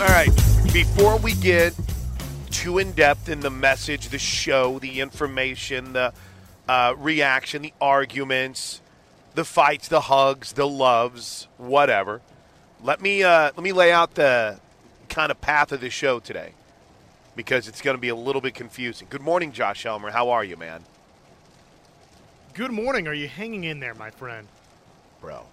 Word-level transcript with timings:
All 0.00 0.08
right. 0.08 0.30
Before 0.72 1.18
we 1.18 1.34
get 1.34 1.72
too 2.50 2.78
in 2.78 2.92
depth 2.92 3.28
in 3.28 3.40
the 3.40 3.50
message, 3.50 4.08
the 4.08 4.18
show, 4.18 4.80
the 4.80 5.00
information, 5.00 5.92
the 5.92 6.12
uh, 6.68 6.94
reaction, 6.98 7.62
the 7.62 7.72
arguments, 7.80 8.80
the 9.36 9.44
fights, 9.44 9.86
the 9.86 10.00
hugs, 10.00 10.54
the 10.54 10.66
loves, 10.66 11.46
whatever. 11.58 12.20
Let 12.82 13.00
me 13.00 13.22
uh, 13.22 13.52
let 13.56 13.62
me 13.62 13.72
lay 13.72 13.92
out 13.92 14.16
the 14.16 14.58
kind 15.08 15.30
of 15.30 15.40
path 15.40 15.70
of 15.70 15.80
the 15.80 15.90
show 15.90 16.18
today 16.18 16.54
because 17.36 17.68
it's 17.68 17.80
going 17.80 17.96
to 17.96 18.00
be 18.00 18.08
a 18.08 18.16
little 18.16 18.40
bit 18.40 18.54
confusing. 18.54 19.06
Good 19.08 19.22
morning, 19.22 19.52
Josh 19.52 19.84
Helmer. 19.84 20.10
How 20.10 20.30
are 20.30 20.42
you, 20.42 20.56
man? 20.56 20.82
Good 22.52 22.72
morning. 22.72 23.06
Are 23.06 23.14
you 23.14 23.28
hanging 23.28 23.62
in 23.62 23.78
there, 23.78 23.94
my 23.94 24.10
friend? 24.10 24.48
Bro, 25.20 25.44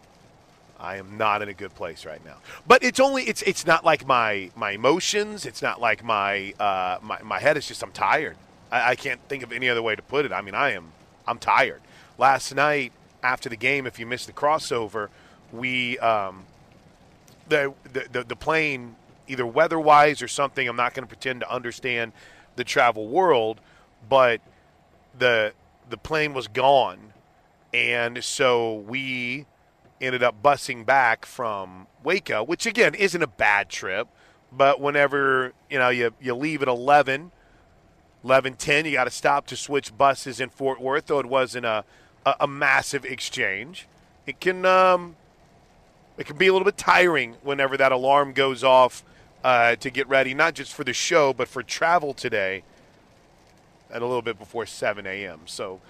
I 0.82 0.98
am 0.98 1.18
not 1.18 1.41
in 1.41 1.50
a 1.50 1.54
good 1.54 1.75
place 1.75 2.05
right 2.05 2.23
now. 2.25 2.38
But 2.68 2.84
it's 2.84 3.00
only 3.00 3.23
it's 3.23 3.41
it's 3.43 3.66
not 3.66 3.86
like 3.86 4.05
my 4.07 4.50
my 4.55 4.71
emotions. 4.71 5.45
It's 5.45 5.61
not 5.61 5.80
like 5.80 6.03
my 6.03 6.53
uh, 6.59 6.98
my 7.02 7.22
my 7.22 7.39
head 7.39 7.55
is 7.55 7.67
just 7.67 7.84
I'm 7.84 7.91
tired. 7.91 8.35
I, 8.72 8.91
I 8.91 8.95
can't 8.95 9.22
think 9.30 9.44
of 9.44 9.52
any 9.52 9.70
other 9.70 9.81
way 9.81 9.95
to 9.95 10.02
put 10.02 10.25
it. 10.25 10.34
I 10.34 10.41
mean, 10.41 10.55
I 10.55 10.72
am 10.72 10.91
I'm 11.27 11.38
tired. 11.38 11.81
Last 12.17 12.53
night 12.55 12.91
after 13.22 13.48
the 13.48 13.55
game, 13.55 13.86
if 13.86 13.99
you 13.99 14.05
missed 14.08 14.27
the 14.27 14.34
crossover, 14.34 15.09
we 15.52 15.99
um, 15.99 16.45
the, 17.48 17.73
the 17.94 18.08
the 18.11 18.23
the 18.23 18.36
plane 18.36 18.95
either 19.27 19.45
weather 19.45 19.80
wise 19.80 20.22
or 20.22 20.27
something. 20.27 20.67
I'm 20.67 20.75
not 20.75 20.95
going 20.95 21.03
to 21.03 21.08
pretend 21.08 21.41
to 21.41 21.52
understand 21.52 22.11
the 22.55 22.63
travel 22.63 23.08
world, 23.08 23.59
but 24.09 24.41
the 25.17 25.53
the 25.89 25.98
plane 25.98 26.34
was 26.34 26.48
gone, 26.48 27.13
and 27.72 28.23
so 28.23 28.75
we 28.75 29.45
ended 30.02 30.23
up 30.23 30.41
bussing 30.41 30.86
back 30.86 31.26
from 31.26 31.88
Waco, 32.04 32.44
which 32.44 32.66
again 32.66 32.96
isn't 32.96 33.22
a 33.22 33.28
bad 33.28 33.70
trip, 33.70 34.08
but 34.52 34.82
whenever 34.82 35.54
you 35.70 35.80
know 35.80 35.90
you 35.90 36.14
you 36.20 36.36
leave 36.36 36.62
at 36.62 36.68
11, 36.68 37.32
11:10, 38.25 38.86
you 38.86 38.94
got 38.94 39.06
to 39.06 39.12
stop 39.12 39.48
to 39.48 39.56
switch 39.56 39.95
buses 39.98 40.40
in 40.40 40.50
Fort 40.50 40.81
Worth. 40.81 41.08
Though 41.08 41.20
it 41.20 41.25
wasn't 41.25 41.66
a 41.66 41.86
a, 42.25 42.36
a 42.42 42.48
massive 42.48 43.06
exchange, 43.06 43.88
it 44.25 44.40
can 44.40 44.66
um, 44.66 45.16
it 46.18 46.25
can 46.25 46.38
be 46.38 46.47
a 46.47 46.53
little 46.53 46.66
bit 46.66 46.78
tiring 46.78 47.36
whenever 47.42 47.78
that 47.78 47.92
alarm 47.92 48.34
goes 48.34 48.64
off 48.64 49.03
uh, 49.44 49.75
to 49.78 49.90
get 49.90 50.08
ready, 50.08 50.34
not 50.34 50.53
just 50.53 50.73
for 50.73 50.84
the 50.84 50.94
show 50.94 51.34
but 51.34 51.47
for 51.47 51.64
travel 51.64 52.14
today 52.14 52.64
at 53.90 54.02
a 54.02 54.06
little 54.06 54.22
bit 54.22 54.40
before 54.40 54.66
7 54.66 55.06
a.m. 55.06 55.42
So 55.45 55.81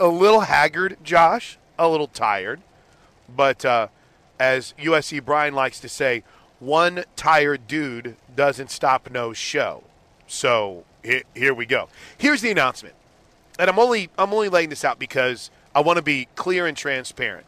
a 0.00 0.08
little 0.08 0.40
haggard, 0.40 0.98
Josh, 1.02 1.58
a 1.78 1.88
little 1.88 2.06
tired. 2.06 2.60
But 3.34 3.64
uh, 3.64 3.88
as 4.38 4.74
USC 4.78 5.24
Brian 5.24 5.54
likes 5.54 5.80
to 5.80 5.88
say, 5.88 6.24
one 6.60 7.04
tired 7.16 7.66
dude 7.66 8.16
doesn't 8.34 8.70
stop 8.70 9.10
no 9.10 9.32
show. 9.32 9.84
So 10.26 10.84
here 11.02 11.54
we 11.54 11.66
go. 11.66 11.88
Here's 12.16 12.40
the 12.40 12.50
announcement, 12.50 12.94
and 13.58 13.70
I'm 13.70 13.78
only 13.78 14.10
I'm 14.18 14.32
only 14.32 14.48
laying 14.48 14.68
this 14.68 14.84
out 14.84 14.98
because 14.98 15.50
I 15.74 15.80
want 15.80 15.96
to 15.96 16.02
be 16.02 16.28
clear 16.34 16.66
and 16.66 16.76
transparent. 16.76 17.46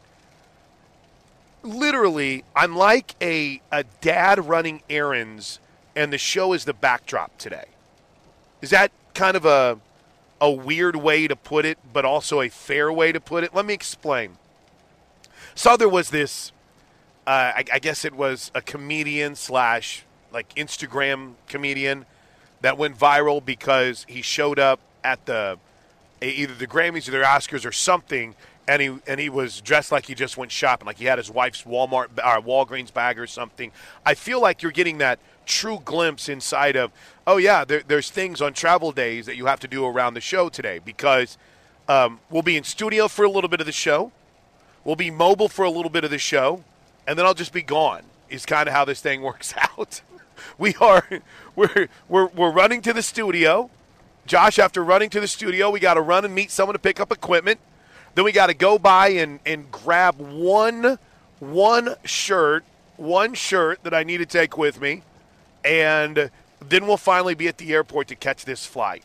Literally, 1.63 2.43
I'm 2.55 2.75
like 2.75 3.15
a 3.21 3.61
a 3.71 3.83
dad 4.01 4.47
running 4.47 4.81
errands, 4.89 5.59
and 5.95 6.11
the 6.11 6.17
show 6.17 6.53
is 6.53 6.65
the 6.65 6.73
backdrop 6.73 7.37
today. 7.37 7.65
Is 8.61 8.69
that 8.71 8.91
kind 9.13 9.35
of 9.37 9.45
a 9.45 9.79
a 10.39 10.49
weird 10.49 10.95
way 10.95 11.27
to 11.27 11.35
put 11.35 11.65
it, 11.65 11.77
but 11.93 12.03
also 12.03 12.41
a 12.41 12.49
fair 12.49 12.91
way 12.91 13.11
to 13.11 13.19
put 13.19 13.43
it? 13.43 13.53
Let 13.53 13.65
me 13.65 13.73
explain. 13.73 14.37
So 15.55 15.77
there 15.77 15.89
was 15.89 16.09
this, 16.09 16.51
uh, 17.27 17.29
I, 17.55 17.65
I 17.73 17.79
guess 17.79 18.05
it 18.05 18.13
was 18.13 18.51
a 18.55 18.61
comedian 18.61 19.35
slash 19.35 20.05
like 20.31 20.53
Instagram 20.55 21.33
comedian 21.47 22.05
that 22.61 22.77
went 22.77 22.97
viral 22.97 23.43
because 23.43 24.05
he 24.07 24.21
showed 24.21 24.59
up 24.59 24.79
at 25.03 25.25
the 25.25 25.57
either 26.21 26.53
the 26.53 26.67
Grammys 26.67 27.07
or 27.07 27.11
the 27.11 27.17
Oscars 27.17 27.65
or 27.65 27.71
something, 27.71 28.35
and 28.67 28.81
he 28.81 28.97
and 29.07 29.19
he 29.19 29.29
was 29.29 29.61
dressed 29.61 29.91
like 29.91 30.05
he 30.05 30.15
just 30.15 30.37
went 30.37 30.51
shopping, 30.51 30.85
like 30.85 30.97
he 30.97 31.05
had 31.05 31.17
his 31.17 31.29
wife's 31.29 31.63
Walmart 31.63 32.17
or 32.17 32.23
uh, 32.23 32.41
Walgreens 32.41 32.93
bag 32.93 33.19
or 33.19 33.27
something. 33.27 33.71
I 34.05 34.13
feel 34.13 34.39
like 34.39 34.61
you're 34.61 34.71
getting 34.71 34.99
that 34.99 35.19
true 35.45 35.81
glimpse 35.83 36.29
inside 36.29 36.75
of, 36.75 36.91
oh 37.25 37.37
yeah, 37.37 37.65
there, 37.65 37.81
there's 37.85 38.09
things 38.09 38.41
on 38.41 38.53
travel 38.53 38.91
days 38.91 39.25
that 39.25 39.35
you 39.35 39.47
have 39.47 39.59
to 39.61 39.67
do 39.67 39.85
around 39.85 40.13
the 40.13 40.21
show 40.21 40.47
today 40.49 40.79
because 40.79 41.37
um, 41.89 42.19
we'll 42.29 42.43
be 42.43 42.55
in 42.55 42.63
studio 42.63 43.07
for 43.07 43.25
a 43.25 43.29
little 43.29 43.49
bit 43.49 43.59
of 43.59 43.65
the 43.65 43.71
show. 43.71 44.11
We'll 44.83 44.95
be 44.95 45.11
mobile 45.11 45.47
for 45.47 45.63
a 45.63 45.69
little 45.69 45.91
bit 45.91 46.03
of 46.03 46.11
the 46.11 46.17
show, 46.17 46.63
and 47.07 47.17
then 47.17 47.25
I'll 47.25 47.33
just 47.33 47.53
be 47.53 47.61
gone. 47.61 48.03
Is 48.29 48.45
kind 48.45 48.67
of 48.67 48.73
how 48.73 48.85
this 48.85 49.01
thing 49.01 49.21
works 49.21 49.53
out. 49.57 50.01
we 50.57 50.75
are 50.75 51.05
we're 51.55 51.87
we're 52.07 52.27
we're 52.27 52.51
running 52.51 52.81
to 52.81 52.93
the 52.93 53.01
studio. 53.01 53.69
Josh, 54.25 54.59
after 54.59 54.83
running 54.83 55.09
to 55.09 55.19
the 55.19 55.27
studio, 55.27 55.69
we 55.71 55.79
got 55.79 55.95
to 55.95 56.01
run 56.01 56.25
and 56.25 56.33
meet 56.33 56.51
someone 56.51 56.73
to 56.73 56.79
pick 56.79 56.99
up 56.99 57.11
equipment. 57.11 57.59
Then 58.13 58.23
we 58.25 58.31
got 58.31 58.47
to 58.47 58.53
go 58.53 58.77
by 58.77 59.09
and 59.09 59.39
and 59.45 59.71
grab 59.71 60.19
one 60.19 60.97
one 61.39 61.95
shirt, 62.05 62.63
one 62.97 63.33
shirt 63.33 63.83
that 63.83 63.93
I 63.93 64.03
need 64.03 64.17
to 64.17 64.25
take 64.25 64.57
with 64.57 64.79
me, 64.79 65.01
and 65.65 66.29
then 66.59 66.87
we'll 66.87 66.97
finally 66.97 67.33
be 67.33 67.47
at 67.47 67.57
the 67.57 67.73
airport 67.73 68.07
to 68.09 68.15
catch 68.15 68.45
this 68.45 68.65
flight. 68.65 69.03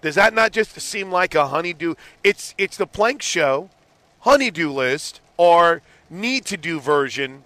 Does 0.00 0.14
that 0.14 0.32
not 0.32 0.52
just 0.52 0.80
seem 0.80 1.10
like 1.10 1.34
a 1.34 1.48
honeydew? 1.48 1.94
It's 2.24 2.54
it's 2.56 2.76
the 2.76 2.86
plank 2.86 3.22
show 3.22 3.68
honeydew 4.20 4.70
list 4.70 5.20
or 5.36 5.82
need 6.08 6.44
to 6.46 6.56
do 6.56 6.80
version 6.80 7.44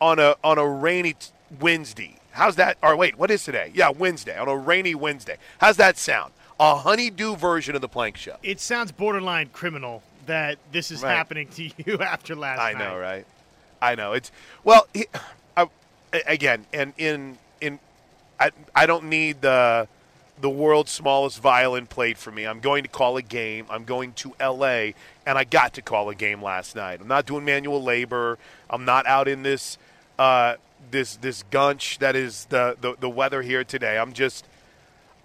on 0.00 0.18
a 0.18 0.36
on 0.42 0.58
a 0.58 0.66
rainy 0.66 1.14
t- 1.14 1.28
Wednesday. 1.60 2.16
How's 2.32 2.56
that? 2.56 2.76
Or 2.82 2.96
wait, 2.96 3.16
what 3.18 3.30
is 3.30 3.44
today? 3.44 3.70
Yeah, 3.74 3.90
Wednesday 3.90 4.38
on 4.38 4.48
a 4.48 4.56
rainy 4.56 4.94
Wednesday. 4.94 5.36
How's 5.58 5.76
that 5.78 5.96
sound? 5.96 6.32
A 6.58 6.76
honeydew 6.76 7.36
version 7.36 7.74
of 7.74 7.80
the 7.80 7.88
plank 7.88 8.16
show. 8.16 8.36
It 8.42 8.60
sounds 8.60 8.92
borderline 8.92 9.50
criminal 9.52 10.02
that 10.26 10.58
this 10.72 10.90
is 10.90 11.02
right. 11.02 11.12
happening 11.12 11.48
to 11.48 11.70
you 11.84 11.98
after 11.98 12.34
last 12.34 12.60
I 12.60 12.72
night. 12.72 12.82
I 12.82 12.88
know, 12.88 12.98
right? 12.98 13.26
I 13.80 13.94
know. 13.94 14.12
It's 14.12 14.30
well, 14.64 14.86
I, 15.56 15.68
again, 16.26 16.66
and 16.72 16.92
in 16.98 17.38
in 17.60 17.78
I 18.38 18.50
I 18.74 18.86
don't 18.86 19.04
need 19.04 19.40
the 19.40 19.88
the 20.40 20.50
world's 20.50 20.92
smallest 20.92 21.40
violin 21.40 21.86
played 21.86 22.18
for 22.18 22.30
me. 22.30 22.46
I'm 22.46 22.60
going 22.60 22.82
to 22.82 22.88
call 22.88 23.16
a 23.16 23.22
game. 23.22 23.66
I'm 23.70 23.84
going 23.84 24.12
to 24.14 24.34
LA, 24.40 24.92
and 25.24 25.38
I 25.38 25.44
got 25.44 25.74
to 25.74 25.82
call 25.82 26.10
a 26.10 26.14
game 26.14 26.42
last 26.42 26.76
night. 26.76 27.00
I'm 27.00 27.08
not 27.08 27.26
doing 27.26 27.44
manual 27.44 27.82
labor. 27.82 28.38
I'm 28.68 28.84
not 28.84 29.06
out 29.06 29.28
in 29.28 29.42
this 29.42 29.78
uh, 30.18 30.56
this 30.90 31.16
this 31.16 31.42
gunch 31.50 31.98
that 31.98 32.14
is 32.14 32.46
the, 32.46 32.76
the 32.80 32.96
the 32.98 33.08
weather 33.08 33.42
here 33.42 33.64
today. 33.64 33.98
I'm 33.98 34.12
just 34.12 34.46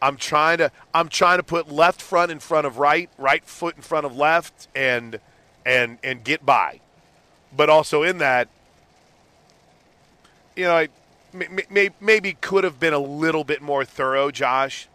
I'm 0.02 0.16
trying 0.16 0.60
to 0.60 0.72
I'm 0.94 1.10
trying 1.10 1.40
to 1.40 1.44
put 1.44 1.70
left 1.70 2.02
front 2.02 2.32
in 2.32 2.40
front 2.40 2.66
of 2.66 2.78
right, 2.78 3.10
right 3.18 3.44
foot 3.44 3.76
in 3.76 3.82
front 3.82 4.06
of 4.06 4.16
left, 4.16 4.70
and 4.74 5.20
and 5.66 5.98
and 6.04 6.24
get 6.24 6.46
by. 6.46 6.80
But 7.56 7.70
also 7.70 8.02
in 8.04 8.20
that, 8.20 8.48
you 10.56 10.64
know, 10.64 10.76
I 10.76 10.90
may, 11.70 11.90
maybe 12.00 12.38
could 12.40 12.64
have 12.64 12.80
been 12.80 12.94
a 12.94 13.00
little 13.00 13.44
bit 13.44 13.62
more 13.62 13.84
thorough, 13.84 14.32
Josh 14.32 14.88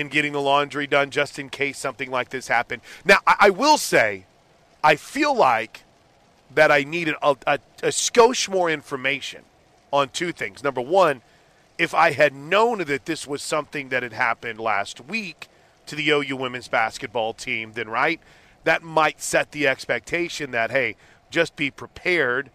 in 0.00 0.08
getting 0.08 0.32
the 0.32 0.40
laundry 0.40 0.86
done 0.86 1.10
just 1.10 1.38
in 1.38 1.50
case 1.50 1.78
something 1.78 2.10
like 2.10 2.30
this 2.30 2.48
happened. 2.48 2.82
Now, 3.04 3.18
I, 3.26 3.36
I 3.40 3.50
will 3.50 3.78
say, 3.78 4.24
I 4.82 4.96
feel 4.96 5.36
like 5.36 5.84
that 6.52 6.72
I 6.72 6.82
needed 6.82 7.14
a, 7.22 7.36
a, 7.46 7.58
a 7.82 7.88
skosh 7.88 8.48
more 8.48 8.70
information 8.70 9.42
on 9.92 10.08
two 10.08 10.32
things. 10.32 10.64
Number 10.64 10.80
one, 10.80 11.20
if 11.78 11.94
I 11.94 12.12
had 12.12 12.34
known 12.34 12.78
that 12.78 13.04
this 13.04 13.26
was 13.26 13.42
something 13.42 13.90
that 13.90 14.02
had 14.02 14.14
happened 14.14 14.58
last 14.58 15.00
week 15.00 15.48
to 15.86 15.94
the 15.94 16.08
OU 16.08 16.36
women's 16.36 16.68
basketball 16.68 17.34
team, 17.34 17.72
then 17.74 17.88
right, 17.88 18.20
that 18.64 18.82
might 18.82 19.20
set 19.20 19.52
the 19.52 19.68
expectation 19.68 20.50
that, 20.50 20.70
hey, 20.70 20.96
just 21.30 21.56
be 21.56 21.70
prepared. 21.70 22.50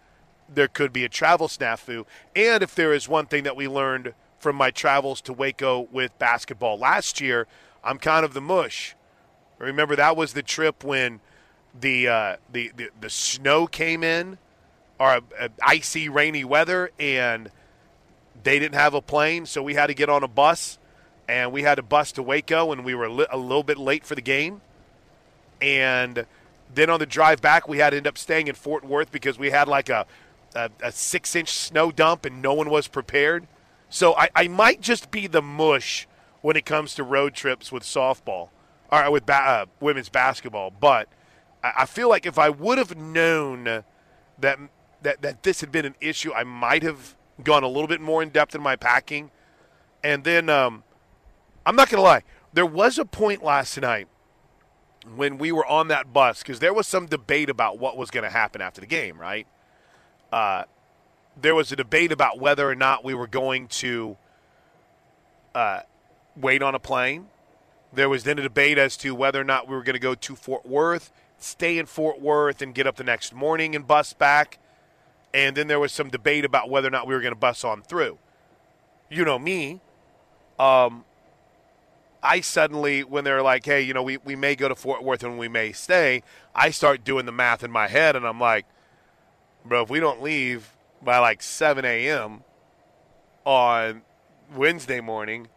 There 0.52 0.68
could 0.68 0.92
be 0.92 1.04
a 1.04 1.08
travel 1.08 1.48
snafu. 1.48 2.06
And 2.34 2.62
if 2.62 2.74
there 2.74 2.92
is 2.92 3.08
one 3.08 3.26
thing 3.26 3.44
that 3.44 3.56
we 3.56 3.68
learned– 3.68 4.14
from 4.46 4.54
my 4.54 4.70
travels 4.70 5.20
to 5.20 5.32
Waco 5.32 5.88
with 5.90 6.16
basketball 6.20 6.78
last 6.78 7.20
year, 7.20 7.48
I'm 7.82 7.98
kind 7.98 8.24
of 8.24 8.32
the 8.32 8.40
mush. 8.40 8.94
Remember 9.58 9.96
that 9.96 10.16
was 10.16 10.34
the 10.34 10.42
trip 10.44 10.84
when 10.84 11.18
the 11.80 12.06
uh, 12.06 12.36
the, 12.52 12.70
the, 12.76 12.90
the 13.00 13.10
snow 13.10 13.66
came 13.66 14.04
in, 14.04 14.38
or 15.00 15.18
uh, 15.36 15.48
icy, 15.60 16.08
rainy 16.08 16.44
weather, 16.44 16.92
and 16.96 17.50
they 18.44 18.60
didn't 18.60 18.76
have 18.76 18.94
a 18.94 19.02
plane, 19.02 19.46
so 19.46 19.64
we 19.64 19.74
had 19.74 19.88
to 19.88 19.94
get 19.94 20.08
on 20.08 20.22
a 20.22 20.28
bus, 20.28 20.78
and 21.28 21.50
we 21.50 21.62
had 21.62 21.74
to 21.74 21.82
bus 21.82 22.12
to 22.12 22.22
Waco, 22.22 22.70
and 22.70 22.84
we 22.84 22.94
were 22.94 23.06
a, 23.06 23.12
li- 23.12 23.26
a 23.28 23.36
little 23.36 23.64
bit 23.64 23.78
late 23.78 24.04
for 24.04 24.14
the 24.14 24.22
game, 24.22 24.60
and 25.60 26.24
then 26.72 26.88
on 26.88 27.00
the 27.00 27.06
drive 27.06 27.42
back, 27.42 27.66
we 27.66 27.78
had 27.78 27.90
to 27.90 27.96
end 27.96 28.06
up 28.06 28.16
staying 28.16 28.46
in 28.46 28.54
Fort 28.54 28.84
Worth 28.84 29.10
because 29.10 29.40
we 29.40 29.50
had 29.50 29.66
like 29.66 29.88
a 29.88 30.06
a, 30.54 30.70
a 30.84 30.92
six 30.92 31.34
inch 31.34 31.48
snow 31.48 31.90
dump, 31.90 32.24
and 32.24 32.40
no 32.40 32.54
one 32.54 32.70
was 32.70 32.86
prepared. 32.86 33.48
So 33.88 34.14
I, 34.16 34.28
I 34.34 34.48
might 34.48 34.80
just 34.80 35.10
be 35.10 35.26
the 35.26 35.42
mush 35.42 36.06
when 36.42 36.56
it 36.56 36.64
comes 36.64 36.94
to 36.94 37.02
road 37.02 37.34
trips 37.34 37.70
with 37.70 37.82
softball 37.82 38.50
or 38.90 39.10
with 39.10 39.26
ba- 39.26 39.34
uh, 39.34 39.66
women's 39.80 40.08
basketball. 40.08 40.70
But 40.70 41.08
I, 41.62 41.72
I 41.78 41.86
feel 41.86 42.08
like 42.08 42.26
if 42.26 42.38
I 42.38 42.50
would 42.50 42.78
have 42.78 42.96
known 42.96 43.64
that 43.64 44.58
that 45.02 45.22
that 45.22 45.42
this 45.42 45.60
had 45.60 45.70
been 45.70 45.84
an 45.84 45.94
issue, 46.00 46.32
I 46.32 46.44
might 46.44 46.82
have 46.82 47.16
gone 47.42 47.62
a 47.62 47.68
little 47.68 47.88
bit 47.88 48.00
more 48.00 48.22
in 48.22 48.30
depth 48.30 48.54
in 48.54 48.62
my 48.62 48.76
packing. 48.76 49.30
And 50.02 50.24
then 50.24 50.48
um, 50.48 50.84
I'm 51.64 51.76
not 51.76 51.88
going 51.88 51.98
to 51.98 52.02
lie, 52.02 52.22
there 52.52 52.66
was 52.66 52.98
a 52.98 53.04
point 53.04 53.42
last 53.42 53.80
night 53.80 54.08
when 55.14 55.38
we 55.38 55.52
were 55.52 55.66
on 55.66 55.88
that 55.88 56.12
bus 56.12 56.42
because 56.42 56.58
there 56.58 56.74
was 56.74 56.86
some 56.86 57.06
debate 57.06 57.50
about 57.50 57.78
what 57.78 57.96
was 57.96 58.10
going 58.10 58.24
to 58.24 58.30
happen 58.30 58.60
after 58.60 58.80
the 58.80 58.86
game, 58.86 59.18
right? 59.18 59.46
Uh, 60.32 60.64
there 61.40 61.54
was 61.54 61.70
a 61.70 61.76
debate 61.76 62.12
about 62.12 62.38
whether 62.38 62.68
or 62.68 62.74
not 62.74 63.04
we 63.04 63.14
were 63.14 63.26
going 63.26 63.68
to 63.68 64.16
uh, 65.54 65.80
wait 66.36 66.62
on 66.62 66.74
a 66.74 66.78
plane. 66.78 67.26
There 67.92 68.08
was 68.08 68.24
then 68.24 68.38
a 68.38 68.42
debate 68.42 68.78
as 68.78 68.96
to 68.98 69.14
whether 69.14 69.40
or 69.40 69.44
not 69.44 69.68
we 69.68 69.76
were 69.76 69.82
going 69.82 69.94
to 69.94 70.00
go 70.00 70.14
to 70.14 70.36
Fort 70.36 70.66
Worth, 70.66 71.12
stay 71.38 71.78
in 71.78 71.86
Fort 71.86 72.20
Worth, 72.20 72.62
and 72.62 72.74
get 72.74 72.86
up 72.86 72.96
the 72.96 73.04
next 73.04 73.34
morning 73.34 73.74
and 73.74 73.86
bus 73.86 74.12
back. 74.12 74.58
And 75.32 75.56
then 75.56 75.66
there 75.66 75.80
was 75.80 75.92
some 75.92 76.08
debate 76.08 76.44
about 76.44 76.70
whether 76.70 76.88
or 76.88 76.90
not 76.90 77.06
we 77.06 77.14
were 77.14 77.20
going 77.20 77.34
to 77.34 77.38
bus 77.38 77.64
on 77.64 77.82
through. 77.82 78.18
You 79.10 79.24
know 79.24 79.38
me. 79.38 79.80
Um, 80.58 81.04
I 82.22 82.40
suddenly, 82.40 83.04
when 83.04 83.24
they're 83.24 83.42
like, 83.42 83.64
hey, 83.64 83.82
you 83.82 83.94
know, 83.94 84.02
we, 84.02 84.16
we 84.16 84.34
may 84.34 84.56
go 84.56 84.68
to 84.68 84.74
Fort 84.74 85.04
Worth 85.04 85.22
and 85.22 85.38
we 85.38 85.48
may 85.48 85.72
stay, 85.72 86.22
I 86.54 86.70
start 86.70 87.04
doing 87.04 87.26
the 87.26 87.32
math 87.32 87.62
in 87.62 87.70
my 87.70 87.88
head 87.88 88.16
and 88.16 88.26
I'm 88.26 88.40
like, 88.40 88.64
bro, 89.64 89.82
if 89.82 89.90
we 89.90 90.00
don't 90.00 90.22
leave 90.22 90.75
by 91.06 91.18
like 91.18 91.42
7 91.42 91.86
a.m. 91.86 92.42
on 93.46 94.02
Wednesday 94.54 95.00
morning, 95.00 95.48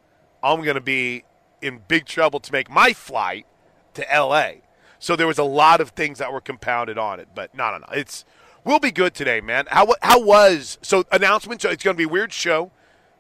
I'm 0.42 0.64
going 0.64 0.76
to 0.76 0.82
be 0.82 1.26
in 1.62 1.82
big 1.90 2.06
trouble 2.06 2.40
to 2.40 2.52
make 2.54 2.70
my 2.70 2.94
flight 2.94 3.46
to 3.96 4.14
L.A. 4.14 4.62
So 5.00 5.18
there 5.18 5.28
was 5.28 5.38
a 5.38 5.44
lot 5.44 5.82
of 5.82 5.90
things 5.90 6.20
that 6.20 6.32
were 6.32 6.40
compounded 6.40 6.98
on 6.98 7.20
it, 7.20 7.30
but 7.36 7.54
no, 7.54 7.72
no, 7.72 7.80
no. 7.80 7.88
It's 7.92 8.24
we'll 8.64 8.80
be 8.80 8.92
good 8.92 9.14
today, 9.14 9.42
man. 9.42 9.66
How 9.70 9.94
how 10.02 10.22
was 10.22 10.78
so 10.82 11.04
announcements? 11.12 11.66
It's 11.66 11.84
going 11.84 11.96
to 11.96 11.98
be 11.98 12.06
weird 12.06 12.32
show. 12.32 12.72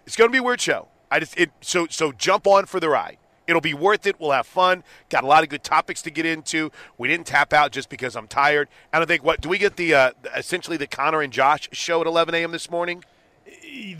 It's 0.05 0.15
going 0.15 0.29
to 0.29 0.33
be 0.33 0.39
weird 0.39 0.61
show. 0.61 0.87
I 1.09 1.19
just 1.19 1.37
it 1.37 1.51
so 1.61 1.87
so 1.89 2.11
jump 2.11 2.47
on 2.47 2.65
for 2.65 2.79
the 2.79 2.89
ride. 2.89 3.17
It'll 3.49 3.61
be 3.61 3.73
worth 3.73 4.05
it. 4.05 4.19
We'll 4.19 4.29
have 4.29 4.45
fun. 4.45 4.83
Got 5.09 5.23
a 5.23 5.27
lot 5.27 5.41
of 5.41 5.49
good 5.49 5.63
topics 5.63 6.03
to 6.03 6.11
get 6.11 6.23
into. 6.23 6.71
We 6.99 7.07
didn't 7.07 7.25
tap 7.25 7.51
out 7.51 7.71
just 7.71 7.89
because 7.89 8.15
I'm 8.15 8.27
tired. 8.27 8.67
And 8.93 9.01
I 9.01 9.07
think 9.07 9.23
what 9.23 9.41
do 9.41 9.49
we 9.49 9.57
get 9.57 9.75
the 9.75 9.95
uh, 9.95 10.11
essentially 10.37 10.77
the 10.77 10.85
Connor 10.85 11.21
and 11.21 11.33
Josh 11.33 11.67
show 11.71 11.99
at 11.99 12.05
11 12.05 12.35
a.m. 12.35 12.51
this 12.51 12.69
morning? 12.69 13.03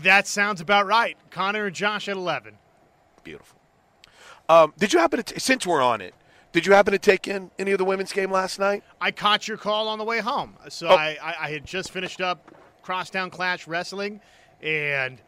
That 0.02 0.28
sounds 0.28 0.60
about 0.60 0.86
right. 0.86 1.16
Connor 1.32 1.66
and 1.66 1.74
Josh 1.74 2.08
at 2.08 2.16
11. 2.16 2.58
Beautiful. 3.24 3.58
Um, 4.48 4.72
did 4.78 4.92
you 4.92 5.00
happen 5.00 5.16
to 5.20 5.34
t- 5.34 5.40
since 5.40 5.66
we're 5.66 5.82
on 5.82 6.00
it? 6.00 6.14
Did 6.52 6.64
you 6.64 6.72
happen 6.72 6.92
to 6.92 6.98
take 6.98 7.26
in 7.26 7.50
any 7.58 7.72
of 7.72 7.78
the 7.78 7.84
women's 7.84 8.12
game 8.12 8.30
last 8.30 8.60
night? 8.60 8.84
I 9.00 9.10
caught 9.10 9.48
your 9.48 9.56
call 9.56 9.88
on 9.88 9.98
the 9.98 10.04
way 10.04 10.20
home. 10.20 10.56
So 10.68 10.86
oh. 10.86 10.94
I, 10.94 11.18
I, 11.20 11.34
I, 11.46 11.50
had 11.50 11.64
just 11.64 11.90
finished 11.90 12.20
up 12.20 12.54
Crosstown 12.82 13.30
Clash 13.30 13.66
Wrestling, 13.66 14.20
and 14.62 15.18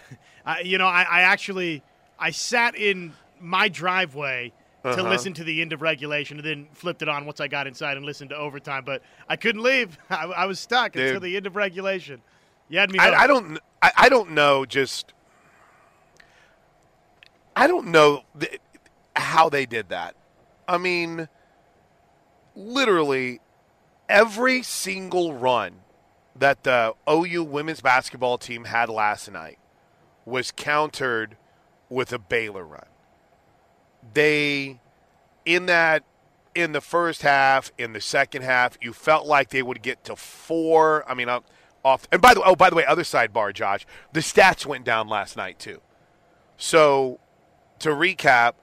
I, 0.44 0.60
you 0.60 0.76
know 0.76 0.86
I, 0.86 1.02
I 1.02 1.20
actually 1.22 1.82
I 2.18 2.30
sat 2.30 2.74
in 2.74 3.14
my 3.40 3.68
driveway 3.68 4.52
uh-huh. 4.84 4.96
to 4.96 5.02
listen 5.02 5.32
to 5.34 5.44
the 5.44 5.60
end 5.60 5.72
of 5.72 5.82
regulation 5.82 6.38
and 6.38 6.46
then 6.46 6.68
flipped 6.72 7.02
it 7.02 7.08
on 7.08 7.26
once 7.26 7.40
I 7.40 7.48
got 7.48 7.66
inside 7.66 7.96
and 7.96 8.06
listened 8.06 8.30
to 8.30 8.36
overtime. 8.36 8.84
But 8.84 9.02
I 9.28 9.36
couldn't 9.36 9.62
leave. 9.62 9.98
I, 10.10 10.24
I 10.24 10.46
was 10.46 10.60
stuck 10.60 10.92
Dude. 10.92 11.06
until 11.06 11.20
the 11.20 11.36
end 11.36 11.46
of 11.46 11.56
regulation. 11.56 12.22
You 12.68 12.78
had 12.78 12.90
me. 12.90 12.98
I, 12.98 13.24
I, 13.24 13.26
don't. 13.26 13.58
I, 13.82 13.92
I, 13.96 14.08
don't 14.08 14.30
know. 14.30 14.64
Just. 14.64 15.12
I 17.56 17.66
don't 17.66 17.88
know 17.88 18.22
th- 18.38 18.60
how 19.16 19.48
they 19.48 19.66
did 19.66 19.88
that. 19.88 20.14
I 20.68 20.78
mean, 20.78 21.28
literally, 22.54 23.40
every 24.08 24.62
single 24.62 25.34
run 25.34 25.80
that 26.36 26.62
the 26.62 26.94
OU 27.08 27.44
women's 27.44 27.80
basketball 27.80 28.38
team 28.38 28.64
had 28.64 28.88
last 28.88 29.30
night 29.30 29.58
was 30.24 30.52
countered 30.52 31.36
with 31.88 32.12
a 32.12 32.18
Baylor 32.18 32.64
run 32.64 32.86
they 34.14 34.80
in 35.44 35.66
that 35.66 36.04
in 36.54 36.72
the 36.72 36.80
first 36.80 37.22
half, 37.22 37.72
in 37.78 37.92
the 37.92 38.00
second 38.00 38.42
half, 38.42 38.76
you 38.80 38.92
felt 38.92 39.26
like 39.26 39.50
they 39.50 39.62
would 39.62 39.82
get 39.82 40.04
to 40.04 40.16
four. 40.16 41.08
I 41.08 41.14
mean, 41.14 41.28
off. 41.84 42.08
And 42.12 42.20
by 42.20 42.34
the 42.34 42.40
way, 42.40 42.46
oh, 42.48 42.56
by 42.56 42.70
the 42.70 42.76
way, 42.76 42.84
other 42.84 43.02
sidebar, 43.02 43.52
Josh, 43.54 43.86
the 44.12 44.20
stats 44.20 44.66
went 44.66 44.84
down 44.84 45.08
last 45.08 45.36
night 45.36 45.58
too. 45.58 45.80
So, 46.56 47.20
to 47.78 47.90
recap, 47.90 48.54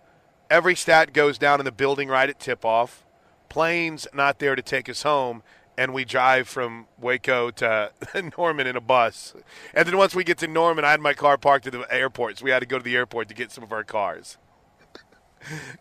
every 0.49 0.75
stat 0.75 1.13
goes 1.13 1.37
down 1.37 1.59
in 1.59 1.65
the 1.65 1.71
building 1.71 2.09
right 2.09 2.29
at 2.29 2.39
tip 2.39 2.63
off. 2.63 3.03
Plane's 3.49 4.07
not 4.13 4.39
there 4.39 4.55
to 4.55 4.61
take 4.61 4.89
us 4.89 5.03
home, 5.03 5.41
and 5.77 5.93
we 5.93 6.05
drive 6.05 6.47
from 6.47 6.87
Waco 6.99 7.49
to 7.51 7.91
Norman 8.37 8.67
in 8.67 8.75
a 8.75 8.81
bus. 8.81 9.33
And 9.73 9.87
then 9.87 9.97
once 9.97 10.13
we 10.13 10.23
get 10.23 10.37
to 10.39 10.47
Norman, 10.47 10.85
I 10.85 10.91
had 10.91 11.01
my 11.01 11.13
car 11.13 11.37
parked 11.37 11.65
at 11.65 11.73
the 11.73 11.87
airport, 11.89 12.39
so 12.39 12.45
we 12.45 12.51
had 12.51 12.59
to 12.59 12.65
go 12.65 12.77
to 12.77 12.83
the 12.83 12.95
airport 12.95 13.29
to 13.29 13.33
get 13.33 13.51
some 13.51 13.63
of 13.63 13.71
our 13.71 13.83
cars. 13.83 14.37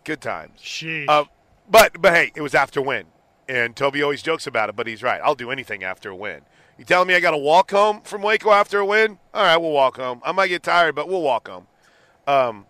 Good 0.05 0.21
times. 0.21 0.61
Sheesh. 0.61 1.07
Uh, 1.09 1.25
but 1.69 2.01
but 2.01 2.15
hey, 2.15 2.33
it 2.35 2.41
was 2.41 2.55
after 2.55 2.81
win, 2.81 3.07
and 3.49 3.75
Toby 3.75 4.03
always 4.03 4.23
jokes 4.23 4.47
about 4.47 4.69
it, 4.69 4.77
but 4.77 4.87
he's 4.87 5.03
right. 5.03 5.21
I'll 5.23 5.35
do 5.35 5.51
anything 5.51 5.83
after 5.83 6.11
a 6.11 6.17
win. 6.17 6.43
You 6.79 6.85
telling 6.85 7.09
me 7.09 7.15
I 7.15 7.21
got 7.21 7.31
to 7.31 7.39
walk 7.39 7.71
home 7.71 8.03
from 8.03 8.23
Waco 8.23 8.51
after 8.51 8.79
a 8.79 8.85
win? 8.85 9.19
All 9.33 9.43
right, 9.43 9.57
we'll 9.57 9.73
walk 9.73 9.97
home. 9.97 10.21
I 10.25 10.33
might 10.33 10.49
get 10.49 10.63
tired, 10.63 10.95
but 10.95 11.09
we'll 11.09 11.23
walk 11.23 11.49
home. 11.49 11.67
Um, 12.27 12.67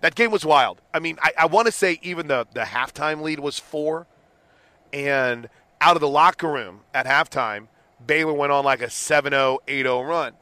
that 0.00 0.14
game 0.14 0.30
was 0.30 0.44
wild. 0.44 0.80
I 0.94 1.00
mean, 1.00 1.18
I, 1.20 1.32
I 1.40 1.46
want 1.46 1.66
to 1.66 1.72
say 1.72 1.98
even 2.02 2.28
the 2.28 2.46
the 2.54 2.62
halftime 2.62 3.20
lead 3.20 3.40
was 3.40 3.58
four, 3.58 4.06
and 4.92 5.48
out 5.80 5.96
of 5.96 6.00
the 6.00 6.08
locker 6.08 6.48
room 6.48 6.80
at 6.94 7.06
halftime, 7.06 7.68
Baylor 8.04 8.32
went 8.32 8.52
on 8.52 8.64
like 8.64 8.82
a 8.82 8.86
7-0, 8.86 9.58
8-0 9.66 10.08
run. 10.08 10.34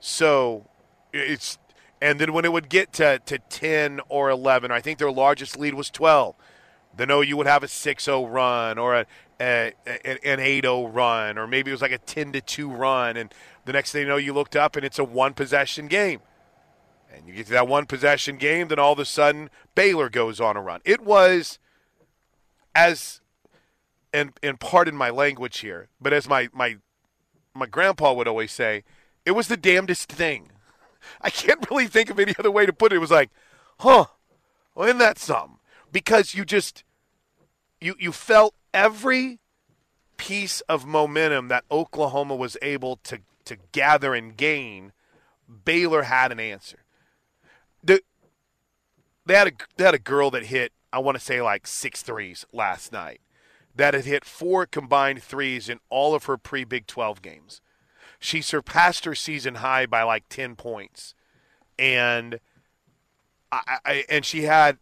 So 0.00 0.66
it's 1.12 1.58
and 2.00 2.18
then 2.18 2.32
when 2.32 2.44
it 2.44 2.52
would 2.52 2.68
get 2.68 2.92
to, 2.94 3.20
to 3.26 3.38
10 3.38 4.00
or 4.08 4.30
11, 4.30 4.70
I 4.70 4.80
think 4.80 4.98
their 4.98 5.10
largest 5.10 5.58
lead 5.58 5.74
was 5.74 5.90
12. 5.90 6.34
Then 6.96 7.10
oh, 7.10 7.20
you 7.20 7.36
would 7.36 7.46
have 7.46 7.62
a 7.62 7.66
6-0 7.66 8.32
run 8.32 8.78
or 8.78 8.94
a, 8.94 9.06
a, 9.40 9.72
an 9.86 10.38
8-0 10.38 10.94
run, 10.94 11.38
or 11.38 11.46
maybe 11.46 11.70
it 11.70 11.74
was 11.74 11.82
like 11.82 11.92
a 11.92 11.98
10 11.98 12.32
to 12.32 12.40
2 12.40 12.70
run, 12.70 13.16
and 13.16 13.32
the 13.64 13.72
next 13.72 13.92
thing 13.92 14.02
you 14.02 14.08
know, 14.08 14.16
you 14.16 14.32
looked 14.32 14.56
up 14.56 14.76
and 14.76 14.84
it's 14.84 14.98
a 14.98 15.04
one 15.04 15.34
possession 15.34 15.86
game. 15.86 16.20
And 17.12 17.26
you 17.26 17.34
get 17.34 17.46
to 17.46 17.52
that 17.52 17.68
one 17.68 17.86
possession 17.86 18.36
game, 18.36 18.68
then 18.68 18.78
all 18.78 18.92
of 18.92 18.98
a 18.98 19.04
sudden 19.04 19.50
Baylor 19.74 20.08
goes 20.08 20.40
on 20.40 20.56
a 20.56 20.62
run. 20.62 20.80
It 20.84 21.00
was 21.00 21.58
as 22.74 23.20
and 24.12 24.32
and 24.42 24.58
pardon 24.58 24.94
my 24.94 25.10
language 25.10 25.58
here, 25.58 25.88
but 26.00 26.12
as 26.12 26.28
my 26.28 26.48
my 26.52 26.76
my 27.54 27.66
grandpa 27.66 28.12
would 28.12 28.28
always 28.28 28.52
say, 28.52 28.84
it 29.24 29.32
was 29.32 29.48
the 29.48 29.56
damnedest 29.56 30.10
thing. 30.10 30.50
I 31.20 31.30
can't 31.30 31.68
really 31.70 31.86
think 31.86 32.10
of 32.10 32.18
any 32.18 32.34
other 32.38 32.50
way 32.50 32.66
to 32.66 32.72
put 32.72 32.92
it. 32.92 32.96
It 32.96 33.00
was 33.00 33.10
like, 33.10 33.30
huh, 33.80 34.06
well, 34.74 34.88
isn't 34.88 34.98
that 34.98 35.18
something? 35.18 35.58
Because 35.92 36.34
you 36.34 36.44
just 36.44 36.84
you 37.80 37.94
you 37.98 38.12
felt 38.12 38.54
every 38.72 39.40
piece 40.16 40.60
of 40.62 40.86
momentum 40.86 41.48
that 41.48 41.64
Oklahoma 41.70 42.36
was 42.36 42.56
able 42.62 42.96
to 43.04 43.20
to 43.46 43.56
gather 43.72 44.14
and 44.14 44.36
gain, 44.36 44.92
Baylor 45.64 46.02
had 46.02 46.30
an 46.30 46.38
answer. 46.38 46.84
The, 47.82 48.02
they 49.26 49.34
had 49.34 49.48
a 49.48 49.52
they 49.76 49.84
had 49.84 49.94
a 49.94 49.98
girl 49.98 50.30
that 50.30 50.46
hit 50.46 50.72
I 50.92 50.98
want 50.98 51.16
to 51.16 51.24
say 51.24 51.40
like 51.40 51.66
six 51.66 52.02
threes 52.02 52.46
last 52.52 52.92
night. 52.92 53.20
That 53.74 53.94
had 53.94 54.04
hit 54.04 54.24
four 54.24 54.66
combined 54.66 55.22
threes 55.22 55.68
in 55.68 55.78
all 55.88 56.14
of 56.14 56.24
her 56.24 56.36
pre 56.36 56.64
Big 56.64 56.86
Twelve 56.86 57.22
games. 57.22 57.60
She 58.20 58.42
surpassed 58.42 59.06
her 59.06 59.14
season 59.14 59.56
high 59.56 59.86
by 59.86 60.02
like 60.02 60.28
10 60.28 60.54
points. 60.54 61.14
And 61.78 62.38
I, 63.50 63.78
I 63.84 64.04
and 64.08 64.24
she 64.24 64.42
had 64.42 64.78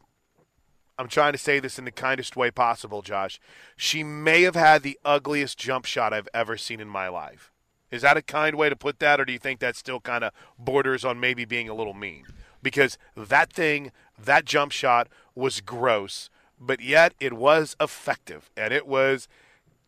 I'm 0.98 1.08
trying 1.08 1.32
to 1.32 1.38
say 1.38 1.60
this 1.60 1.78
in 1.78 1.84
the 1.84 1.92
kindest 1.92 2.36
way 2.36 2.50
possible, 2.50 3.02
Josh. 3.02 3.38
She 3.76 4.02
may 4.02 4.42
have 4.42 4.56
had 4.56 4.82
the 4.82 4.98
ugliest 5.04 5.56
jump 5.56 5.84
shot 5.84 6.12
I've 6.12 6.28
ever 6.34 6.56
seen 6.56 6.80
in 6.80 6.88
my 6.88 7.08
life. 7.08 7.52
Is 7.92 8.02
that 8.02 8.16
a 8.16 8.22
kind 8.22 8.56
way 8.56 8.68
to 8.68 8.76
put 8.76 8.98
that, 8.98 9.20
or 9.20 9.24
do 9.24 9.32
you 9.32 9.38
think 9.38 9.60
that 9.60 9.76
still 9.76 10.00
kind 10.00 10.24
of 10.24 10.32
borders 10.58 11.04
on 11.04 11.20
maybe 11.20 11.44
being 11.44 11.68
a 11.68 11.74
little 11.74 11.94
mean? 11.94 12.24
Because 12.62 12.98
that 13.16 13.52
thing, 13.52 13.92
that 14.18 14.44
jump 14.44 14.72
shot 14.72 15.08
was 15.36 15.60
gross, 15.60 16.28
but 16.60 16.80
yet 16.80 17.14
it 17.20 17.32
was 17.32 17.76
effective, 17.80 18.50
and 18.56 18.74
it 18.74 18.86
was 18.86 19.28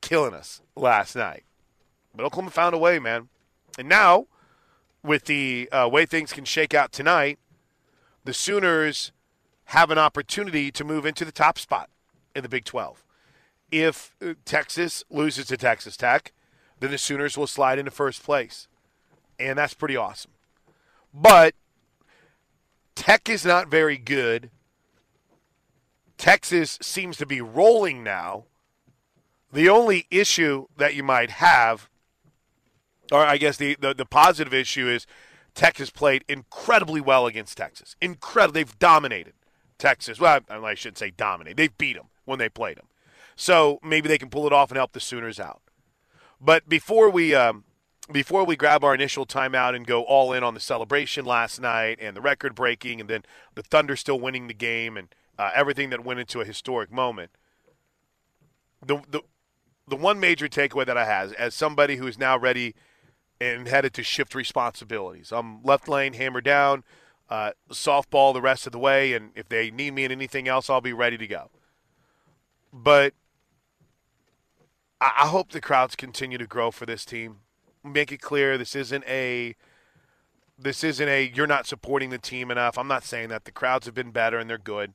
killing 0.00 0.33
us 0.33 0.62
last 0.76 1.16
night. 1.16 1.42
But 2.14 2.25
Oklahoma 2.25 2.52
found 2.52 2.75
a 2.75 2.78
way, 2.78 3.00
man. 3.00 3.28
And 3.79 3.89
now, 3.89 4.27
with 5.03 5.25
the 5.25 5.69
uh, 5.73 5.89
way 5.91 6.07
things 6.07 6.33
can 6.33 6.45
shake 6.45 6.75
out 6.75 6.93
tonight, 6.93 7.39
the 8.25 8.35
Sooners 8.35 9.12
have 9.67 9.91
an 9.91 9.99
opportunity 9.99 10.71
to 10.71 10.85
move 10.85 11.07
into 11.07 11.25
the 11.25 11.33
top 11.33 11.59
spot 11.59 11.89
in 12.35 12.43
the 12.43 12.49
Big 12.49 12.65
12. 12.65 13.05
If 13.71 14.17
uh, 14.25 14.35
Texas 14.45 15.05
loses 15.11 15.47
to 15.47 15.57
Texas 15.57 15.97
Tech, 15.97 16.33
then 16.81 16.91
the 16.91 16.99
Sooners 16.99 17.37
will 17.37 17.47
slide 17.47 17.79
into 17.79 17.91
first 17.91 18.23
place. 18.23 18.67
And 19.39 19.59
that's 19.59 19.75
pretty 19.75 19.97
awesome. 19.97 20.33
But 21.15 21.55
Tech 22.95 23.29
is 23.29 23.45
not 23.45 23.69
very 23.69 23.97
good. 23.97 24.50
Texas 26.19 26.79
seems 26.83 27.17
to 27.17 27.27
be 27.27 27.41
rolling 27.41 28.03
now. 28.03 28.45
The 29.53 29.69
only 29.69 30.07
issue 30.11 30.67
that 30.77 30.95
you 30.95 31.03
might 31.03 31.31
have 31.31 31.89
or 33.11 33.21
I 33.21 33.37
guess 33.37 33.57
the, 33.57 33.76
the, 33.81 33.95
the 33.95 34.07
positive 34.07 34.55
issue 34.55 34.88
is 34.88 35.07
Texas 35.55 35.90
played 35.90 36.25
incredibly 36.29 37.00
well 37.00 37.26
against 37.26 37.57
Texas. 37.57 37.97
Incredible. 38.00 38.55
They've 38.55 38.79
dominated 38.79 39.35
Texas. 39.79 40.21
Well, 40.21 40.40
I, 40.49 40.57
I 40.57 40.75
shouldn't 40.75 40.99
say 40.99 41.11
dominate. 41.11 41.57
They've 41.57 41.76
beat 41.76 41.97
them 41.97 42.07
when 42.25 42.38
they 42.38 42.49
played 42.49 42.76
them. 42.76 42.87
So 43.37 43.79
maybe 43.83 44.09
they 44.09 44.19
can 44.19 44.31
pull 44.31 44.47
it 44.47 44.52
off 44.52 44.71
and 44.71 44.76
help 44.76 44.93
the 44.93 45.00
Sooners 45.00 45.40
out. 45.40 45.62
But 46.40 46.69
before 46.69 47.11
we 47.11 47.35
um, 47.35 47.64
before 48.11 48.45
we 48.45 48.57
grab 48.57 48.85
our 48.85 48.95
initial 48.95 49.26
timeout 49.26 49.75
and 49.75 49.87
go 49.87 50.02
all 50.02 50.33
in 50.33 50.43
on 50.43 50.55
the 50.55 50.61
celebration 50.61 51.25
last 51.25 51.61
night 51.61 51.99
and 52.00 52.17
the 52.17 52.21
record 52.21 52.55
breaking 52.55 53.00
and 53.00 53.09
then 53.09 53.25
the 53.55 53.62
Thunder 53.62 53.97
still 53.97 54.19
winning 54.19 54.47
the 54.47 54.55
game 54.55 54.97
and 54.97 55.14
uh, 55.38 55.50
everything 55.55 55.90
that 55.90 56.05
went 56.05 56.21
into 56.21 56.40
a 56.40 56.45
historic 56.45 56.93
moment, 56.93 57.31
the 58.85 59.00
the 59.11 59.23
the 59.88 59.97
one 59.97 60.21
major 60.21 60.49
takeaway 60.49 60.87
that 60.87 60.97
I 60.97 61.05
have 61.05 61.33
as 61.33 61.55
somebody 61.55 61.97
who 61.97 62.07
is 62.07 62.19
now 62.19 62.38
ready 62.38 62.75
and 63.40 63.66
headed 63.66 63.94
to 63.94 64.02
shift 64.02 64.35
responsibilities. 64.35 65.32
I'm 65.32 65.62
left 65.62 65.88
lane, 65.88 66.12
hammer 66.12 66.40
down, 66.40 66.85
uh, 67.28 67.52
softball 67.70 68.35
the 68.35 68.40
rest 68.40 68.66
of 68.66 68.73
the 68.73 68.78
way, 68.78 69.14
and 69.14 69.30
if 69.35 69.49
they 69.49 69.70
need 69.70 69.94
me 69.94 70.04
in 70.04 70.12
anything 70.12 70.49
else, 70.49 70.68
I'll 70.68 70.80
be 70.80 70.92
ready 70.92 71.16
to 71.16 71.26
go. 71.26 71.50
But 72.73 73.14
I, 75.00 75.12
I 75.23 75.26
hope 75.28 75.50
the 75.50 75.61
crowds 75.61 75.97
continue 75.97 76.38
to 76.38 76.47
grow 76.47 76.70
for 76.70 76.87
this 76.87 77.04
team. 77.04 77.38
Make 77.82 78.12
it 78.12 78.20
clear 78.20 78.59
this 78.59 78.76
isn't 78.76 79.04
a 79.06 79.56
this 80.59 80.85
isn't 80.85 81.09
a 81.09 81.32
you're 81.35 81.47
not 81.47 81.66
supporting 81.66 82.11
the 82.11 82.18
team 82.18 82.50
enough. 82.50 82.76
I'm 82.76 82.88
not 82.88 83.04
saying 83.04 83.30
that 83.30 83.47
the 83.47 83.52
crowds 83.52 83.87
have 83.87 83.94
been 83.94 84.11
better 84.11 84.38
and 84.38 84.50
they're 84.50 84.59
good. 84.59 84.92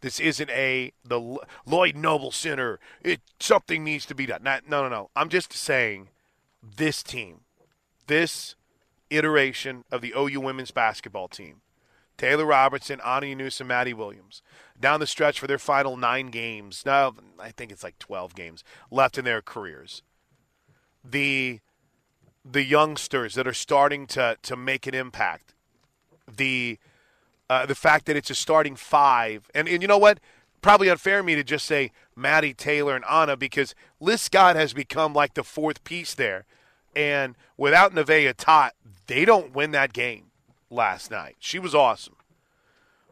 This 0.00 0.18
isn't 0.18 0.50
a 0.50 0.92
the 1.04 1.38
Lloyd 1.64 1.96
Noble 1.96 2.32
Center. 2.32 2.80
It 3.02 3.20
something 3.38 3.84
needs 3.84 4.04
to 4.06 4.14
be 4.14 4.26
done. 4.26 4.42
Not, 4.42 4.68
no, 4.68 4.82
no, 4.82 4.88
no. 4.88 5.10
I'm 5.14 5.28
just 5.28 5.52
saying 5.52 6.08
this 6.62 7.02
team, 7.02 7.40
this 8.06 8.54
iteration 9.10 9.84
of 9.90 10.00
the 10.00 10.12
OU 10.16 10.40
women's 10.40 10.70
basketball 10.70 11.28
team, 11.28 11.60
Taylor 12.16 12.46
Robertson, 12.46 13.00
Ani 13.04 13.32
and 13.32 13.64
Madi 13.64 13.92
Williams, 13.92 14.42
down 14.78 15.00
the 15.00 15.06
stretch 15.06 15.40
for 15.40 15.46
their 15.46 15.58
final 15.58 15.96
nine 15.96 16.28
games. 16.28 16.84
Now, 16.86 17.14
I 17.38 17.50
think 17.50 17.72
it's 17.72 17.82
like 17.82 17.98
12 17.98 18.34
games 18.34 18.64
left 18.90 19.18
in 19.18 19.24
their 19.24 19.42
careers. 19.42 20.02
The 21.04 21.60
the 22.44 22.62
youngsters 22.62 23.34
that 23.34 23.46
are 23.46 23.54
starting 23.54 24.06
to 24.06 24.36
to 24.42 24.56
make 24.56 24.86
an 24.86 24.94
impact. 24.94 25.54
The 26.30 26.78
uh, 27.48 27.66
the 27.66 27.74
fact 27.74 28.06
that 28.06 28.16
it's 28.16 28.30
a 28.30 28.34
starting 28.34 28.76
five, 28.76 29.50
and 29.54 29.68
and 29.68 29.82
you 29.82 29.88
know 29.88 29.98
what? 29.98 30.20
Probably 30.62 30.88
unfair 30.88 31.18
of 31.18 31.26
me 31.26 31.34
to 31.34 31.44
just 31.44 31.66
say 31.66 31.90
Madi 32.14 32.54
Taylor 32.54 32.96
and 32.96 33.04
Anna 33.04 33.36
because 33.36 33.74
Liz 34.00 34.22
Scott 34.22 34.56
has 34.56 34.72
become 34.72 35.12
like 35.12 35.34
the 35.34 35.44
fourth 35.44 35.84
piece 35.84 36.14
there, 36.14 36.46
and 36.96 37.34
without 37.56 37.94
Nevaeh 37.94 38.34
Tot, 38.36 38.74
they 39.06 39.24
don't 39.24 39.54
win 39.54 39.72
that 39.72 39.92
game 39.92 40.30
last 40.70 41.10
night. 41.10 41.36
She 41.38 41.58
was 41.58 41.74
awesome, 41.74 42.16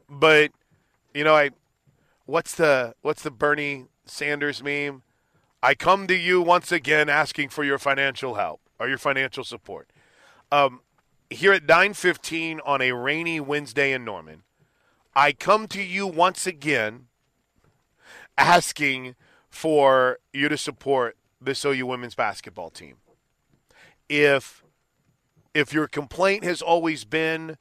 but 0.08 0.52
you 1.14 1.24
know 1.24 1.34
I, 1.34 1.50
what's 2.26 2.54
the 2.54 2.94
what's 3.02 3.22
the 3.22 3.30
Bernie 3.30 3.86
Sanders 4.04 4.62
meme? 4.62 5.02
I 5.62 5.74
come 5.74 6.06
to 6.08 6.14
you 6.14 6.40
once 6.40 6.72
again 6.72 7.08
asking 7.08 7.50
for 7.50 7.62
your 7.62 7.78
financial 7.78 8.34
help 8.34 8.60
or 8.80 8.88
your 8.88 8.98
financial 8.98 9.44
support. 9.44 9.90
Um, 10.50 10.80
here 11.30 11.52
at 11.52 11.66
9:15 11.66 12.60
on 12.64 12.80
a 12.80 12.92
rainy 12.92 13.40
Wednesday 13.40 13.92
in 13.92 14.04
Norman, 14.04 14.42
I 15.14 15.32
come 15.32 15.68
to 15.68 15.82
you 15.82 16.06
once 16.06 16.46
again 16.46 17.06
asking 18.36 19.14
for 19.50 20.18
you 20.32 20.48
to 20.48 20.56
support 20.56 21.16
this 21.40 21.64
OU 21.64 21.86
women's 21.86 22.14
basketball 22.14 22.70
team. 22.70 22.96
If 24.09 24.62
if 25.54 25.73
your 25.73 25.87
complaint 25.87 26.44
has 26.44 26.62
always 26.62 27.04
been 27.04 27.56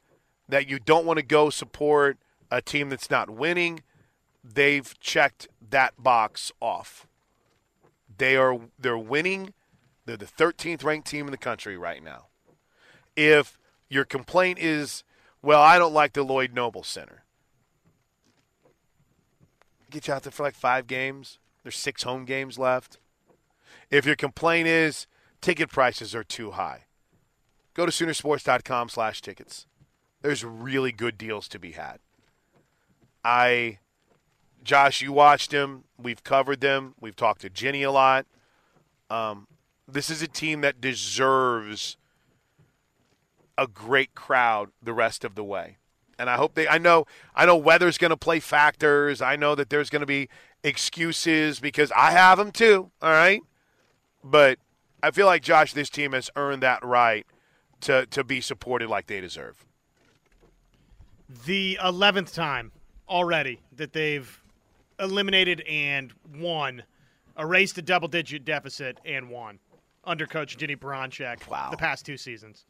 that 0.48 0.68
you 0.68 0.78
don't 0.78 1.06
want 1.06 1.18
to 1.18 1.24
go 1.24 1.50
support 1.50 2.18
a 2.50 2.60
team 2.60 2.88
that's 2.88 3.10
not 3.10 3.30
winning, 3.30 3.82
they've 4.42 4.98
checked 5.00 5.48
that 5.70 5.94
box 6.02 6.52
off. 6.60 7.06
They 8.18 8.36
are 8.36 8.58
they're 8.78 8.98
winning. 8.98 9.54
They're 10.04 10.16
the 10.16 10.26
13th 10.26 10.84
ranked 10.84 11.06
team 11.06 11.26
in 11.26 11.30
the 11.30 11.38
country 11.38 11.76
right 11.76 12.02
now. 12.02 12.26
If 13.14 13.58
your 13.88 14.04
complaint 14.04 14.58
is, 14.58 15.04
well, 15.42 15.60
I 15.62 15.78
don't 15.78 15.94
like 15.94 16.12
the 16.12 16.22
Lloyd 16.22 16.54
Noble 16.54 16.82
Center. 16.82 17.22
Get 19.90 20.08
you 20.08 20.14
out 20.14 20.22
there 20.22 20.32
for 20.32 20.42
like 20.42 20.54
five 20.54 20.86
games. 20.86 21.38
There's 21.62 21.76
six 21.76 22.02
home 22.02 22.24
games 22.24 22.58
left. 22.58 22.98
If 23.90 24.06
your 24.06 24.16
complaint 24.16 24.66
is 24.66 25.06
ticket 25.42 25.68
prices 25.68 26.14
are 26.14 26.24
too 26.24 26.52
high, 26.52 26.84
go 27.74 27.84
to 27.84 27.92
Soonersports.com 27.92 28.88
slash 28.88 29.20
tickets. 29.20 29.66
There's 30.22 30.44
really 30.44 30.92
good 30.92 31.18
deals 31.18 31.48
to 31.48 31.58
be 31.58 31.72
had. 31.72 31.98
I, 33.24 33.80
Josh, 34.64 35.02
you 35.02 35.12
watched 35.12 35.50
them. 35.50 35.84
We've 36.00 36.22
covered 36.24 36.60
them. 36.60 36.94
We've 37.00 37.16
talked 37.16 37.42
to 37.42 37.50
Jennie 37.50 37.82
a 37.82 37.90
lot. 37.90 38.26
Um, 39.10 39.46
this 39.86 40.08
is 40.08 40.22
a 40.22 40.28
team 40.28 40.60
that 40.62 40.80
deserves 40.80 41.96
a 43.58 43.66
great 43.66 44.14
crowd 44.14 44.70
the 44.82 44.92
rest 44.92 45.24
of 45.24 45.34
the 45.34 45.44
way. 45.44 45.76
And 46.18 46.30
I 46.30 46.36
hope 46.36 46.54
they 46.54 46.68
I 46.68 46.78
know 46.78 47.04
I 47.34 47.46
know 47.46 47.56
weather's 47.56 47.98
going 47.98 48.10
to 48.10 48.16
play 48.16 48.38
factors. 48.38 49.20
I 49.20 49.36
know 49.36 49.54
that 49.54 49.70
there's 49.70 49.90
going 49.90 50.00
to 50.00 50.06
be 50.06 50.28
excuses 50.62 51.58
because 51.58 51.90
I 51.96 52.12
have 52.12 52.38
them 52.38 52.52
too, 52.52 52.90
all 53.00 53.10
right? 53.10 53.40
But 54.22 54.58
I 55.02 55.10
feel 55.10 55.26
like 55.26 55.42
Josh 55.42 55.72
this 55.72 55.90
team 55.90 56.12
has 56.12 56.30
earned 56.36 56.62
that 56.62 56.84
right 56.84 57.26
to 57.82 58.06
to 58.06 58.24
be 58.24 58.40
supported 58.40 58.88
like 58.88 59.06
they 59.06 59.20
deserve. 59.20 59.64
The 61.46 61.78
11th 61.82 62.34
time 62.34 62.72
already 63.08 63.60
that 63.76 63.92
they've 63.92 64.42
eliminated 64.98 65.62
and 65.62 66.12
won, 66.38 66.82
erased 67.38 67.78
a 67.78 67.82
double 67.82 68.08
digit 68.08 68.44
deficit 68.44 68.98
and 69.04 69.30
won 69.30 69.58
under 70.04 70.26
coach 70.26 70.56
Jennie 70.56 70.76
Baranczyk 70.76 71.48
wow. 71.48 71.70
the 71.70 71.76
past 71.76 72.04
two 72.04 72.16
seasons 72.16 72.66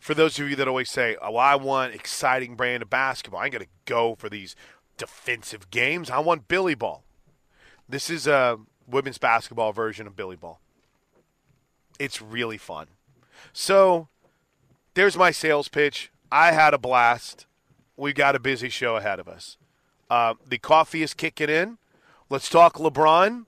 for 0.00 0.14
those 0.14 0.38
of 0.38 0.48
you 0.48 0.56
that 0.56 0.66
always 0.66 0.90
say, 0.90 1.16
"Oh, 1.20 1.36
I 1.36 1.54
want 1.54 1.94
exciting 1.94 2.56
brand 2.56 2.82
of 2.82 2.90
basketball. 2.90 3.40
I 3.40 3.44
ain't 3.44 3.52
gonna 3.52 3.66
go 3.84 4.14
for 4.16 4.28
these 4.28 4.56
defensive 4.96 5.70
games. 5.70 6.10
I 6.10 6.18
want 6.18 6.48
Billy 6.48 6.74
Ball." 6.74 7.04
This 7.88 8.08
is 8.10 8.26
a 8.26 8.58
women's 8.86 9.18
basketball 9.18 9.72
version 9.72 10.06
of 10.06 10.16
Billy 10.16 10.36
Ball. 10.36 10.60
It's 12.00 12.22
really 12.22 12.56
fun. 12.56 12.86
So, 13.52 14.08
there's 14.94 15.18
my 15.18 15.30
sales 15.30 15.68
pitch. 15.68 16.10
I 16.32 16.52
had 16.52 16.72
a 16.72 16.78
blast. 16.78 17.44
We've 17.94 18.14
got 18.14 18.34
a 18.34 18.40
busy 18.40 18.70
show 18.70 18.96
ahead 18.96 19.20
of 19.20 19.28
us. 19.28 19.58
Uh, 20.08 20.34
the 20.46 20.56
coffee 20.56 21.02
is 21.02 21.12
kicking 21.12 21.50
in. 21.50 21.76
Let's 22.30 22.48
talk 22.48 22.76
LeBron. 22.76 23.44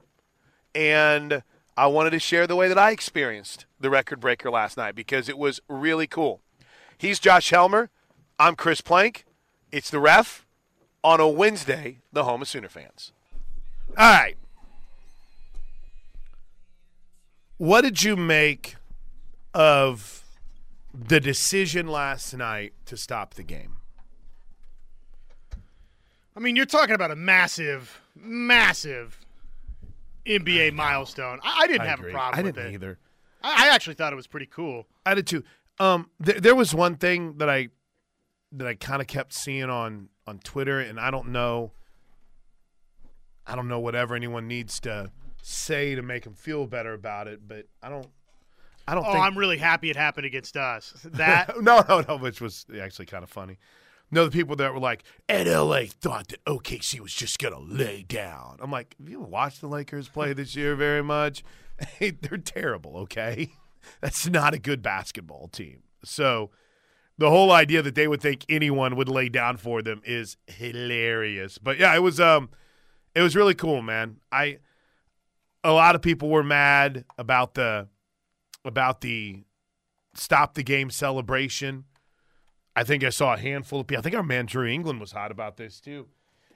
And 0.75 1.43
I 1.79 1.87
wanted 1.87 2.11
to 2.11 2.19
share 2.19 2.47
the 2.47 2.55
way 2.55 2.69
that 2.69 2.77
I 2.77 2.91
experienced 2.91 3.65
the 3.81 3.89
record 3.89 4.21
breaker 4.21 4.51
last 4.51 4.77
night 4.77 4.95
because 4.95 5.31
it 5.31 5.39
was 5.39 5.61
really 5.67 6.07
cool. 6.07 6.41
He's 6.99 7.19
Josh 7.19 7.49
Helmer. 7.49 7.89
I'm 8.39 8.55
Chris 8.55 8.83
Plank. 8.83 9.25
It's 9.73 9.89
the 9.89 9.99
ref 9.99 10.45
on 11.03 11.21
a 11.21 11.29
Wednesday, 11.29 12.01
the 12.13 12.25
home 12.25 12.43
of 12.43 12.49
Sooner 12.49 12.69
fans. 12.69 13.13
All 13.97 14.13
right. 14.13 14.37
What 17.63 17.83
did 17.83 18.03
you 18.03 18.17
make 18.17 18.75
of 19.55 20.25
the 20.93 21.21
decision 21.21 21.87
last 21.87 22.35
night 22.35 22.73
to 22.87 22.97
stop 22.97 23.35
the 23.35 23.45
game? 23.45 23.77
I 26.37 26.41
mean, 26.41 26.57
you're 26.57 26.67
talking 26.67 26.97
about 26.97 27.13
a 27.13 27.15
massive, 27.15 28.01
massive 28.17 29.17
NBA 30.27 30.73
milestone. 30.73 31.39
I, 31.45 31.61
I 31.61 31.67
didn't 31.69 31.83
I 31.83 31.87
have 31.87 32.01
agree. 32.01 32.11
a 32.11 32.15
problem 32.15 32.41
I 32.41 32.43
with 32.43 32.55
didn't 32.57 32.71
it. 32.71 32.75
either. 32.75 32.99
I, 33.45 33.69
I 33.69 33.75
actually 33.77 33.95
thought 33.95 34.13
it 34.13 34.17
was 34.17 34.27
pretty 34.27 34.47
cool. 34.47 34.89
I 35.07 35.15
did 35.15 35.29
too. 35.29 35.45
Um, 35.79 36.11
th- 36.21 36.39
there 36.39 36.57
was 36.57 36.75
one 36.75 36.97
thing 36.97 37.39
that 37.39 37.49
I 37.49 37.69
that 38.51 38.67
I 38.67 38.75
kind 38.75 39.01
of 39.01 39.07
kept 39.07 39.33
seeing 39.33 39.71
on 39.71 40.09
on 40.27 40.41
Twitter, 40.41 40.81
and 40.81 40.99
I 40.99 41.13
don't 41.13 41.29
know. 41.29 41.71
I 43.47 43.55
don't 43.55 43.69
know 43.69 43.79
whatever 43.79 44.17
anyone 44.17 44.49
needs 44.49 44.81
to 44.81 45.13
say 45.43 45.95
to 45.95 46.03
make 46.03 46.23
them 46.25 46.35
feel 46.35 46.67
better 46.67 46.95
about 46.95 47.29
it, 47.29 47.47
but 47.47 47.67
I 47.83 47.91
don't. 47.91 48.07
I 48.89 48.95
don't. 48.95 49.05
Oh, 49.05 49.13
think, 49.13 49.25
I'm 49.25 49.37
really 49.37 49.59
happy 49.59 49.91
it 49.91 49.97
happened 49.97 50.25
against 50.27 50.57
us. 50.57 50.95
That 51.05 51.61
no, 51.61 51.85
no, 51.89 52.03
no, 52.09 52.17
which 52.17 52.41
was 52.41 52.65
actually 52.81 53.07
kind 53.07 53.23
of 53.23 53.31
funny. 53.31 53.59
No, 54.11 54.25
the 54.25 54.31
people 54.31 54.57
that 54.57 54.73
were 54.73 54.81
like, 54.81 55.05
and 55.29 55.49
LA 55.49 55.85
thought 55.89 56.29
that 56.29 56.45
OKC 56.45 57.01
was 57.01 57.13
just 57.13 57.39
gonna 57.39 57.59
lay 57.59 58.03
down. 58.03 58.59
I'm 58.61 58.71
like, 58.71 58.95
have 58.99 59.09
you 59.09 59.21
watched 59.21 59.61
the 59.61 59.69
Lakers 59.69 60.09
play 60.09 60.33
this 60.33 60.57
year 60.57 60.75
very 60.75 61.03
much? 61.03 61.45
Hey, 61.99 62.11
they're 62.11 62.39
terrible. 62.39 62.97
Okay, 62.99 63.55
that's 64.01 64.29
not 64.29 64.55
a 64.55 64.59
good 64.59 64.83
basketball 64.83 65.49
team. 65.49 65.83
So 66.05 66.51
the 67.19 67.29
whole 67.29 67.51
idea 67.51 67.83
that 67.83 67.97
they 67.97 68.07
would 68.07 68.21
think 68.21 68.45
anyone 68.49 68.95
would 68.95 69.09
lay 69.09 69.29
down 69.29 69.57
for 69.57 69.83
them 69.83 70.01
is 70.05 70.37
hilarious. 70.47 71.59
But 71.59 71.79
yeah, 71.79 71.93
it 71.97 72.01
was 72.01 72.21
um, 72.21 72.51
it 73.17 73.23
was 73.23 73.35
really 73.35 73.55
cool, 73.55 73.83
man. 73.83 74.19
I 74.31 74.59
a 75.65 75.73
lot 75.73 75.95
of 75.95 76.03
people 76.03 76.29
were 76.29 76.43
mad 76.43 77.05
about 77.19 77.55
the 77.55 77.89
about 78.65 79.01
the 79.01 79.45
stop 80.15 80.55
the 80.55 80.63
game 80.63 80.91
celebration. 80.91 81.85
I 82.75 82.85
think 82.85 83.05
I 83.05 83.11
saw 83.11 83.35
a 83.35 83.39
handful 83.39 83.81
of 83.81 83.87
people. 83.87 84.01
I 84.01 84.03
think 84.03 84.17
our 84.17 84.23
man 84.23 84.47
Drew 84.47 84.67
England 84.67 85.01
was 85.01 85.13
hot 85.13 85.31
about 85.31 85.57
this 85.57 85.81
too. 85.81 86.09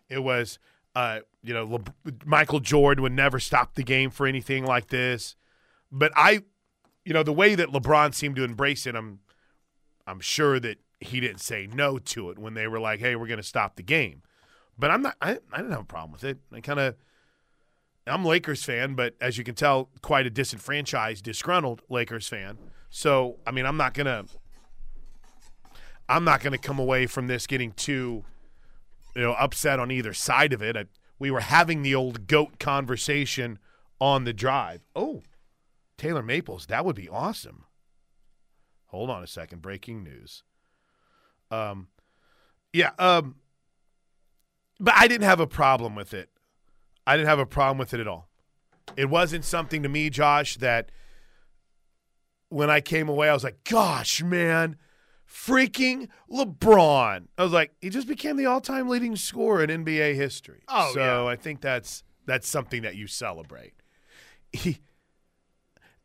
It 0.09 0.21
was, 0.21 0.59
uh, 0.95 1.21
you 1.43 1.53
know, 1.53 1.65
Le- 1.65 2.13
Michael 2.25 2.61
Jordan 2.61 3.03
would 3.03 3.13
never 3.13 3.39
stop 3.39 3.75
the 3.75 3.83
game 3.83 4.11
for 4.11 4.27
anything 4.27 4.65
like 4.65 4.89
this. 4.89 5.37
But 5.91 6.13
I, 6.17 6.43
you 7.05 7.13
know, 7.13 7.23
the 7.23 7.33
way 7.33 7.55
that 7.55 7.69
LeBron 7.69 8.15
seemed 8.15 8.37
to 8.37 8.45
embrace 8.45 8.87
it, 8.87 8.95
I'm, 8.95 9.21
I'm 10.07 10.21
sure 10.21 10.59
that 10.61 10.79
he 11.01 11.21
didn't 11.21 11.41
say 11.41 11.67
no 11.67 11.99
to 11.99 12.31
it 12.31 12.39
when 12.39 12.55
they 12.55 12.67
were 12.67 12.81
like, 12.81 13.01
"Hey, 13.01 13.17
we're 13.17 13.27
going 13.27 13.37
to 13.39 13.43
stop 13.43 13.77
the 13.77 13.83
game." 13.83 14.23
But 14.79 14.91
I'm 14.91 15.03
not. 15.03 15.17
I, 15.21 15.39
I 15.53 15.59
didn't 15.59 15.73
have 15.73 15.81
a 15.81 15.85
problem 15.85 16.13
with 16.13 16.25
it. 16.25 16.39
I 16.53 16.61
kind 16.61 16.81
of. 16.81 16.95
I'm 18.07 18.25
Lakers 18.25 18.63
fan, 18.63 18.95
but 18.95 19.15
as 19.21 19.37
you 19.37 19.45
can 19.45 19.55
tell, 19.55 19.91
quite 20.01 20.27
a 20.27 20.31
disenfranchised, 20.31 21.25
disgruntled 21.25 21.83
Lakers 21.89 22.29
fan. 22.29 22.59
So, 22.89 23.39
I 23.47 23.51
mean, 23.51 23.67
I'm 23.67 23.77
not 23.77 23.95
gonna. 23.95 24.27
I'm 26.09 26.23
not 26.23 26.41
gonna 26.41 26.59
come 26.59 26.79
away 26.79 27.07
from 27.07 27.27
this 27.27 27.49
getting 27.49 27.73
too, 27.73 28.25
you 29.17 29.23
know, 29.23 29.33
upset 29.33 29.81
on 29.81 29.91
either 29.91 30.13
side 30.13 30.53
of 30.53 30.63
it. 30.63 30.77
I, 30.77 30.85
we 31.19 31.31
were 31.33 31.41
having 31.41 31.83
the 31.83 31.95
old 31.95 32.29
goat 32.29 32.61
conversation 32.61 33.59
on 34.01 34.25
the 34.25 34.33
drive. 34.33 34.83
Oh, 34.95 35.23
Taylor 35.99 36.23
Maples, 36.23 36.67
that 36.67 36.85
would 36.85 36.97
be 36.97 37.09
awesome. 37.09 37.65
Hold 38.87 39.11
on 39.11 39.23
a 39.23 39.27
second. 39.27 39.63
Breaking 39.63 40.05
news. 40.05 40.45
Um, 41.51 41.89
yeah. 42.73 42.91
Um, 42.99 43.37
but 44.79 44.95
I 44.97 45.09
didn't 45.09 45.27
have 45.27 45.41
a 45.41 45.47
problem 45.47 45.95
with 45.95 46.15
it. 46.15 46.29
I 47.07 47.17
didn't 47.17 47.29
have 47.29 47.39
a 47.39 47.47
problem 47.47 47.79
with 47.79 47.95
it 47.95 48.01
at 48.01 48.09
all. 48.09 48.29
It 48.97 49.11
wasn't 49.11 49.45
something 49.45 49.83
to 49.83 49.89
me, 49.89 50.11
Josh, 50.11 50.57
that 50.57 50.91
when 52.49 52.71
I 52.71 52.81
came 52.81 53.09
away, 53.09 53.29
I 53.29 53.35
was 53.35 53.45
like, 53.45 53.65
gosh, 53.65 54.23
man, 54.23 54.77
freaking 55.29 56.09
LeBron. 56.31 57.27
I 57.37 57.43
was 57.43 57.53
like, 57.53 57.75
he 57.81 57.91
just 57.91 58.09
became 58.09 58.37
the 58.37 58.47
all 58.47 58.61
time 58.61 58.89
leading 58.89 59.17
scorer 59.17 59.65
in 59.65 59.85
NBA 59.85 60.15
history. 60.15 60.63
Oh, 60.69 60.93
so 60.95 61.01
yeah. 61.01 61.31
I 61.31 61.37
think 61.37 61.61
that's 61.61 62.05
that's 62.27 62.49
something 62.49 62.83
that 62.83 62.97
you 62.97 63.07
celebrate. 63.07 63.75
He, 64.53 64.79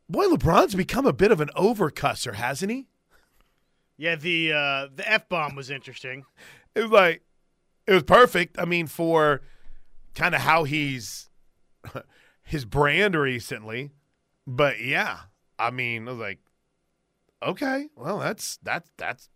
boy, 0.08 0.26
LeBron's 0.26 0.74
become 0.74 1.06
a 1.06 1.12
bit 1.12 1.32
of 1.32 1.40
an 1.40 1.50
overcusser, 1.56 2.34
hasn't 2.34 2.70
he? 2.70 2.86
Yeah, 3.96 4.16
the 4.16 4.52
uh, 4.52 4.88
the 4.94 5.04
f 5.06 5.28
bomb 5.28 5.54
was 5.54 5.70
interesting. 5.70 6.24
It 6.74 6.82
was 6.82 6.90
like 6.90 7.22
it 7.86 7.92
was 7.92 8.02
perfect. 8.02 8.58
I 8.58 8.64
mean, 8.64 8.86
for 8.86 9.42
kind 10.14 10.34
of 10.34 10.40
how 10.40 10.64
he's 10.64 11.28
his 12.42 12.64
brand 12.64 13.14
recently. 13.14 13.90
But 14.46 14.80
yeah, 14.80 15.18
I 15.58 15.70
mean, 15.70 16.08
I 16.08 16.10
was 16.12 16.20
like, 16.20 16.38
okay, 17.42 17.88
well, 17.96 18.18
that's 18.18 18.58
that's 18.62 18.90
that's 18.96 19.28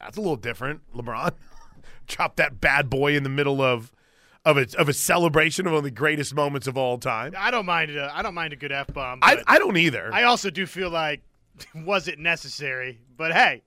that's 0.00 0.16
a 0.16 0.20
little 0.20 0.36
different. 0.36 0.80
LeBron 0.94 1.34
dropped 2.06 2.36
that 2.36 2.60
bad 2.60 2.90
boy 2.90 3.14
in 3.14 3.22
the 3.22 3.28
middle 3.28 3.60
of 3.60 3.92
of 4.44 4.56
a 4.56 4.66
of 4.78 4.88
a 4.88 4.92
celebration 4.92 5.66
of 5.66 5.72
one 5.72 5.78
of 5.78 5.84
the 5.84 5.90
greatest 5.90 6.34
moments 6.34 6.66
of 6.66 6.76
all 6.76 6.98
time. 6.98 7.34
I 7.36 7.50
don't 7.50 7.66
mind 7.66 7.90
it. 7.90 7.98
I 7.98 8.22
don't 8.22 8.34
mind 8.34 8.52
a 8.52 8.56
good 8.56 8.72
f 8.72 8.88
bomb. 8.88 9.20
I 9.22 9.42
I 9.46 9.58
don't 9.58 9.76
either. 9.76 10.10
I 10.12 10.24
also 10.24 10.50
do 10.50 10.66
feel 10.66 10.90
like 10.90 11.22
was 11.74 12.08
it 12.08 12.18
necessary? 12.18 13.00
But 13.16 13.32
hey, 13.32 13.62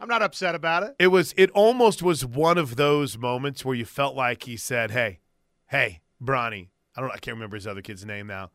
I'm 0.00 0.08
not 0.08 0.22
upset 0.22 0.54
about 0.54 0.84
it. 0.84 0.94
It 0.98 1.08
was 1.08 1.34
it 1.36 1.50
almost 1.50 2.02
was 2.02 2.24
one 2.24 2.58
of 2.58 2.76
those 2.76 3.18
moments 3.18 3.64
where 3.64 3.74
you 3.74 3.84
felt 3.84 4.14
like 4.14 4.44
he 4.44 4.56
said, 4.56 4.92
"Hey, 4.92 5.20
hey, 5.68 6.00
Bronny, 6.22 6.68
I 6.96 7.00
don't 7.00 7.10
I 7.10 7.18
can't 7.18 7.36
remember 7.36 7.56
his 7.56 7.66
other 7.66 7.82
kid's 7.82 8.04
name 8.04 8.26
now. 8.26 8.50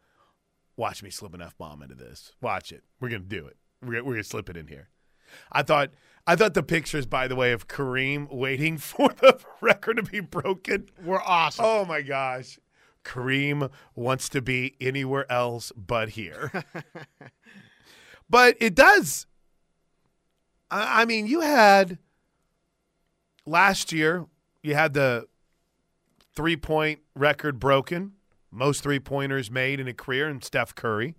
Watch 0.75 1.03
me 1.03 1.10
slip 1.10 1.34
an 1.34 1.41
F 1.41 1.58
bomb 1.58 1.82
into 1.82 1.96
this. 1.96 2.34
Watch 2.41 2.72
it. 2.72 2.84
We're 3.00 3.10
going 3.10 3.24
to 3.24 3.27
do 3.27 3.46
it. 3.46 3.58
We're 3.82 3.93
gonna, 3.93 4.03
we're 4.03 4.13
going 4.13 4.24
to 4.24 4.29
slip 4.29 4.50
it 4.50 4.58
in 4.58 4.67
here." 4.67 4.89
I 5.51 5.63
thought 5.63 5.91
I 6.27 6.36
thought 6.36 6.53
the 6.53 6.63
pictures 6.63 7.05
by 7.05 7.27
the 7.27 7.36
way 7.36 7.51
of 7.51 7.67
Kareem 7.67 8.32
waiting 8.32 8.77
for 8.79 9.10
the 9.10 9.39
record 9.62 9.98
to 9.98 10.03
be 10.03 10.20
broken. 10.20 10.89
We're 11.04 11.21
awesome. 11.21 11.65
Oh 11.65 11.86
my 11.86 12.02
gosh. 12.02 12.60
Kareem 13.04 13.69
wants 13.95 14.30
to 14.30 14.41
be 14.41 14.76
anywhere 14.80 15.30
else 15.30 15.73
but 15.76 16.10
here. 16.10 16.52
but 18.30 18.56
it 18.62 18.76
does 18.76 19.28
I, 20.73 21.02
I 21.02 21.06
mean, 21.06 21.28
you 21.28 21.41
had 21.41 21.99
last 23.45 23.91
year, 23.91 24.26
you 24.62 24.73
had 24.73 24.93
the 24.93 25.28
three 26.36 26.58
point 26.58 26.99
record 27.15 27.60
broken, 27.60 28.13
most 28.52 28.84
three 28.84 28.99
pointers 28.99 29.49
made 29.49 29.80
in 29.80 29.88
a 29.88 29.93
career 29.93 30.30
in 30.30 30.41
Steph 30.41 30.76
Curry. 30.76 31.15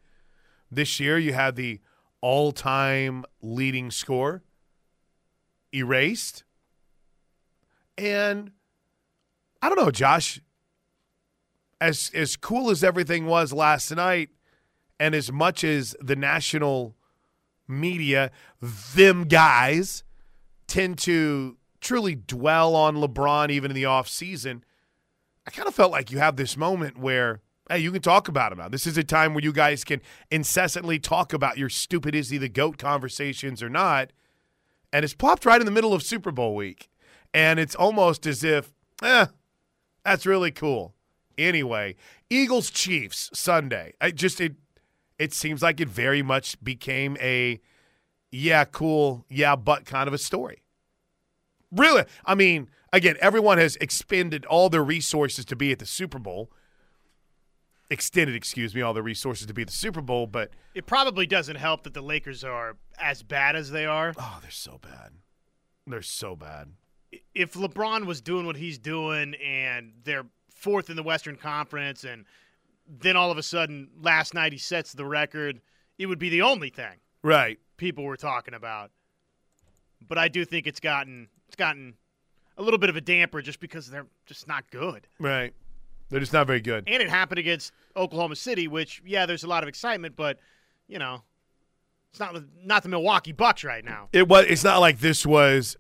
This 0.71 0.99
year, 1.01 1.19
you 1.19 1.33
had 1.33 1.57
the 1.57 1.81
all 2.21 2.53
time 2.53 3.25
leading 3.43 3.91
score 3.91 4.43
erased. 5.75 6.45
And 7.99 8.53
I 9.61 9.69
don't 9.69 9.79
know, 9.79 9.91
Josh. 9.91 10.41
As 11.81 12.11
as 12.15 12.37
cool 12.37 12.71
as 12.71 12.83
everything 12.83 13.27
was 13.27 13.53
last 13.53 13.91
night, 13.95 14.31
and 14.99 15.15
as 15.15 15.31
much 15.31 15.65
as 15.65 15.95
the 16.01 16.17
national 16.17 16.97
media, 17.69 18.31
them 18.61 19.25
guys 19.25 20.05
tend 20.67 20.99
to 20.99 21.57
truly 21.81 22.15
dwell 22.15 22.75
on 22.75 22.97
LeBron 22.97 23.51
even 23.51 23.71
in 23.71 23.75
the 23.75 23.83
offseason, 23.83 24.63
I 25.47 25.51
kind 25.51 25.69
of 25.69 25.75
felt 25.75 25.93
like 25.93 26.11
you 26.11 26.19
have 26.19 26.37
this 26.37 26.57
moment 26.57 26.99
where, 26.99 27.41
hey, 27.69 27.79
you 27.79 27.93
can 27.93 28.03
talk 28.03 28.29
about 28.29 28.53
him 28.53 28.59
now. 28.59 28.69
This 28.69 28.87
is 28.87 28.97
a 28.97 29.05
time 29.05 29.35
where 29.35 29.45
you 29.45 29.53
guys 29.53 29.85
can 29.85 30.01
incessantly 30.31 30.99
talk 30.99 31.33
about 31.33 31.59
your 31.59 31.69
stupid 31.69 32.15
is 32.15 32.31
he 32.31 32.39
the 32.39 32.49
GOAT 32.49 32.79
conversations 32.79 33.63
or 33.63 33.69
not. 33.69 34.13
And 34.93 35.05
it's 35.05 35.15
plopped 35.15 35.45
right 35.45 35.61
in 35.61 35.67
the 35.67 35.73
middle 35.73 35.93
of 35.93 36.03
Super 36.03 36.31
Bowl 36.31 36.55
week. 36.55 36.89
And 37.33 37.59
it's 37.59 37.75
almost 37.75 38.27
as 38.27 38.45
if, 38.45 38.73
eh, 39.03 39.27
that's 40.05 40.25
really 40.25 40.51
cool. 40.51 40.95
Anyway, 41.37 41.97
Eagles 42.31 42.71
Chiefs 42.71 43.31
Sunday. 43.33 43.95
I 44.01 44.13
just 44.13 44.41
it 44.41 44.55
it 45.19 45.33
seems 45.33 45.63
like 45.63 45.81
it 45.81 45.89
very 45.89 46.23
much 46.23 46.63
became 46.63 47.17
a 47.21 47.61
yeah, 48.31 48.65
cool, 48.65 49.25
yeah, 49.29 49.55
but 49.55 49.85
kind 49.85 50.09
of 50.09 50.15
a 50.15 50.19
story. 50.19 50.63
Really? 51.71 52.05
I 52.25 52.35
mean, 52.35 52.69
again, 52.97 53.17
everyone 53.21 53.59
has 53.59 53.77
expended 53.77 54.45
all 54.47 54.69
their 54.69 54.85
resources 54.85 55.45
to 55.47 55.57
be 55.57 55.73
at 55.73 55.79
the 55.79 55.87
Super 55.87 56.19
Bowl. 56.19 56.51
Extended, 57.91 58.35
excuse 58.35 58.75
me, 58.75 58.81
all 58.81 58.95
their 58.95 59.03
resources 59.03 59.47
to 59.47 59.53
be 59.53 59.63
at 59.63 59.69
the 59.69 59.75
Super 59.75 60.01
Bowl, 60.01 60.27
but 60.27 60.51
It 60.75 60.87
probably 60.87 61.27
doesn't 61.27 61.57
help 61.57 61.83
that 61.85 61.93
the 61.93 62.01
Lakers 62.01 62.43
are 62.43 62.77
as 62.99 63.23
bad 63.23 63.57
as 63.57 63.71
they 63.71 63.85
are. 63.85 64.15
oh, 64.19 64.39
they're 64.41 64.51
so 64.51 64.79
bad. 64.79 65.13
They're 65.87 66.01
so 66.01 66.35
bad. 66.35 66.73
If 67.35 67.53
LeBron 67.53 68.07
was 68.07 68.23
doing 68.23 68.47
what 68.47 68.57
he's 68.57 68.79
doing 68.79 69.35
and 69.35 69.93
they're 70.03 70.25
fourth 70.51 70.89
in 70.89 70.97
the 70.97 71.03
Western 71.03 71.37
Conference 71.37 72.05
and 72.05 72.25
then 72.89 73.17
all 73.17 73.31
of 73.31 73.37
a 73.37 73.43
sudden 73.43 73.91
last 74.01 74.33
night 74.33 74.53
he 74.53 74.59
sets 74.59 74.93
the 74.95 75.05
record, 75.05 75.61
it 75.99 76.07
would 76.07 76.19
be 76.19 76.31
the 76.31 76.43
only 76.43 76.71
thing 76.71 76.97
Right. 77.23 77.59
people 77.77 78.05
were 78.05 78.17
talking 78.17 78.55
about. 78.55 78.91
But 80.09 80.17
I 80.17 80.29
do 80.29 80.45
think 80.47 80.67
it's 80.67 80.81
gotten 80.81 81.29
it's 81.47 81.57
gotten 81.57 81.95
a 82.57 82.63
little 82.63 82.79
bit 82.79 82.91
of 82.91 82.97
a 82.97 83.01
damper 83.01 83.43
just 83.43 83.61
because 83.61 83.89
they're 83.91 84.07
just 84.27 84.47
not 84.49 84.71
good. 84.71 85.07
Right. 85.19 85.53
They're 86.11 86.21
just 86.21 86.33
not 86.33 86.47
very 86.47 86.61
good. 86.61 86.85
And 86.87 87.03
it 87.03 87.09
happened 87.09 87.39
against 87.39 87.73
Oklahoma 87.97 88.37
City, 88.37 88.69
which 88.69 89.03
yeah, 89.05 89.27
there's 89.27 89.43
a 89.45 89.49
lot 89.49 89.63
of 89.63 89.69
excitement, 89.69 90.17
but 90.17 90.39
you 90.87 90.99
know, 90.99 91.23
it's 92.11 92.21
not 92.21 92.35
the- 92.35 92.47
not 92.63 92.83
the 92.83 92.89
Milwaukee 92.89 93.33
Bucks 93.33 93.65
right 93.65 93.85
now. 93.85 94.09
It 94.13 94.29
was. 94.29 94.45
It's 94.49 94.63
not 94.63 94.79
like 94.79 95.01
this 95.01 95.27
was 95.27 95.77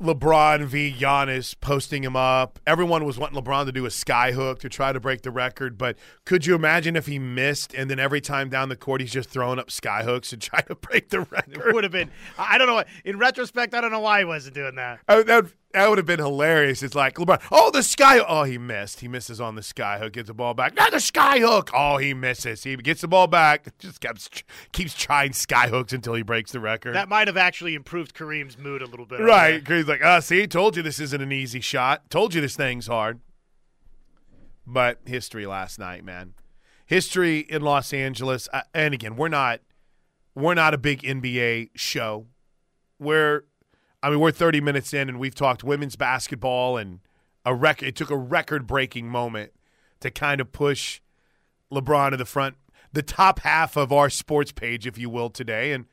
LeBron 0.00 0.64
v. 0.64 0.92
Giannis 0.98 1.54
posting 1.60 2.02
him 2.02 2.16
up. 2.16 2.58
Everyone 2.66 3.04
was 3.04 3.18
wanting 3.18 3.40
LeBron 3.40 3.66
to 3.66 3.72
do 3.72 3.86
a 3.86 3.90
sky 3.90 4.32
hook 4.32 4.58
to 4.60 4.68
try 4.68 4.92
to 4.92 4.98
break 4.98 5.22
the 5.22 5.30
record, 5.30 5.78
but 5.78 5.96
could 6.24 6.44
you 6.44 6.54
imagine 6.56 6.96
if 6.96 7.06
he 7.06 7.18
missed 7.20 7.72
and 7.74 7.88
then 7.88 8.00
every 8.00 8.20
time 8.20 8.48
down 8.48 8.68
the 8.68 8.74
court 8.76 9.00
he's 9.00 9.12
just 9.12 9.30
throwing 9.30 9.60
up 9.60 9.70
sky 9.70 10.02
hooks 10.02 10.32
and 10.32 10.42
trying 10.42 10.64
to 10.64 10.74
break 10.80 11.10
the 11.10 11.20
record? 11.20 11.56
It 11.68 11.74
would 11.74 11.84
have 11.84 11.92
been. 11.92 12.10
I 12.36 12.58
don't 12.58 12.66
know. 12.66 12.74
what- 12.74 12.88
In 13.04 13.16
retrospect, 13.18 13.74
I 13.74 13.80
don't 13.80 13.92
know 13.92 14.00
why 14.00 14.18
he 14.20 14.24
wasn't 14.24 14.54
doing 14.56 14.74
that. 14.74 15.00
Oh, 15.08 15.22
that 15.22 15.46
that 15.72 15.88
would 15.88 15.98
have 15.98 16.06
been 16.06 16.18
hilarious. 16.18 16.82
It's 16.82 16.94
like 16.94 17.14
LeBron. 17.14 17.42
Oh, 17.50 17.70
the 17.70 17.82
sky. 17.82 18.18
Oh, 18.18 18.44
he 18.44 18.58
missed. 18.58 19.00
He 19.00 19.08
misses 19.08 19.40
on 19.40 19.54
the 19.54 19.62
sky 19.62 19.98
hook. 19.98 20.12
Gets 20.12 20.28
the 20.28 20.34
ball 20.34 20.54
back. 20.54 20.74
Not 20.74 20.90
the 20.92 21.00
sky 21.00 21.38
hook. 21.38 21.70
Oh, 21.74 21.96
he 21.96 22.14
misses. 22.14 22.64
He 22.64 22.76
gets 22.76 23.00
the 23.00 23.08
ball 23.08 23.26
back. 23.26 23.66
Just 23.78 24.00
keeps 24.00 24.28
keeps 24.72 24.94
trying 24.94 25.32
sky 25.32 25.68
hooks 25.68 25.92
until 25.92 26.14
he 26.14 26.22
breaks 26.22 26.52
the 26.52 26.60
record. 26.60 26.94
That 26.94 27.08
might 27.08 27.26
have 27.26 27.36
actually 27.36 27.74
improved 27.74 28.14
Kareem's 28.14 28.58
mood 28.58 28.82
a 28.82 28.86
little 28.86 29.06
bit. 29.06 29.20
Right. 29.20 29.66
He's 29.66 29.86
like, 29.86 30.04
ah, 30.04 30.20
see, 30.20 30.46
told 30.46 30.76
you 30.76 30.82
this 30.82 31.00
isn't 31.00 31.20
an 31.20 31.32
easy 31.32 31.60
shot. 31.60 32.10
Told 32.10 32.34
you 32.34 32.40
this 32.40 32.56
thing's 32.56 32.86
hard. 32.86 33.20
But 34.66 34.98
history 35.04 35.46
last 35.46 35.78
night, 35.78 36.04
man. 36.04 36.34
History 36.86 37.40
in 37.40 37.62
Los 37.62 37.92
Angeles. 37.92 38.48
Uh, 38.52 38.62
and 38.74 38.94
again, 38.94 39.16
we're 39.16 39.28
not 39.28 39.60
we're 40.34 40.54
not 40.54 40.74
a 40.74 40.78
big 40.78 41.02
NBA 41.02 41.70
show. 41.74 42.26
We're 42.98 43.44
I 44.02 44.10
mean, 44.10 44.20
we're 44.20 44.32
30 44.32 44.60
minutes 44.60 44.92
in 44.92 45.08
and 45.08 45.18
we've 45.18 45.34
talked 45.34 45.62
women's 45.62 45.96
basketball 45.96 46.76
and 46.76 47.00
a 47.44 47.54
record 47.54 47.88
it 47.88 47.96
took 47.96 48.10
a 48.10 48.16
record 48.16 48.66
breaking 48.66 49.08
moment 49.08 49.52
to 50.00 50.10
kind 50.10 50.40
of 50.40 50.52
push 50.52 51.00
LeBron 51.72 52.10
to 52.10 52.16
the 52.16 52.24
front. 52.24 52.56
the 52.92 53.02
top 53.02 53.38
half 53.38 53.76
of 53.76 53.90
our 53.90 54.10
sports 54.10 54.52
page, 54.52 54.86
if 54.86 54.98
you 54.98 55.08
will, 55.08 55.30
today. 55.30 55.72
And 55.72 55.86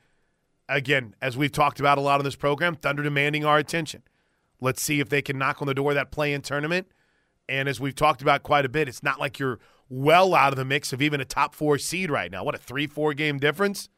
again, 0.67 1.15
as 1.21 1.37
we've 1.37 1.51
talked 1.51 1.79
about 1.79 1.97
a 1.97 2.01
lot 2.01 2.19
on 2.19 2.25
this 2.25 2.35
program, 2.35 2.75
Thunder 2.75 3.03
demanding 3.03 3.45
our 3.45 3.57
attention. 3.57 4.03
Let's 4.59 4.81
see 4.81 4.99
if 4.99 5.07
they 5.07 5.21
can 5.21 5.37
knock 5.37 5.61
on 5.61 5.67
the 5.67 5.73
door 5.73 5.91
of 5.91 5.95
that 5.95 6.11
play 6.11 6.33
in 6.33 6.41
tournament. 6.41 6.87
And 7.47 7.69
as 7.69 7.79
we've 7.79 7.95
talked 7.95 8.21
about 8.21 8.43
quite 8.43 8.65
a 8.65 8.69
bit, 8.69 8.89
it's 8.89 9.01
not 9.01 9.19
like 9.19 9.39
you're 9.39 9.59
well 9.87 10.35
out 10.35 10.51
of 10.51 10.57
the 10.57 10.65
mix 10.65 10.91
of 10.91 11.01
even 11.01 11.21
a 11.21 11.25
top 11.25 11.55
four 11.55 11.77
seed 11.77 12.11
right 12.11 12.31
now. 12.31 12.43
What 12.43 12.55
a 12.55 12.59
three, 12.59 12.85
four 12.85 13.13
game 13.13 13.39
difference. 13.39 13.89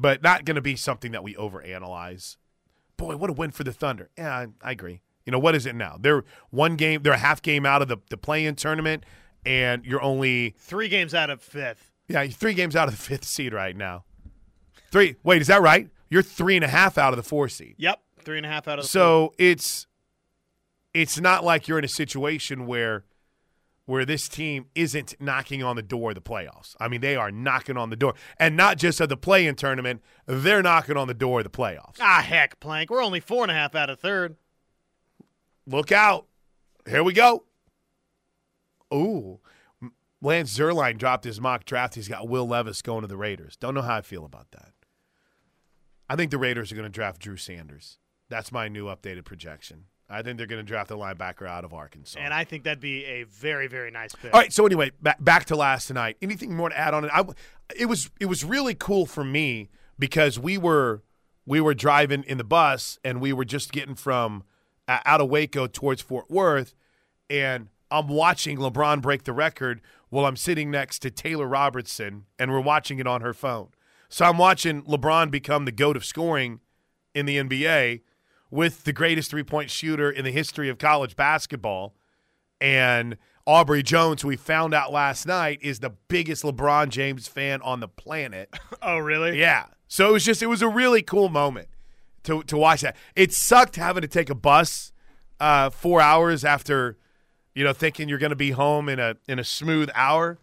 But 0.00 0.22
not 0.22 0.44
going 0.44 0.54
to 0.54 0.62
be 0.62 0.76
something 0.76 1.10
that 1.10 1.24
we 1.24 1.34
overanalyze. 1.34 2.36
Boy, 2.96 3.16
what 3.16 3.30
a 3.30 3.32
win 3.32 3.50
for 3.50 3.64
the 3.64 3.72
Thunder. 3.72 4.10
Yeah, 4.16 4.32
I, 4.32 4.46
I 4.62 4.70
agree. 4.70 5.02
You 5.26 5.32
know, 5.32 5.40
what 5.40 5.56
is 5.56 5.66
it 5.66 5.74
now? 5.74 5.96
They're 6.00 6.24
one 6.50 6.76
game, 6.76 7.02
they're 7.02 7.12
a 7.12 7.18
half 7.18 7.42
game 7.42 7.66
out 7.66 7.82
of 7.82 7.88
the, 7.88 7.98
the 8.08 8.16
play 8.16 8.46
in 8.46 8.54
tournament, 8.54 9.04
and 9.44 9.84
you're 9.84 10.00
only 10.00 10.54
three 10.58 10.88
games 10.88 11.14
out 11.14 11.30
of 11.30 11.42
fifth. 11.42 11.90
Yeah, 12.06 12.26
three 12.28 12.54
games 12.54 12.76
out 12.76 12.88
of 12.88 12.96
the 12.96 13.00
fifth 13.00 13.24
seed 13.24 13.52
right 13.52 13.76
now. 13.76 14.04
Three. 14.90 15.16
Wait, 15.22 15.42
is 15.42 15.48
that 15.48 15.60
right? 15.60 15.90
You're 16.08 16.22
three 16.22 16.56
and 16.56 16.64
a 16.64 16.68
half 16.68 16.96
out 16.96 17.12
of 17.12 17.16
the 17.16 17.22
four 17.22 17.48
seed. 17.48 17.74
Yep, 17.76 18.00
three 18.20 18.38
and 18.38 18.46
a 18.46 18.48
half 18.48 18.68
out 18.68 18.78
of 18.78 18.84
the. 18.84 18.88
So 18.88 19.26
four. 19.26 19.34
it's 19.38 19.86
it's 20.94 21.20
not 21.20 21.44
like 21.44 21.68
you're 21.68 21.78
in 21.78 21.84
a 21.84 21.88
situation 21.88 22.66
where 22.66 23.04
where 23.88 24.04
this 24.04 24.28
team 24.28 24.66
isn't 24.74 25.14
knocking 25.18 25.62
on 25.62 25.74
the 25.74 25.80
door 25.80 26.10
of 26.10 26.14
the 26.14 26.20
playoffs. 26.20 26.76
I 26.78 26.88
mean, 26.88 27.00
they 27.00 27.16
are 27.16 27.30
knocking 27.30 27.78
on 27.78 27.88
the 27.88 27.96
door, 27.96 28.12
and 28.38 28.54
not 28.54 28.76
just 28.76 29.00
of 29.00 29.08
the 29.08 29.16
play-in 29.16 29.54
tournament. 29.54 30.02
They're 30.26 30.62
knocking 30.62 30.98
on 30.98 31.08
the 31.08 31.14
door 31.14 31.40
of 31.40 31.44
the 31.44 31.50
playoffs. 31.50 31.96
Ah, 31.98 32.20
heck, 32.22 32.60
Plank. 32.60 32.90
We're 32.90 33.02
only 33.02 33.20
four 33.20 33.44
and 33.44 33.50
a 33.50 33.54
half 33.54 33.74
out 33.74 33.88
of 33.88 33.98
third. 33.98 34.36
Look 35.66 35.90
out! 35.90 36.26
Here 36.86 37.02
we 37.02 37.14
go. 37.14 37.44
Ooh, 38.92 39.40
Lance 40.20 40.54
Zierlein 40.54 40.98
dropped 40.98 41.24
his 41.24 41.40
mock 41.40 41.64
draft. 41.64 41.94
He's 41.94 42.08
got 42.08 42.28
Will 42.28 42.46
Levis 42.46 42.82
going 42.82 43.00
to 43.00 43.08
the 43.08 43.16
Raiders. 43.16 43.56
Don't 43.56 43.72
know 43.72 43.80
how 43.80 43.96
I 43.96 44.02
feel 44.02 44.26
about 44.26 44.50
that. 44.50 44.72
I 46.10 46.16
think 46.16 46.30
the 46.30 46.36
Raiders 46.36 46.70
are 46.70 46.74
going 46.74 46.84
to 46.84 46.90
draft 46.90 47.22
Drew 47.22 47.38
Sanders. 47.38 47.96
That's 48.28 48.52
my 48.52 48.68
new 48.68 48.84
updated 48.84 49.24
projection. 49.24 49.84
I 50.10 50.22
think 50.22 50.38
they're 50.38 50.46
going 50.46 50.64
to 50.64 50.66
draft 50.66 50.90
a 50.90 50.94
linebacker 50.94 51.46
out 51.46 51.64
of 51.64 51.74
Arkansas. 51.74 52.18
And 52.18 52.32
I 52.32 52.44
think 52.44 52.64
that'd 52.64 52.80
be 52.80 53.04
a 53.04 53.24
very, 53.24 53.66
very 53.66 53.90
nice 53.90 54.14
pick. 54.14 54.32
All 54.32 54.40
right. 54.40 54.52
So 54.52 54.64
anyway, 54.64 54.92
back, 55.02 55.22
back 55.22 55.44
to 55.46 55.56
last 55.56 55.92
night. 55.92 56.16
Anything 56.22 56.56
more 56.56 56.70
to 56.70 56.78
add 56.78 56.94
on 56.94 57.04
it? 57.04 57.10
I, 57.12 57.24
it 57.76 57.86
was 57.86 58.10
it 58.18 58.26
was 58.26 58.44
really 58.44 58.74
cool 58.74 59.04
for 59.04 59.22
me 59.22 59.68
because 59.98 60.38
we 60.38 60.56
were 60.56 61.02
we 61.44 61.60
were 61.60 61.74
driving 61.74 62.24
in 62.24 62.38
the 62.38 62.44
bus 62.44 62.98
and 63.04 63.20
we 63.20 63.32
were 63.32 63.44
just 63.44 63.70
getting 63.70 63.94
from 63.94 64.44
uh, 64.86 65.00
out 65.04 65.20
of 65.20 65.28
Waco 65.28 65.66
towards 65.66 66.00
Fort 66.00 66.30
Worth, 66.30 66.74
and 67.28 67.68
I'm 67.90 68.08
watching 68.08 68.58
LeBron 68.58 69.02
break 69.02 69.24
the 69.24 69.32
record 69.32 69.82
while 70.08 70.24
I'm 70.24 70.36
sitting 70.36 70.70
next 70.70 71.00
to 71.00 71.10
Taylor 71.10 71.46
Robertson 71.46 72.24
and 72.38 72.50
we're 72.50 72.60
watching 72.60 72.98
it 72.98 73.06
on 73.06 73.20
her 73.20 73.34
phone. 73.34 73.68
So 74.08 74.24
I'm 74.24 74.38
watching 74.38 74.82
LeBron 74.82 75.30
become 75.30 75.66
the 75.66 75.72
goat 75.72 75.96
of 75.96 76.04
scoring 76.04 76.60
in 77.14 77.26
the 77.26 77.36
NBA 77.36 78.00
with 78.50 78.84
the 78.84 78.92
greatest 78.92 79.30
three 79.30 79.42
point 79.42 79.70
shooter 79.70 80.10
in 80.10 80.24
the 80.24 80.32
history 80.32 80.68
of 80.68 80.78
college 80.78 81.16
basketball. 81.16 81.94
And 82.60 83.16
Aubrey 83.46 83.82
Joens, 83.82 84.22
who 84.22 84.28
we 84.28 84.36
found 84.36 84.74
out 84.74 84.92
last 84.92 85.26
night, 85.26 85.58
is 85.62 85.80
the 85.80 85.90
biggest 86.08 86.42
LeBron 86.42 86.88
James 86.88 87.28
fan 87.28 87.62
on 87.62 87.80
the 87.80 87.88
planet. 87.88 88.54
oh, 88.82 88.98
really? 88.98 89.38
Yeah. 89.38 89.66
So 89.86 90.08
it 90.10 90.12
was 90.12 90.24
just, 90.24 90.42
it 90.42 90.48
was 90.48 90.60
a 90.60 90.68
really 90.68 91.02
cool 91.02 91.28
moment 91.28 91.68
to, 92.24 92.42
to 92.42 92.56
watch 92.56 92.82
that. 92.82 92.96
It 93.16 93.32
sucked 93.32 93.76
having 93.76 94.02
to 94.02 94.08
take 94.08 94.28
a 94.28 94.34
bus 94.34 94.92
uh, 95.40 95.70
four 95.70 96.00
hours 96.00 96.44
after, 96.44 96.98
you 97.54 97.64
know, 97.64 97.72
thinking 97.72 98.08
you're 98.08 98.18
going 98.18 98.30
to 98.30 98.36
be 98.36 98.50
home 98.50 98.88
in 98.88 98.98
a 98.98 99.16
in 99.26 99.38
a 99.38 99.44
smooth 99.44 99.90
hour. 99.94 100.38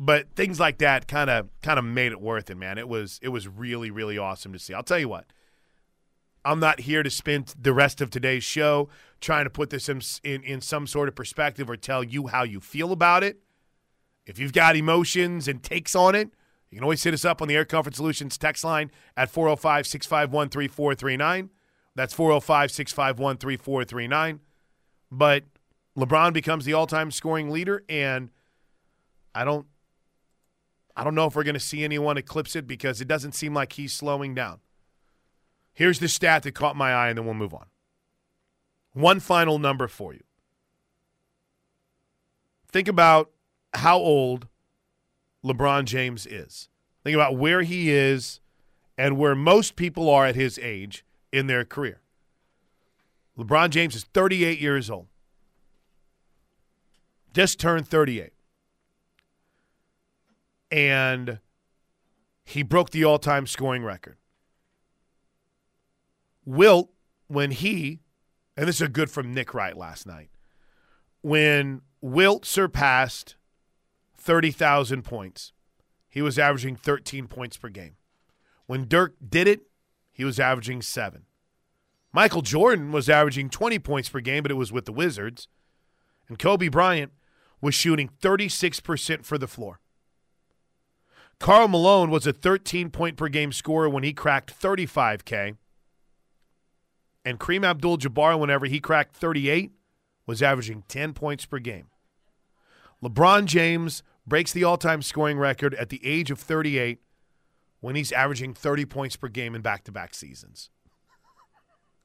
But 0.00 0.34
things 0.36 0.60
like 0.60 0.78
that 0.78 1.08
kind 1.08 1.28
of 1.28 1.48
kind 1.62 1.78
of 1.78 1.84
made 1.84 2.12
it 2.12 2.20
worth 2.20 2.50
it, 2.50 2.56
man. 2.56 2.78
It 2.78 2.88
was 2.88 3.18
it 3.22 3.28
was 3.28 3.48
really 3.48 3.90
really 3.90 4.16
awesome 4.16 4.52
to 4.52 4.58
see. 4.58 4.74
I'll 4.74 4.82
tell 4.82 4.98
you 4.98 5.08
what. 5.08 5.26
I'm 6.48 6.60
not 6.60 6.80
here 6.80 7.02
to 7.02 7.10
spend 7.10 7.54
the 7.60 7.74
rest 7.74 8.00
of 8.00 8.08
today's 8.08 8.42
show 8.42 8.88
trying 9.20 9.44
to 9.44 9.50
put 9.50 9.68
this 9.68 9.86
in, 9.86 10.00
in, 10.24 10.42
in 10.44 10.60
some 10.62 10.86
sort 10.86 11.06
of 11.06 11.14
perspective 11.14 11.68
or 11.68 11.76
tell 11.76 12.02
you 12.02 12.28
how 12.28 12.42
you 12.42 12.58
feel 12.58 12.90
about 12.90 13.22
it. 13.22 13.40
If 14.24 14.38
you've 14.38 14.54
got 14.54 14.74
emotions 14.74 15.46
and 15.46 15.62
takes 15.62 15.94
on 15.94 16.14
it, 16.14 16.30
you 16.70 16.76
can 16.76 16.84
always 16.84 17.02
hit 17.02 17.12
us 17.12 17.26
up 17.26 17.42
on 17.42 17.48
the 17.48 17.54
Air 17.54 17.66
Comfort 17.66 17.94
Solutions 17.94 18.38
text 18.38 18.64
line 18.64 18.90
at 19.14 19.28
405 19.28 19.86
651 19.86 20.48
3439. 20.48 21.50
That's 21.94 22.14
405 22.14 22.70
651 22.70 23.36
3439. 23.36 24.40
But 25.10 25.44
LeBron 25.98 26.32
becomes 26.32 26.64
the 26.64 26.72
all 26.72 26.86
time 26.86 27.10
scoring 27.10 27.50
leader, 27.50 27.84
and 27.90 28.30
I 29.34 29.44
don't. 29.44 29.66
I 30.96 31.04
don't 31.04 31.14
know 31.14 31.26
if 31.26 31.36
we're 31.36 31.44
going 31.44 31.54
to 31.54 31.60
see 31.60 31.84
anyone 31.84 32.16
eclipse 32.16 32.56
it 32.56 32.66
because 32.66 33.02
it 33.02 33.06
doesn't 33.06 33.32
seem 33.32 33.52
like 33.52 33.74
he's 33.74 33.92
slowing 33.92 34.34
down. 34.34 34.60
Here's 35.78 36.00
the 36.00 36.08
stat 36.08 36.42
that 36.42 36.56
caught 36.56 36.74
my 36.74 36.92
eye, 36.92 37.08
and 37.08 37.16
then 37.16 37.24
we'll 37.24 37.34
move 37.34 37.54
on. 37.54 37.66
One 38.94 39.20
final 39.20 39.60
number 39.60 39.86
for 39.86 40.12
you. 40.12 40.24
Think 42.72 42.88
about 42.88 43.30
how 43.74 43.96
old 43.96 44.48
LeBron 45.44 45.84
James 45.84 46.26
is. 46.26 46.68
Think 47.04 47.14
about 47.14 47.36
where 47.36 47.62
he 47.62 47.92
is 47.92 48.40
and 48.96 49.16
where 49.16 49.36
most 49.36 49.76
people 49.76 50.10
are 50.10 50.26
at 50.26 50.34
his 50.34 50.58
age 50.60 51.04
in 51.32 51.46
their 51.46 51.64
career. 51.64 52.00
LeBron 53.38 53.70
James 53.70 53.94
is 53.94 54.02
38 54.02 54.58
years 54.58 54.90
old. 54.90 55.06
Just 57.32 57.60
turned 57.60 57.86
38. 57.86 58.32
And 60.72 61.38
he 62.44 62.64
broke 62.64 62.90
the 62.90 63.04
all 63.04 63.20
time 63.20 63.46
scoring 63.46 63.84
record. 63.84 64.16
Wilt, 66.48 66.88
when 67.26 67.50
he, 67.50 68.00
and 68.56 68.66
this 68.66 68.76
is 68.76 68.82
a 68.82 68.88
good 68.88 69.10
from 69.10 69.34
Nick 69.34 69.52
Wright 69.52 69.76
last 69.76 70.06
night, 70.06 70.30
when 71.20 71.82
Wilt 72.00 72.46
surpassed 72.46 73.36
30,000 74.16 75.02
points, 75.02 75.52
he 76.08 76.22
was 76.22 76.38
averaging 76.38 76.74
13 76.74 77.26
points 77.26 77.58
per 77.58 77.68
game. 77.68 77.96
When 78.64 78.88
Dirk 78.88 79.16
did 79.28 79.46
it, 79.46 79.60
he 80.10 80.24
was 80.24 80.40
averaging 80.40 80.80
seven. 80.80 81.26
Michael 82.14 82.40
Jordan 82.40 82.92
was 82.92 83.10
averaging 83.10 83.50
20 83.50 83.78
points 83.80 84.08
per 84.08 84.20
game, 84.20 84.42
but 84.42 84.50
it 84.50 84.54
was 84.54 84.72
with 84.72 84.86
the 84.86 84.92
Wizards. 84.92 85.48
And 86.28 86.38
Kobe 86.38 86.68
Bryant 86.68 87.12
was 87.60 87.74
shooting 87.74 88.08
36% 88.22 89.26
for 89.26 89.36
the 89.36 89.46
floor. 89.46 89.80
Karl 91.38 91.68
Malone 91.68 92.10
was 92.10 92.26
a 92.26 92.32
13 92.32 92.88
point 92.88 93.18
per 93.18 93.28
game 93.28 93.52
scorer 93.52 93.90
when 93.90 94.02
he 94.02 94.14
cracked 94.14 94.58
35K. 94.58 95.58
And 97.24 97.38
Kareem 97.38 97.64
Abdul 97.64 97.98
Jabbar, 97.98 98.38
whenever 98.38 98.66
he 98.66 98.80
cracked 98.80 99.16
38, 99.16 99.72
was 100.26 100.42
averaging 100.42 100.84
10 100.88 101.12
points 101.14 101.46
per 101.46 101.58
game. 101.58 101.86
LeBron 103.02 103.46
James 103.46 104.02
breaks 104.26 104.52
the 104.52 104.64
all 104.64 104.76
time 104.76 105.02
scoring 105.02 105.38
record 105.38 105.74
at 105.74 105.88
the 105.88 106.04
age 106.04 106.30
of 106.30 106.38
38 106.38 107.00
when 107.80 107.96
he's 107.96 108.12
averaging 108.12 108.54
30 108.54 108.84
points 108.86 109.16
per 109.16 109.28
game 109.28 109.54
in 109.54 109.62
back 109.62 109.84
to 109.84 109.92
back 109.92 110.14
seasons. 110.14 110.70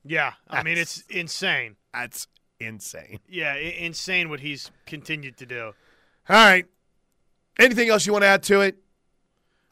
Yeah, 0.06 0.34
I 0.50 0.64
mean, 0.64 0.78
it's 0.78 1.02
insane. 1.10 1.78
That's 1.94 2.28
insane. 2.60 3.20
Yeah, 3.28 3.56
insane 3.56 4.30
what 4.30 4.42
he's 4.42 4.70
continued 4.86 5.38
to 5.38 5.46
do. 5.46 5.74
All 6.30 6.36
right. 6.36 6.66
Anything 7.58 7.90
else 7.90 8.06
you 8.06 8.12
want 8.12 8.24
to 8.24 8.28
add 8.28 8.44
to 8.44 8.62
it? 8.62 8.83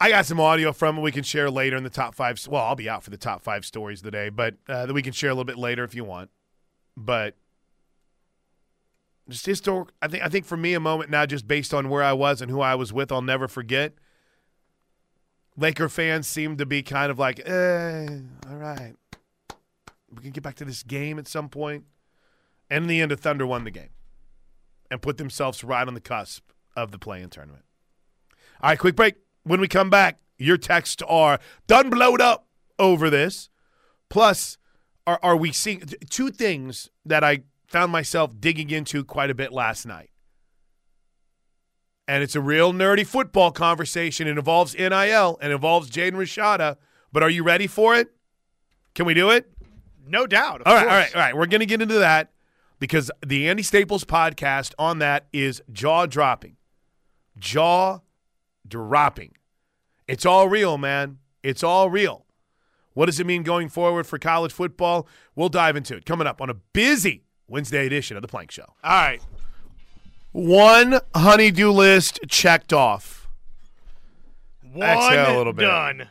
I 0.02 0.08
got 0.08 0.26
some 0.26 0.40
audio 0.40 0.72
from 0.72 0.98
it 0.98 1.00
we 1.00 1.12
can 1.12 1.22
share 1.22 1.48
later 1.48 1.76
in 1.76 1.84
the 1.84 1.90
top 1.90 2.16
five. 2.16 2.44
Well, 2.48 2.60
I'll 2.60 2.74
be 2.74 2.88
out 2.88 3.04
for 3.04 3.10
the 3.10 3.16
top 3.16 3.40
five 3.40 3.64
stories 3.64 4.00
of 4.00 4.04
the 4.04 4.10
day, 4.10 4.30
but 4.30 4.56
uh, 4.68 4.84
that 4.86 4.92
we 4.92 5.00
can 5.00 5.12
share 5.12 5.30
a 5.30 5.32
little 5.32 5.44
bit 5.44 5.56
later 5.56 5.84
if 5.84 5.94
you 5.94 6.02
want. 6.02 6.30
But 6.96 7.36
just 9.28 9.46
historic. 9.46 9.90
I 10.02 10.08
think. 10.08 10.24
I 10.24 10.28
think 10.28 10.44
for 10.44 10.56
me, 10.56 10.74
a 10.74 10.80
moment 10.80 11.08
now, 11.10 11.24
just 11.24 11.46
based 11.46 11.72
on 11.72 11.88
where 11.88 12.02
I 12.02 12.14
was 12.14 12.42
and 12.42 12.50
who 12.50 12.60
I 12.60 12.74
was 12.74 12.92
with, 12.92 13.12
I'll 13.12 13.22
never 13.22 13.46
forget. 13.46 13.92
Laker 15.56 15.88
fans 15.88 16.26
seem 16.26 16.56
to 16.56 16.66
be 16.66 16.82
kind 16.82 17.12
of 17.12 17.20
like, 17.20 17.40
eh, 17.48 18.08
all 18.50 18.56
right, 18.56 18.94
we 20.12 20.20
can 20.20 20.32
get 20.32 20.42
back 20.42 20.56
to 20.56 20.64
this 20.64 20.82
game 20.82 21.16
at 21.16 21.28
some 21.28 21.48
point. 21.48 21.84
And 22.68 22.84
in 22.84 22.88
the 22.88 23.00
end, 23.00 23.12
the 23.12 23.16
Thunder 23.16 23.46
won 23.46 23.62
the 23.62 23.70
game 23.70 23.90
and 24.90 25.00
put 25.00 25.16
themselves 25.16 25.62
right 25.62 25.86
on 25.86 25.94
the 25.94 26.00
cusp 26.00 26.42
of 26.74 26.90
the 26.90 26.98
play-in 26.98 27.30
tournament. 27.30 27.64
All 28.60 28.70
right, 28.70 28.78
quick 28.78 28.96
break. 28.96 29.14
When 29.44 29.60
we 29.60 29.68
come 29.68 29.90
back, 29.90 30.18
your 30.38 30.56
texts 30.56 31.02
are 31.08 31.38
done 31.66 31.90
blowed 31.90 32.20
up 32.20 32.46
over 32.78 33.10
this. 33.10 33.48
Plus, 34.08 34.58
are, 35.06 35.18
are 35.22 35.36
we 35.36 35.52
seeing 35.52 35.82
two 36.10 36.30
things 36.30 36.90
that 37.04 37.24
I 37.24 37.42
found 37.66 37.92
myself 37.92 38.38
digging 38.38 38.70
into 38.70 39.04
quite 39.04 39.30
a 39.30 39.34
bit 39.34 39.52
last 39.52 39.86
night? 39.86 40.10
And 42.08 42.22
it's 42.22 42.36
a 42.36 42.40
real 42.40 42.72
nerdy 42.72 43.06
football 43.06 43.52
conversation. 43.52 44.26
It 44.26 44.36
involves 44.36 44.74
NIL 44.74 45.38
and 45.40 45.52
involves 45.52 45.90
Jaden 45.90 46.12
Rashada. 46.12 46.76
But 47.12 47.22
are 47.22 47.30
you 47.30 47.42
ready 47.42 47.66
for 47.66 47.94
it? 47.94 48.12
Can 48.94 49.06
we 49.06 49.14
do 49.14 49.30
it? 49.30 49.50
No 50.06 50.26
doubt. 50.26 50.62
All 50.66 50.74
right, 50.74 50.82
course. 50.82 50.92
all 50.92 50.98
right, 50.98 51.16
all 51.16 51.20
right. 51.20 51.36
We're 51.36 51.46
going 51.46 51.60
to 51.60 51.66
get 51.66 51.80
into 51.80 52.00
that 52.00 52.32
because 52.80 53.10
the 53.24 53.48
Andy 53.48 53.62
Staples 53.62 54.04
podcast 54.04 54.74
on 54.78 54.98
that 54.98 55.26
is 55.32 55.62
jaw 55.72 56.06
dropping 56.06 56.56
jaw 57.38 58.00
dropping. 58.66 59.34
It's 60.08 60.26
all 60.26 60.48
real, 60.48 60.78
man. 60.78 61.18
It's 61.42 61.62
all 61.62 61.90
real. 61.90 62.26
What 62.94 63.06
does 63.06 63.18
it 63.20 63.26
mean 63.26 63.42
going 63.42 63.68
forward 63.68 64.06
for 64.06 64.18
college 64.18 64.52
football? 64.52 65.08
We'll 65.34 65.48
dive 65.48 65.76
into 65.76 65.96
it 65.96 66.04
coming 66.04 66.26
up 66.26 66.40
on 66.40 66.50
a 66.50 66.54
busy 66.54 67.24
Wednesday 67.48 67.86
edition 67.86 68.16
of 68.16 68.22
The 68.22 68.28
Plank 68.28 68.50
Show. 68.50 68.66
All 68.84 68.90
right. 68.90 69.22
One 70.32 71.00
honeydew 71.14 71.70
list 71.70 72.20
checked 72.28 72.72
off, 72.72 73.28
One 74.72 74.88
Exhale 74.88 75.36
a 75.36 75.38
little 75.38 75.52
bit. 75.52 75.62
done. 75.64 76.08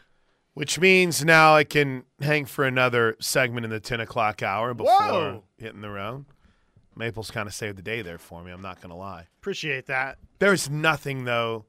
which 0.53 0.79
means 0.79 1.23
now 1.25 1.55
I 1.55 1.63
can 1.63 2.03
hang 2.21 2.45
for 2.45 2.65
another 2.65 3.15
segment 3.19 3.65
in 3.65 3.71
the 3.71 3.79
10 3.79 3.99
o'clock 3.99 4.43
hour 4.43 4.73
before 4.75 4.91
Whoa. 4.93 5.43
hitting 5.57 5.81
the 5.81 5.89
road. 5.89 6.25
Maples 6.95 7.31
kind 7.31 7.47
of 7.47 7.53
saved 7.53 7.77
the 7.77 7.81
day 7.81 8.01
there 8.03 8.17
for 8.19 8.43
me. 8.43 8.51
I'm 8.51 8.61
not 8.61 8.77
going 8.81 8.89
to 8.89 8.95
lie. 8.95 9.27
Appreciate 9.39 9.87
that. 9.87 10.17
There's 10.39 10.69
nothing 10.69 11.23
though. 11.23 11.65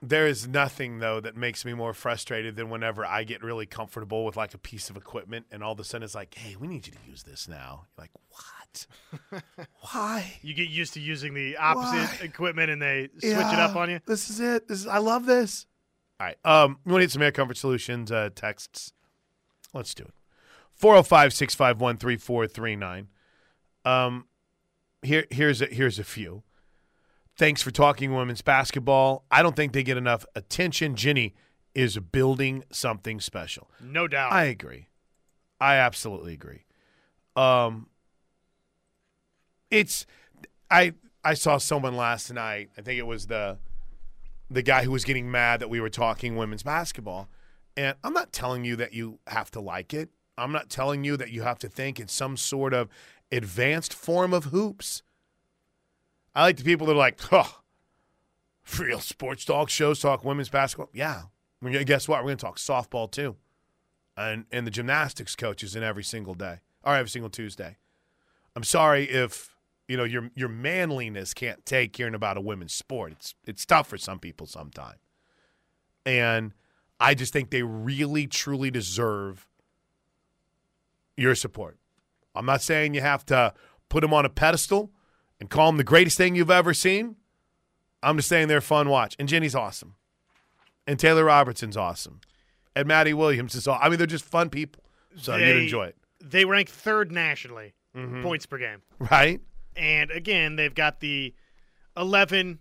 There 0.00 0.26
is 0.26 0.46
nothing 0.46 0.98
though 1.00 1.20
that 1.20 1.36
makes 1.36 1.64
me 1.64 1.74
more 1.74 1.92
frustrated 1.92 2.56
than 2.56 2.70
whenever 2.70 3.04
I 3.04 3.24
get 3.24 3.42
really 3.42 3.66
comfortable 3.66 4.24
with 4.24 4.36
like 4.36 4.54
a 4.54 4.58
piece 4.58 4.90
of 4.90 4.96
equipment 4.96 5.46
and 5.50 5.62
all 5.62 5.72
of 5.72 5.80
a 5.80 5.84
sudden 5.84 6.04
it's 6.04 6.14
like, 6.14 6.34
"Hey, 6.34 6.56
we 6.56 6.68
need 6.68 6.86
you 6.86 6.92
to 6.92 7.10
use 7.10 7.24
this 7.24 7.48
now." 7.48 7.86
You're 7.96 8.04
like, 8.04 8.10
"What? 8.30 9.42
Why?" 9.92 10.38
You 10.42 10.54
get 10.54 10.68
used 10.68 10.94
to 10.94 11.00
using 11.00 11.34
the 11.34 11.56
opposite 11.56 12.20
Why? 12.20 12.26
equipment 12.26 12.70
and 12.70 12.80
they 12.80 13.08
switch 13.18 13.32
it 13.32 13.58
up 13.58 13.76
on 13.76 13.90
you. 13.90 14.00
This 14.06 14.30
is 14.30 14.40
it. 14.40 14.68
This 14.68 14.80
is 14.80 14.86
I 14.86 14.98
love 14.98 15.26
this. 15.26 15.66
All 16.20 16.26
right. 16.26 16.36
Um, 16.44 16.78
you 16.84 16.92
want 16.92 17.00
to 17.00 17.04
hit 17.04 17.12
some 17.12 17.22
Air 17.22 17.32
Comfort 17.32 17.56
Solutions 17.56 18.10
uh, 18.10 18.30
texts? 18.34 18.92
Let's 19.72 19.94
do 19.94 20.04
it. 20.04 20.14
405 20.72 21.32
651 21.32 21.96
3439. 21.96 23.08
Um, 23.84 24.26
here, 25.02 25.26
here's 25.30 25.60
a, 25.62 25.66
here's 25.66 25.98
a 25.98 26.04
few. 26.04 26.42
Thanks 27.38 27.62
for 27.62 27.70
talking 27.70 28.12
women's 28.14 28.42
basketball. 28.42 29.24
I 29.30 29.42
don't 29.42 29.54
think 29.54 29.72
they 29.72 29.84
get 29.84 29.96
enough 29.96 30.26
attention. 30.34 30.96
Jennie 30.96 31.34
is 31.72 31.96
building 31.98 32.64
something 32.72 33.20
special. 33.20 33.70
No 33.80 34.08
doubt. 34.08 34.32
I 34.32 34.44
agree. 34.44 34.88
I 35.60 35.76
absolutely 35.76 36.34
agree. 36.34 36.64
Um, 37.36 37.86
it's 39.70 40.04
I 40.70 40.94
I 41.24 41.34
saw 41.34 41.58
someone 41.58 41.96
last 41.96 42.32
night. 42.32 42.70
I 42.76 42.80
think 42.80 42.98
it 42.98 43.06
was 43.06 43.28
the 43.28 43.58
the 44.50 44.62
guy 44.62 44.82
who 44.82 44.90
was 44.90 45.04
getting 45.04 45.30
mad 45.30 45.60
that 45.60 45.70
we 45.70 45.80
were 45.80 45.90
talking 45.90 46.34
women's 46.34 46.64
basketball. 46.64 47.28
And 47.76 47.96
I'm 48.02 48.12
not 48.12 48.32
telling 48.32 48.64
you 48.64 48.74
that 48.76 48.92
you 48.92 49.20
have 49.28 49.52
to 49.52 49.60
like 49.60 49.94
it. 49.94 50.08
I'm 50.36 50.50
not 50.50 50.70
telling 50.70 51.04
you 51.04 51.16
that 51.16 51.30
you 51.30 51.42
have 51.42 51.58
to 51.60 51.68
think 51.68 52.00
it's 52.00 52.12
some 52.12 52.36
sort 52.36 52.74
of 52.74 52.88
advanced 53.30 53.94
form 53.94 54.34
of 54.34 54.46
hoops. 54.46 55.02
I 56.34 56.42
like 56.42 56.56
the 56.56 56.64
people 56.64 56.86
that 56.86 56.92
are 56.94 56.96
like, 56.96 57.20
huh, 57.20 57.44
real 58.78 59.00
sports 59.00 59.44
talk 59.44 59.70
shows 59.70 60.00
talk 60.00 60.24
women's 60.24 60.48
basketball. 60.48 60.90
Yeah. 60.92 61.22
We're 61.60 61.72
gonna- 61.72 61.84
guess 61.84 62.06
what? 62.08 62.20
We're 62.20 62.28
going 62.28 62.36
to 62.38 62.44
talk 62.46 62.58
softball 62.58 63.10
too 63.10 63.36
and 64.18 64.46
and 64.50 64.66
the 64.66 64.70
gymnastics 64.70 65.36
coaches 65.36 65.76
in 65.76 65.82
every 65.82 66.02
single 66.04 66.34
day 66.34 66.58
or 66.82 66.94
every 66.96 67.08
single 67.08 67.30
Tuesday. 67.30 67.76
I'm 68.56 68.64
sorry 68.64 69.04
if 69.04 69.54
you 69.86 69.96
know 69.96 70.04
your 70.04 70.30
your 70.34 70.48
manliness 70.48 71.32
can't 71.32 71.64
take 71.64 71.96
hearing 71.96 72.14
about 72.14 72.36
a 72.36 72.40
women's 72.40 72.72
sport. 72.74 73.12
It's 73.12 73.34
it's 73.46 73.64
tough 73.64 73.86
for 73.88 73.96
some 73.96 74.18
people 74.18 74.46
sometimes, 74.46 74.98
and 76.04 76.52
I 76.98 77.14
just 77.14 77.32
think 77.32 77.50
they 77.50 77.62
really 77.62 78.26
truly 78.26 78.70
deserve 78.70 79.46
your 81.16 81.34
support. 81.34 81.78
I'm 82.34 82.46
not 82.46 82.60
saying 82.62 82.94
you 82.94 83.00
have 83.00 83.24
to 83.26 83.54
put 83.88 84.00
them 84.00 84.12
on 84.12 84.24
a 84.24 84.28
pedestal 84.28 84.90
and 85.40 85.48
call 85.50 85.66
them 85.70 85.76
the 85.76 85.84
greatest 85.84 86.16
thing 86.16 86.34
you've 86.34 86.50
ever 86.50 86.74
seen. 86.74 87.16
I'm 88.02 88.16
just 88.16 88.28
saying 88.28 88.48
they're 88.48 88.58
a 88.58 88.62
fun 88.62 88.88
watch, 88.88 89.16
and 89.18 89.28
Jennie's 89.28 89.54
awesome, 89.54 89.94
and 90.86 90.98
Taylor 90.98 91.24
Robertson's 91.24 91.76
awesome 91.76 92.20
and 92.76 92.86
Madi 92.86 93.12
Williams 93.12 93.54
is 93.56 93.66
all. 93.66 93.78
I 93.82 93.88
mean, 93.88 93.98
they're 93.98 94.06
just 94.06 94.24
fun 94.24 94.50
people, 94.50 94.84
so 95.16 95.34
you'd 95.34 95.56
enjoy 95.56 95.86
it, 95.86 95.96
They 96.22 96.44
rank 96.44 96.68
third 96.68 97.10
nationally 97.12 97.74
Mm-hmm. 97.96 98.22
points 98.22 98.46
per 98.46 98.58
game. 98.58 98.82
right? 98.98 99.40
And 99.74 100.10
again, 100.12 100.54
they've 100.56 100.74
got 100.74 101.00
the 101.00 101.34
11 101.96 102.58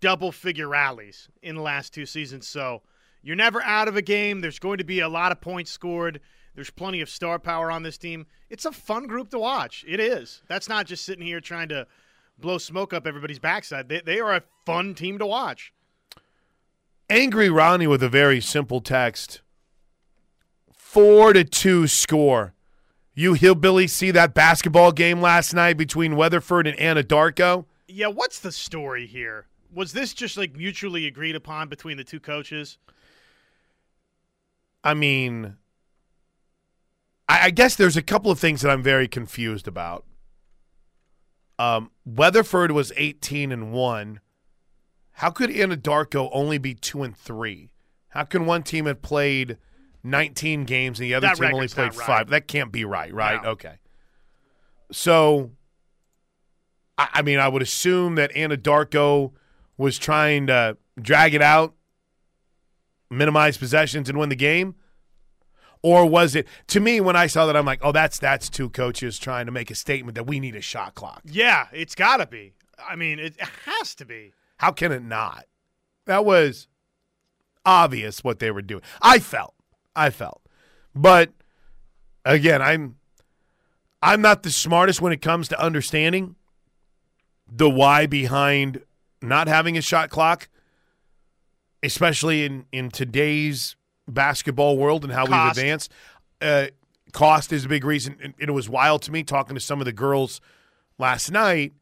double 0.00 0.30
figure 0.32 0.68
rallies 0.68 1.28
in 1.42 1.56
the 1.56 1.62
last 1.62 1.92
two 1.94 2.06
seasons. 2.06 2.46
So 2.46 2.82
you're 3.22 3.34
never 3.36 3.62
out 3.62 3.88
of 3.88 3.96
a 3.96 4.02
game. 4.02 4.40
There's 4.42 4.58
going 4.58 4.78
to 4.78 4.84
be 4.84 5.00
a 5.00 5.08
lot 5.08 5.32
of 5.32 5.40
points 5.40 5.70
scored. 5.70 6.20
There's 6.54 6.70
plenty 6.70 7.00
of 7.00 7.08
star 7.08 7.38
power 7.38 7.70
on 7.70 7.82
this 7.82 7.98
team. 7.98 8.26
It's 8.50 8.64
a 8.64 8.70
fun 8.72 9.06
group 9.06 9.30
to 9.30 9.38
watch. 9.38 9.84
It 9.88 9.98
is. 9.98 10.42
That's 10.46 10.68
not 10.68 10.86
just 10.86 11.04
sitting 11.04 11.24
here 11.26 11.40
trying 11.40 11.68
to 11.70 11.86
blow 12.38 12.58
smoke 12.58 12.92
up 12.92 13.06
everybody's 13.06 13.38
backside. 13.38 13.88
They, 13.88 14.00
they 14.00 14.20
are 14.20 14.34
a 14.34 14.42
fun 14.64 14.94
team 14.94 15.18
to 15.18 15.26
watch. 15.26 15.72
Angry 17.08 17.48
Ronnie 17.48 17.86
with 17.86 18.02
a 18.02 18.08
very 18.08 18.40
simple 18.40 18.80
text: 18.80 19.40
four 20.72 21.32
to 21.32 21.44
two 21.44 21.86
score. 21.86 22.54
You 23.14 23.34
hillbillies 23.34 23.90
see 23.90 24.10
that 24.10 24.34
basketball 24.34 24.92
game 24.92 25.20
last 25.20 25.54
night 25.54 25.78
between 25.78 26.16
Weatherford 26.16 26.66
and 26.66 26.76
Anadarko? 26.78 27.64
Yeah, 27.88 28.08
what's 28.08 28.40
the 28.40 28.52
story 28.52 29.06
here? 29.06 29.46
Was 29.72 29.92
this 29.92 30.12
just 30.12 30.36
like 30.36 30.56
mutually 30.56 31.06
agreed 31.06 31.36
upon 31.36 31.68
between 31.68 31.96
the 31.96 32.04
two 32.04 32.20
coaches? 32.20 32.78
I 34.82 34.94
mean, 34.94 35.56
I 37.28 37.50
guess 37.50 37.76
there's 37.76 37.96
a 37.96 38.02
couple 38.02 38.30
of 38.30 38.38
things 38.38 38.62
that 38.62 38.70
I'm 38.70 38.82
very 38.82 39.08
confused 39.08 39.66
about. 39.68 40.04
Um, 41.58 41.90
Weatherford 42.04 42.72
was 42.72 42.92
18 42.96 43.52
and 43.52 43.72
one. 43.72 44.20
How 45.12 45.30
could 45.30 45.50
Anadarko 45.50 46.28
only 46.32 46.58
be 46.58 46.74
two 46.74 47.02
and 47.02 47.16
three? 47.16 47.70
How 48.08 48.24
can 48.24 48.46
one 48.46 48.62
team 48.62 48.86
have 48.86 49.02
played 49.02 49.56
19 50.02 50.64
games 50.64 51.00
and 51.00 51.06
the 51.06 51.14
other 51.14 51.28
That 51.28 51.36
team 51.36 51.54
only 51.54 51.68
played 51.68 51.94
right. 51.96 52.06
five? 52.06 52.28
That 52.28 52.46
can't 52.46 52.70
be 52.70 52.84
right, 52.84 53.12
right? 53.12 53.42
No. 53.42 53.50
Okay. 53.50 53.78
So, 54.92 55.52
I, 56.98 57.08
I 57.14 57.22
mean, 57.22 57.38
I 57.38 57.48
would 57.48 57.62
assume 57.62 58.14
that 58.16 58.32
Anadarko 58.34 59.32
was 59.78 59.98
trying 59.98 60.46
to 60.48 60.76
drag 61.00 61.34
it 61.34 61.42
out, 61.42 61.74
minimize 63.10 63.56
possessions, 63.56 64.08
and 64.08 64.18
win 64.18 64.28
the 64.28 64.36
game. 64.36 64.74
Or 65.82 66.08
was 66.08 66.34
it 66.34 66.46
to 66.68 66.80
me 66.80 67.00
when 67.00 67.16
I 67.16 67.26
saw 67.26 67.46
that 67.46 67.56
I'm 67.56 67.66
like, 67.66 67.80
oh, 67.82 67.92
that's 67.92 68.18
that's 68.18 68.48
two 68.48 68.70
coaches 68.70 69.18
trying 69.18 69.46
to 69.46 69.52
make 69.52 69.70
a 69.70 69.74
statement 69.74 70.14
that 70.16 70.26
we 70.26 70.40
need 70.40 70.56
a 70.56 70.60
shot 70.60 70.94
clock. 70.94 71.22
Yeah, 71.24 71.66
it's 71.72 71.94
got 71.94 72.18
to 72.18 72.26
be. 72.26 72.54
I 72.78 72.96
mean, 72.96 73.18
it 73.18 73.36
has 73.64 73.94
to 73.96 74.04
be. 74.04 74.32
How 74.58 74.72
can 74.72 74.92
it 74.92 75.02
not? 75.02 75.44
That 76.06 76.24
was 76.24 76.68
obvious 77.64 78.24
what 78.24 78.38
they 78.38 78.50
were 78.50 78.62
doing. 78.62 78.82
I 79.02 79.18
felt. 79.18 79.54
I 79.94 80.10
felt. 80.10 80.42
But 80.94 81.30
again, 82.24 82.62
I'm 82.62 82.96
I'm 84.02 84.20
not 84.20 84.42
the 84.42 84.50
smartest 84.50 85.00
when 85.00 85.12
it 85.12 85.20
comes 85.22 85.48
to 85.48 85.60
understanding 85.60 86.36
the 87.48 87.70
why 87.70 88.06
behind 88.06 88.82
not 89.22 89.48
having 89.48 89.76
a 89.76 89.82
shot 89.82 90.10
clock, 90.10 90.48
especially 91.82 92.44
in 92.44 92.66
in 92.72 92.90
today's 92.90 93.76
basketball 94.08 94.76
world 94.76 95.04
and 95.04 95.12
how 95.12 95.26
Cost. 95.26 95.56
we've 95.56 95.64
advanced. 95.64 95.92
Uh, 96.40 96.66
cost 97.12 97.52
is 97.52 97.64
a 97.64 97.68
big 97.68 97.84
reason. 97.84 98.16
And 98.22 98.34
it 98.38 98.50
was 98.50 98.68
wild 98.68 99.02
to 99.02 99.12
me 99.12 99.22
talking 99.22 99.54
to 99.54 99.60
some 99.60 99.80
of 99.80 99.84
the 99.84 99.92
girls 99.92 100.40
last 100.98 101.30
night. 101.30 101.72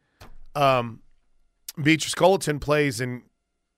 Um, 0.54 1.00
Beatrice 1.82 2.14
Culliton 2.14 2.60
plays 2.60 3.00
in 3.00 3.22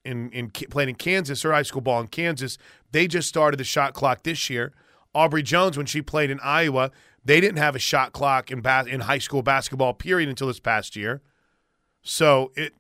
in 0.05 0.31
in 0.31 0.51
played 0.51 0.89
in 0.89 0.95
Kansas, 0.95 1.43
her 1.43 1.53
high 1.53 1.63
school 1.63 1.81
ball 1.81 2.01
in 2.01 2.09
Kansas. 2.09 2.59
They 2.93 3.07
just 3.07 3.29
started 3.29 3.57
the 3.57 3.65
shot 3.65 3.95
clock 3.95 4.23
this 4.23 4.51
year. 4.51 4.73
Aubrey 5.15 5.43
Joens, 5.43 5.77
when 5.77 5.87
she 5.87 6.03
played 6.03 6.31
in 6.31 6.39
Iowa, 6.41 6.91
they 7.25 7.41
didn't 7.41 7.57
have 7.57 7.75
a 7.75 7.79
shot 7.79 8.13
clock 8.13 8.51
in 8.51 8.61
bas- 8.61 8.87
in 8.87 9.01
high 9.01 9.19
school 9.19 9.43
basketball 9.43 9.95
period 9.95 10.29
until 10.29 10.47
this 10.47 10.61
past 10.61 10.95
year. 10.95 11.23
So 12.03 12.53
it, 12.55 12.75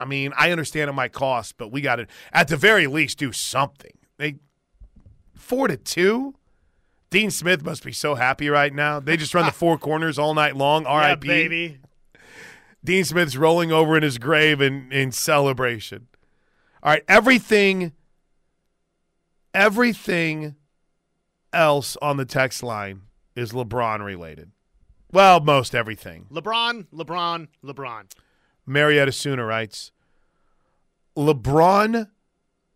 I 0.00 0.04
mean, 0.04 0.32
I 0.36 0.50
understand 0.50 0.90
it 0.90 0.92
might 0.92 1.12
cost, 1.12 1.56
but 1.56 1.70
we 1.70 1.80
got 1.80 1.96
to 1.96 2.06
at 2.32 2.48
the 2.48 2.56
very 2.56 2.86
least 2.86 3.18
do 3.18 3.32
something. 3.32 3.92
They 4.18 4.36
four 5.34 5.68
to 5.68 5.76
two. 5.76 6.34
Dean 7.10 7.30
Smith 7.30 7.64
must 7.64 7.82
be 7.82 7.92
so 7.92 8.14
happy 8.16 8.50
right 8.50 8.74
now. 8.74 9.00
They 9.00 9.16
just 9.16 9.34
run 9.34 9.46
the 9.46 9.52
four 9.52 9.78
corners 9.78 10.18
all 10.18 10.34
night 10.34 10.56
long. 10.56 10.82
Yeah, 10.82 10.90
R.I.P. 10.90 11.26
baby. 11.26 11.78
Dean 12.84 13.04
Smith's 13.04 13.36
rolling 13.36 13.72
over 13.72 13.96
in 13.96 14.02
his 14.02 14.18
grave 14.18 14.60
in, 14.60 14.92
in 14.92 15.10
celebration. 15.10 16.08
All 16.82 16.92
right, 16.92 17.02
everything, 17.08 17.92
everything 19.54 20.54
else 21.52 21.96
on 22.02 22.18
the 22.18 22.24
text 22.24 22.62
line 22.62 23.02
is 23.34 23.52
LeBron 23.52 24.04
related. 24.04 24.52
Well, 25.10 25.40
most 25.40 25.74
everything. 25.74 26.26
LeBron, 26.30 26.86
LeBron, 26.92 27.48
LeBron. 27.64 28.12
Marietta 28.66 29.12
Sooner 29.12 29.46
writes, 29.46 29.92
LeBron, 31.16 32.08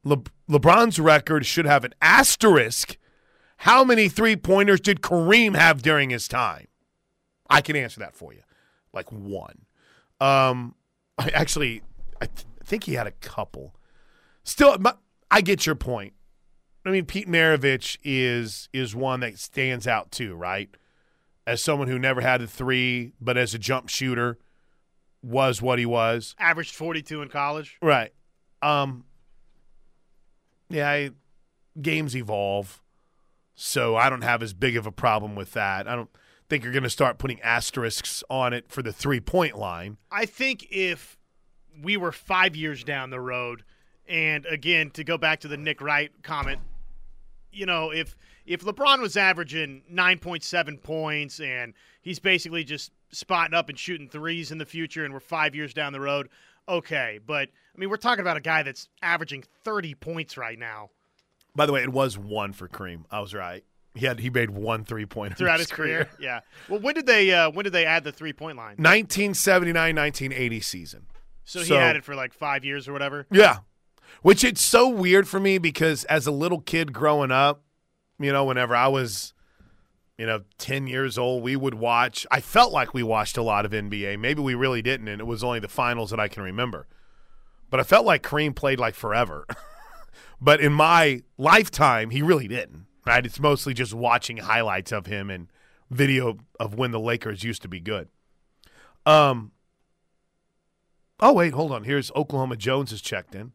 Le, 0.04 0.18
LeBron's 0.48 0.98
record 0.98 1.46
should 1.46 1.66
have 1.66 1.84
an 1.84 1.94
asterisk. 2.00 2.96
How 3.58 3.84
many 3.84 4.08
three 4.08 4.36
pointers 4.36 4.80
did 4.80 5.02
Kareem 5.02 5.54
have 5.56 5.82
during 5.82 6.10
his 6.10 6.26
time? 6.26 6.66
I 7.48 7.60
can 7.60 7.76
answer 7.76 8.00
that 8.00 8.16
for 8.16 8.32
you, 8.32 8.40
like 8.92 9.12
one. 9.12 9.66
Um, 10.20 10.74
I 11.18 11.28
actually, 11.28 11.82
I, 12.20 12.24
I 12.24 12.64
think 12.64 12.84
he 12.84 12.94
had 12.94 13.06
a 13.06 13.12
couple. 13.12 13.74
Still, 14.44 14.78
my, 14.78 14.94
I 15.30 15.40
get 15.40 15.66
your 15.66 15.74
point. 15.74 16.14
I 16.84 16.90
mean, 16.90 17.04
Pete 17.06 17.28
Maravich 17.28 17.96
is 18.02 18.68
is 18.72 18.96
one 18.96 19.20
that 19.20 19.38
stands 19.38 19.86
out 19.86 20.10
too, 20.10 20.34
right? 20.34 20.68
As 21.46 21.62
someone 21.62 21.88
who 21.88 21.98
never 21.98 22.20
had 22.20 22.42
a 22.42 22.46
three, 22.46 23.12
but 23.20 23.36
as 23.36 23.54
a 23.54 23.58
jump 23.58 23.88
shooter, 23.88 24.38
was 25.22 25.62
what 25.62 25.78
he 25.78 25.86
was. 25.86 26.34
Averaged 26.38 26.74
forty 26.74 27.02
two 27.02 27.22
in 27.22 27.28
college. 27.28 27.78
Right. 27.80 28.12
Um. 28.62 29.04
Yeah, 30.72 30.90
I, 30.90 31.10
games 31.80 32.16
evolve, 32.16 32.82
so 33.54 33.96
I 33.96 34.10
don't 34.10 34.22
have 34.22 34.42
as 34.42 34.52
big 34.52 34.76
of 34.76 34.86
a 34.86 34.92
problem 34.92 35.34
with 35.34 35.52
that. 35.52 35.86
I 35.86 35.94
don't 35.94 36.10
think 36.48 36.64
you're 36.64 36.72
going 36.72 36.82
to 36.82 36.90
start 36.90 37.18
putting 37.18 37.40
asterisks 37.42 38.24
on 38.28 38.52
it 38.52 38.70
for 38.70 38.82
the 38.82 38.92
three 38.92 39.20
point 39.20 39.56
line. 39.56 39.98
I 40.10 40.26
think 40.26 40.66
if 40.70 41.16
we 41.82 41.96
were 41.96 42.12
five 42.12 42.56
years 42.56 42.84
down 42.84 43.10
the 43.10 43.20
road, 43.20 43.64
and 44.08 44.44
again 44.46 44.90
to 44.90 45.04
go 45.04 45.16
back 45.16 45.40
to 45.40 45.48
the 45.48 45.56
Nick 45.56 45.80
Wright 45.80 46.10
comment, 46.22 46.60
you 47.52 47.66
know, 47.66 47.90
if 47.90 48.16
if 48.44 48.62
LeBron 48.62 49.00
was 49.00 49.16
averaging 49.16 49.82
9.7 49.92 50.82
points 50.82 51.38
and 51.38 51.74
he's 52.00 52.18
basically 52.18 52.64
just 52.64 52.90
spotting 53.12 53.54
up 53.54 53.68
and 53.68 53.78
shooting 53.78 54.08
threes 54.08 54.50
in 54.50 54.58
the 54.58 54.66
future 54.66 55.04
and 55.04 55.14
we're 55.14 55.20
5 55.20 55.54
years 55.54 55.72
down 55.72 55.92
the 55.92 56.00
road, 56.00 56.28
okay, 56.68 57.20
but 57.24 57.48
I 57.74 57.78
mean, 57.78 57.90
we're 57.90 57.96
talking 57.96 58.20
about 58.20 58.36
a 58.36 58.40
guy 58.40 58.62
that's 58.62 58.88
averaging 59.02 59.44
30 59.64 59.94
points 59.94 60.36
right 60.36 60.58
now. 60.58 60.90
By 61.54 61.66
the 61.66 61.72
way, 61.72 61.82
it 61.82 61.92
was 61.92 62.16
one 62.16 62.52
for 62.52 62.68
Kareem. 62.68 63.04
I 63.10 63.20
was 63.20 63.34
right. 63.34 63.64
He 63.94 64.06
had 64.06 64.20
he 64.20 64.30
made 64.30 64.50
one 64.50 64.84
three 64.84 65.04
pointer 65.04 65.36
throughout 65.36 65.58
his, 65.58 65.70
career. 65.70 66.06
career. 66.06 66.18
Yeah. 66.18 66.40
Well, 66.68 66.80
when 66.80 66.94
did 66.94 67.04
they 67.04 67.30
uh, 67.30 67.50
when 67.50 67.64
did 67.64 67.74
they 67.74 67.84
add 67.84 68.04
the 68.04 68.12
three 68.12 68.32
point 68.32 68.56
line? 68.56 68.76
1979, 68.78 69.74
1980 69.94 70.60
season. 70.60 71.06
So, 71.44 71.62
so 71.62 71.74
he 71.74 71.74
had 71.74 71.96
it 71.96 72.04
for 72.04 72.14
like 72.14 72.32
five 72.32 72.64
years 72.64 72.88
or 72.88 72.94
whatever. 72.94 73.26
Yeah, 73.30 73.58
which 74.22 74.44
it's 74.44 74.62
so 74.62 74.88
weird 74.88 75.28
for 75.28 75.40
me 75.40 75.58
because 75.58 76.04
as 76.04 76.26
a 76.26 76.30
little 76.30 76.60
kid 76.60 76.92
growing 76.92 77.30
up, 77.30 77.64
you 78.18 78.32
know, 78.32 78.44
whenever 78.44 78.74
I 78.74 78.88
was, 78.88 79.34
you 80.22 80.28
know, 80.28 80.42
10 80.58 80.86
years 80.86 81.18
old, 81.18 81.42
we 81.42 81.56
would 81.56 81.74
watch. 81.74 82.28
I 82.30 82.40
felt 82.40 82.72
like 82.72 82.94
we 82.94 83.02
watched 83.02 83.36
a 83.36 83.42
lot 83.42 83.64
of 83.64 83.72
NBA. 83.72 84.20
Maybe 84.20 84.40
we 84.40 84.54
really 84.54 84.80
didn't, 84.80 85.08
and 85.08 85.20
it 85.20 85.24
was 85.24 85.42
only 85.42 85.58
the 85.58 85.66
finals 85.66 86.10
that 86.10 86.20
I 86.20 86.28
can 86.28 86.44
remember. 86.44 86.86
But 87.70 87.80
I 87.80 87.82
felt 87.82 88.06
like 88.06 88.22
Kareem 88.22 88.54
played 88.54 88.78
like 88.78 88.94
forever. 88.94 89.44
but 90.40 90.60
in 90.60 90.72
my 90.72 91.24
lifetime, 91.38 92.10
he 92.10 92.22
really 92.22 92.46
didn't, 92.46 92.86
right? 93.04 93.26
It's 93.26 93.40
mostly 93.40 93.74
just 93.74 93.94
watching 93.94 94.36
highlights 94.36 94.92
of 94.92 95.06
him 95.06 95.28
and 95.28 95.48
video 95.90 96.38
of 96.60 96.76
when 96.76 96.92
the 96.92 97.00
Lakers 97.00 97.42
used 97.42 97.62
to 97.62 97.68
be 97.68 97.80
good. 97.80 98.06
Um, 99.04 99.50
oh, 101.18 101.32
wait, 101.32 101.52
hold 101.52 101.72
on. 101.72 101.82
Here's 101.82 102.12
Oklahoma 102.12 102.54
Jones 102.54 102.92
has 102.92 103.00
checked 103.00 103.34
in. 103.34 103.54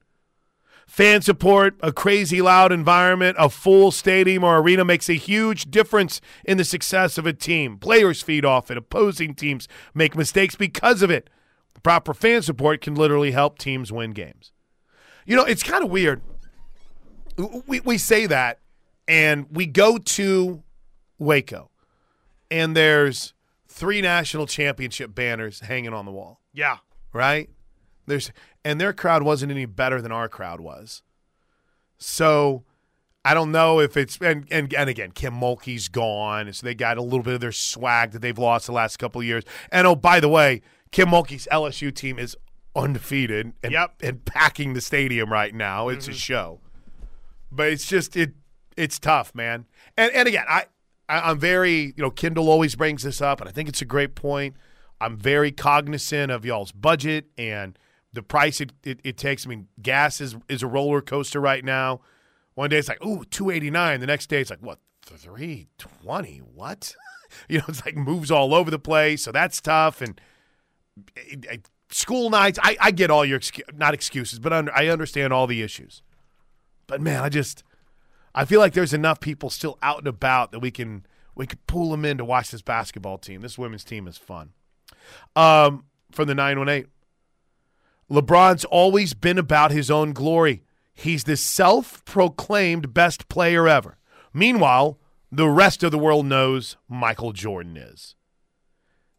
Fan 0.87 1.21
support, 1.21 1.75
a 1.81 1.91
crazy 1.91 2.41
loud 2.41 2.71
environment, 2.71 3.35
a 3.37 3.49
full 3.49 3.91
stadium 3.91 4.43
or 4.43 4.57
arena 4.57 4.85
makes 4.85 5.09
a 5.09 5.13
huge 5.13 5.69
difference 5.69 6.21
in 6.45 6.57
the 6.57 6.63
success 6.63 7.17
of 7.17 7.25
a 7.25 7.33
team. 7.33 7.77
Players 7.77 8.21
feed 8.21 8.45
off 8.45 8.71
it, 8.71 8.77
opposing 8.77 9.35
teams 9.35 9.67
make 9.93 10.15
mistakes 10.15 10.55
because 10.55 11.01
of 11.01 11.11
it. 11.11 11.29
The 11.73 11.81
proper 11.81 12.13
fan 12.13 12.41
support 12.41 12.79
can 12.81 12.95
literally 12.95 13.31
help 13.31 13.59
teams 13.59 13.91
win 13.91 14.11
games. 14.11 14.53
You 15.25 15.35
know, 15.35 15.43
it's 15.43 15.61
kind 15.61 15.83
of 15.83 15.91
weird. 15.91 16.21
We, 17.67 17.81
we 17.81 17.97
say 17.97 18.25
that, 18.25 18.59
and 19.09 19.45
we 19.51 19.65
go 19.65 19.97
to 19.97 20.63
Waco, 21.19 21.69
and 22.49 22.75
there's 22.75 23.33
three 23.67 24.01
national 24.01 24.47
championship 24.47 25.13
banners 25.13 25.59
hanging 25.59 25.93
on 25.93 26.05
the 26.05 26.11
wall. 26.11 26.39
Yeah. 26.53 26.77
Right? 27.11 27.49
There's 28.07 28.31
and 28.67 28.81
their 28.81 28.91
crowd 28.91 29.23
wasn't 29.23 29.49
any 29.49 29.65
better 29.65 30.01
than 30.01 30.11
our 30.11 30.27
crowd 30.27 30.59
was. 30.59 31.01
So 31.97 32.65
I 33.23 33.33
don't 33.33 33.53
know 33.53 33.79
if 33.79 33.95
it's 33.95 34.17
and 34.17 34.45
and, 34.51 34.73
and 34.73 34.89
again, 34.89 35.11
Kim 35.11 35.33
Mulkey's 35.33 35.87
gone, 35.87 36.51
so 36.51 36.65
they 36.65 36.75
got 36.75 36.97
a 36.97 37.01
little 37.01 37.23
bit 37.23 37.35
of 37.35 37.39
their 37.39 37.53
swag 37.53 38.11
that 38.11 38.21
they've 38.21 38.37
lost 38.37 38.65
the 38.65 38.73
last 38.73 38.97
couple 38.97 39.21
of 39.21 39.25
years. 39.25 39.45
And 39.71 39.87
oh, 39.87 39.95
by 39.95 40.19
the 40.19 40.27
way, 40.27 40.61
Kim 40.91 41.07
Mulkey's 41.07 41.47
LSU 41.49 41.95
team 41.95 42.19
is 42.19 42.35
undefeated 42.75 43.53
and, 43.63 43.71
yep. 43.71 43.95
and 44.01 44.25
packing 44.25 44.73
the 44.73 44.81
stadium 44.81 45.31
right 45.31 45.55
now. 45.55 45.87
It's 45.87 46.05
mm-hmm. 46.05 46.11
a 46.11 46.17
show. 46.17 46.59
But 47.49 47.69
it's 47.69 47.87
just 47.87 48.17
it 48.17 48.33
it's 48.75 48.99
tough, 48.99 49.33
man. 49.33 49.65
And 49.95 50.11
and 50.11 50.27
again, 50.27 50.45
I, 50.49 50.65
I 51.07 51.31
I'm 51.31 51.39
very, 51.39 51.93
you 51.95 52.03
know, 52.03 52.11
Kendall 52.11 52.49
always 52.49 52.75
brings 52.75 53.03
this 53.03 53.21
up, 53.21 53.39
and 53.39 53.47
I 53.49 53.53
think 53.53 53.69
it's 53.69 53.81
a 53.81 53.85
great 53.85 54.13
point. 54.13 54.57
I'm 54.99 55.15
very 55.15 55.53
cognizant 55.53 56.33
of 56.33 56.43
y'all's 56.43 56.73
budget 56.73 57.27
and 57.37 57.79
the 58.17 58.23
price 58.23 58.59
it, 58.59 58.73
it, 58.83 58.99
it, 59.03 59.15
takes. 59.15 59.45
I 59.45 59.49
mean, 59.49 59.67
gas 59.79 60.19
is 60.19 60.35
is 60.49 60.63
a 60.63 60.67
roller 60.67 61.01
coaster 61.01 61.39
right 61.39 61.63
now. 61.63 62.01
One 62.55 62.71
day 62.71 62.77
it's 62.77 62.89
like, 62.89 63.05
ooh, 63.05 63.23
289. 63.25 63.99
The 63.99 64.07
next 64.07 64.25
day 64.25 64.41
it's 64.41 64.49
like, 64.49 64.63
what, 64.63 64.79
320? 65.05 66.39
What? 66.39 66.95
you 67.47 67.59
know, 67.59 67.65
it's 67.67 67.85
like 67.85 67.95
moves 67.95 68.31
all 68.31 68.55
over 68.55 68.71
the 68.71 68.79
place. 68.79 69.23
So 69.23 69.31
that's 69.31 69.61
tough. 69.61 70.01
And 70.01 70.19
it, 71.15 71.45
it, 71.45 71.69
school 71.91 72.31
nights, 72.31 72.57
I, 72.63 72.75
I 72.81 72.89
get 72.89 73.11
all 73.11 73.23
your, 73.23 73.39
not 73.75 73.93
excuses, 73.93 74.39
but 74.39 74.51
under, 74.51 74.75
I 74.75 74.87
understand 74.87 75.31
all 75.31 75.45
the 75.45 75.61
issues. 75.61 76.01
But 76.87 76.99
man, 76.99 77.21
I 77.21 77.29
just, 77.29 77.63
I 78.33 78.45
feel 78.45 78.59
like 78.59 78.73
there's 78.73 78.93
enough 78.93 79.19
people 79.19 79.51
still 79.51 79.77
out 79.83 79.99
and 79.99 80.07
about 80.07 80.51
that 80.51 80.59
we 80.59 80.71
can, 80.71 81.05
we 81.35 81.45
could 81.45 81.65
pull 81.67 81.91
them 81.91 82.03
in 82.03 82.17
to 82.17 82.25
watch 82.25 82.49
this 82.49 82.63
basketball 82.63 83.19
team. 83.19 83.41
This 83.41 83.59
women's 83.59 83.83
team 83.83 84.07
is 84.07 84.17
fun. 84.17 84.53
Um, 85.35 85.85
from 86.11 86.27
the 86.27 86.33
918. 86.33 86.89
LeBron's 88.09 88.65
always 88.65 89.13
been 89.13 89.37
about 89.37 89.71
his 89.71 89.91
own 89.91 90.13
glory. 90.13 90.63
He's 90.93 91.25
the 91.25 91.37
self 91.37 92.03
proclaimed 92.05 92.93
best 92.93 93.27
player 93.27 93.67
ever. 93.67 93.97
Meanwhile, 94.33 94.97
the 95.31 95.49
rest 95.49 95.83
of 95.83 95.91
the 95.91 95.99
world 95.99 96.25
knows 96.25 96.77
Michael 96.87 97.33
Jordan 97.33 97.77
is. 97.77 98.15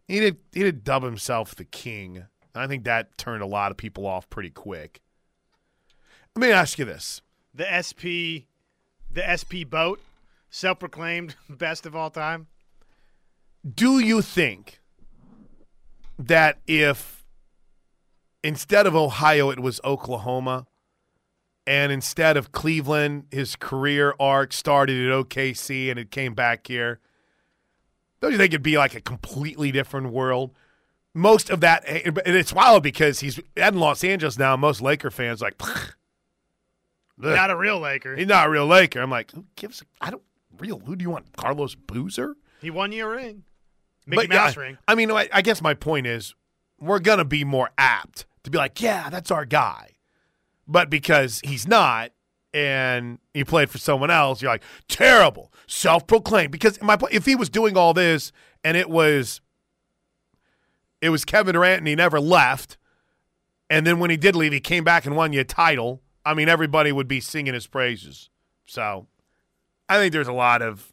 He 0.06 0.20
did, 0.20 0.38
he 0.52 0.62
did 0.62 0.84
dub 0.84 1.02
himself 1.02 1.54
the 1.54 1.64
king. 1.64 2.24
I 2.54 2.66
think 2.66 2.84
that 2.84 3.18
turned 3.18 3.42
a 3.42 3.46
lot 3.46 3.70
of 3.70 3.76
people 3.76 4.06
off 4.06 4.30
pretty 4.30 4.50
quick. 4.50 5.00
Let 6.34 6.46
me 6.46 6.52
ask 6.52 6.78
you 6.78 6.84
this. 6.84 7.20
The 7.54 7.66
SP 7.82 8.48
the 9.10 9.24
SP 9.26 9.64
boat, 9.68 10.00
self 10.50 10.78
proclaimed 10.78 11.36
best 11.48 11.86
of 11.86 11.96
all 11.96 12.10
time. 12.10 12.46
Do 13.68 13.98
you 13.98 14.22
think 14.22 14.80
that 16.18 16.58
if 16.66 17.17
instead 18.48 18.86
of 18.86 18.96
Ohio, 18.96 19.50
it 19.50 19.60
was 19.60 19.80
Oklahoma. 19.84 20.66
And 21.66 21.92
instead 21.92 22.38
of 22.38 22.50
Cleveland, 22.50 23.26
his 23.30 23.54
career 23.54 24.14
arc 24.18 24.54
started 24.54 25.06
at 25.06 25.12
OKC 25.12 25.90
and 25.90 25.98
it 25.98 26.10
came 26.10 26.32
back 26.32 26.66
here. 26.66 26.98
Don't 28.22 28.32
you 28.32 28.38
think 28.38 28.52
it'd 28.52 28.62
be 28.62 28.78
like 28.78 28.94
a 28.94 29.02
completely 29.02 29.70
different 29.70 30.10
world? 30.10 30.54
Most 31.12 31.50
of 31.50 31.60
that, 31.60 31.86
and 31.86 32.18
it's 32.24 32.54
wild 32.54 32.82
because 32.82 33.20
he's 33.20 33.38
in 33.54 33.78
Los 33.78 34.02
Angeles 34.02 34.38
now. 34.38 34.56
Most 34.56 34.80
Laker 34.80 35.10
fans 35.10 35.42
like, 35.42 35.60
not 37.18 37.50
a 37.50 37.56
real 37.56 37.78
Laker. 37.80 38.16
He's 38.16 38.26
not 38.26 38.46
a 38.46 38.50
real 38.50 38.66
Laker. 38.66 39.00
I'm 39.00 39.10
like, 39.10 39.30
who 39.32 39.44
gives? 39.56 39.82
I 40.00 40.10
don't 40.10 40.22
real. 40.58 40.78
Who 40.78 40.96
do 40.96 41.02
you 41.02 41.10
want? 41.10 41.36
Carlos 41.36 41.74
Boozer? 41.74 42.34
He 42.60 42.70
won 42.70 42.92
you 42.92 43.04
a 43.04 43.08
ring. 43.08 43.44
Mickey 44.06 44.28
but, 44.28 44.36
Mouse 44.36 44.56
yeah, 44.56 44.62
ring. 44.62 44.78
I 44.86 44.94
mean, 44.94 45.10
I 45.10 45.42
guess 45.42 45.60
my 45.60 45.74
point 45.74 46.06
is, 46.06 46.34
we're 46.80 47.00
gonna 47.00 47.24
be 47.24 47.44
more 47.44 47.70
apt 47.76 48.24
to 48.44 48.50
be 48.50 48.58
like, 48.58 48.80
yeah, 48.80 49.10
that's 49.10 49.30
our 49.30 49.44
guy. 49.44 49.96
But 50.66 50.90
because 50.90 51.40
he's 51.44 51.66
not, 51.66 52.12
and 52.54 53.18
he 53.34 53.44
played 53.44 53.70
for 53.70 53.78
someone 53.78 54.10
else, 54.10 54.42
you're 54.42 54.50
like, 54.50 54.62
terrible, 54.88 55.52
self 55.66 56.06
proclaimed. 56.06 56.52
Because 56.52 56.80
my 56.82 56.98
if 57.10 57.26
he 57.26 57.36
was 57.36 57.48
doing 57.48 57.76
all 57.76 57.94
this 57.94 58.32
and 58.64 58.76
it 58.76 58.88
was 58.88 59.40
it 61.00 61.10
was 61.10 61.24
Kevin 61.24 61.54
Durant 61.54 61.78
and 61.78 61.88
he 61.88 61.94
never 61.94 62.20
left, 62.20 62.76
and 63.70 63.86
then 63.86 63.98
when 63.98 64.10
he 64.10 64.16
did 64.16 64.34
leave, 64.34 64.52
he 64.52 64.60
came 64.60 64.84
back 64.84 65.06
and 65.06 65.14
won 65.16 65.32
you 65.32 65.40
a 65.40 65.44
title. 65.44 66.02
I 66.24 66.34
mean, 66.34 66.48
everybody 66.48 66.92
would 66.92 67.08
be 67.08 67.20
singing 67.20 67.54
his 67.54 67.66
praises. 67.66 68.28
So 68.66 69.06
I 69.88 69.96
think 69.96 70.12
there's 70.12 70.28
a 70.28 70.32
lot 70.32 70.62
of 70.62 70.92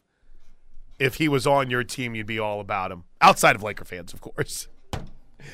if 0.98 1.16
he 1.16 1.28
was 1.28 1.46
on 1.46 1.68
your 1.68 1.84
team, 1.84 2.14
you'd 2.14 2.26
be 2.26 2.38
all 2.38 2.60
about 2.60 2.90
him. 2.90 3.04
Outside 3.20 3.56
of 3.56 3.62
Laker 3.62 3.84
fans, 3.84 4.12
of 4.14 4.20
course. 4.20 4.68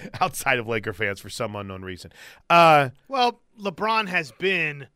outside 0.21 0.59
of 0.59 0.67
Laker 0.67 0.93
fans 0.93 1.21
for 1.21 1.31
some 1.31 1.57
unknown 1.57 1.83
reason. 1.83 2.13
Uh, 2.49 2.91
well, 3.09 3.41
LeBron 3.61 4.09
has 4.09 4.33
been 4.33 4.87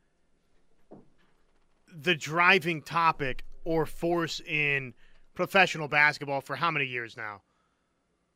the 1.95 2.15
driving 2.15 2.83
topic 2.83 3.45
or 3.65 3.87
force 3.87 4.41
in 4.41 4.95
professional 5.35 5.89
basketball 5.89 6.41
for 6.41 6.57
how 6.57 6.71
many 6.71 6.87
years 6.87 7.17
now? 7.17 7.43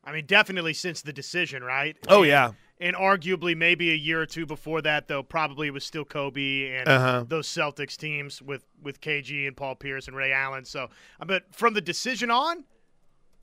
I 0.03 0.13
mean, 0.13 0.27
definitely 0.27 0.73
since 0.73 1.03
the 1.03 1.13
decision, 1.13 1.63
right? 1.63 1.97
Oh, 2.09 2.23
yeah. 2.23 2.53
And 2.81 2.97
arguably, 2.97 3.55
maybe 3.55 3.91
a 3.91 3.95
year 3.95 4.23
or 4.23 4.27
two 4.27 4.47
before 4.47 4.81
that, 4.83 5.07
though, 5.09 5.23
probably 5.23 5.67
it 5.67 5.73
was 5.73 5.85
still 5.85 6.07
Kobe 6.07 6.71
and 6.75 6.89
uh-huh. 6.89 7.25
those 7.29 7.47
Celtics 7.47 7.97
teams 7.97 8.41
with, 8.41 8.65
with 8.83 9.03
KG 9.03 9.47
and 9.47 9.55
Paul 9.55 9.75
Pierce 9.75 10.09
and 10.09 10.17
Ray 10.17 10.33
Allen. 10.33 10.65
So, 10.65 10.89
but 11.27 11.55
from 11.55 11.75
the 11.75 11.83
decision 11.83 12.31
on, 12.31 12.65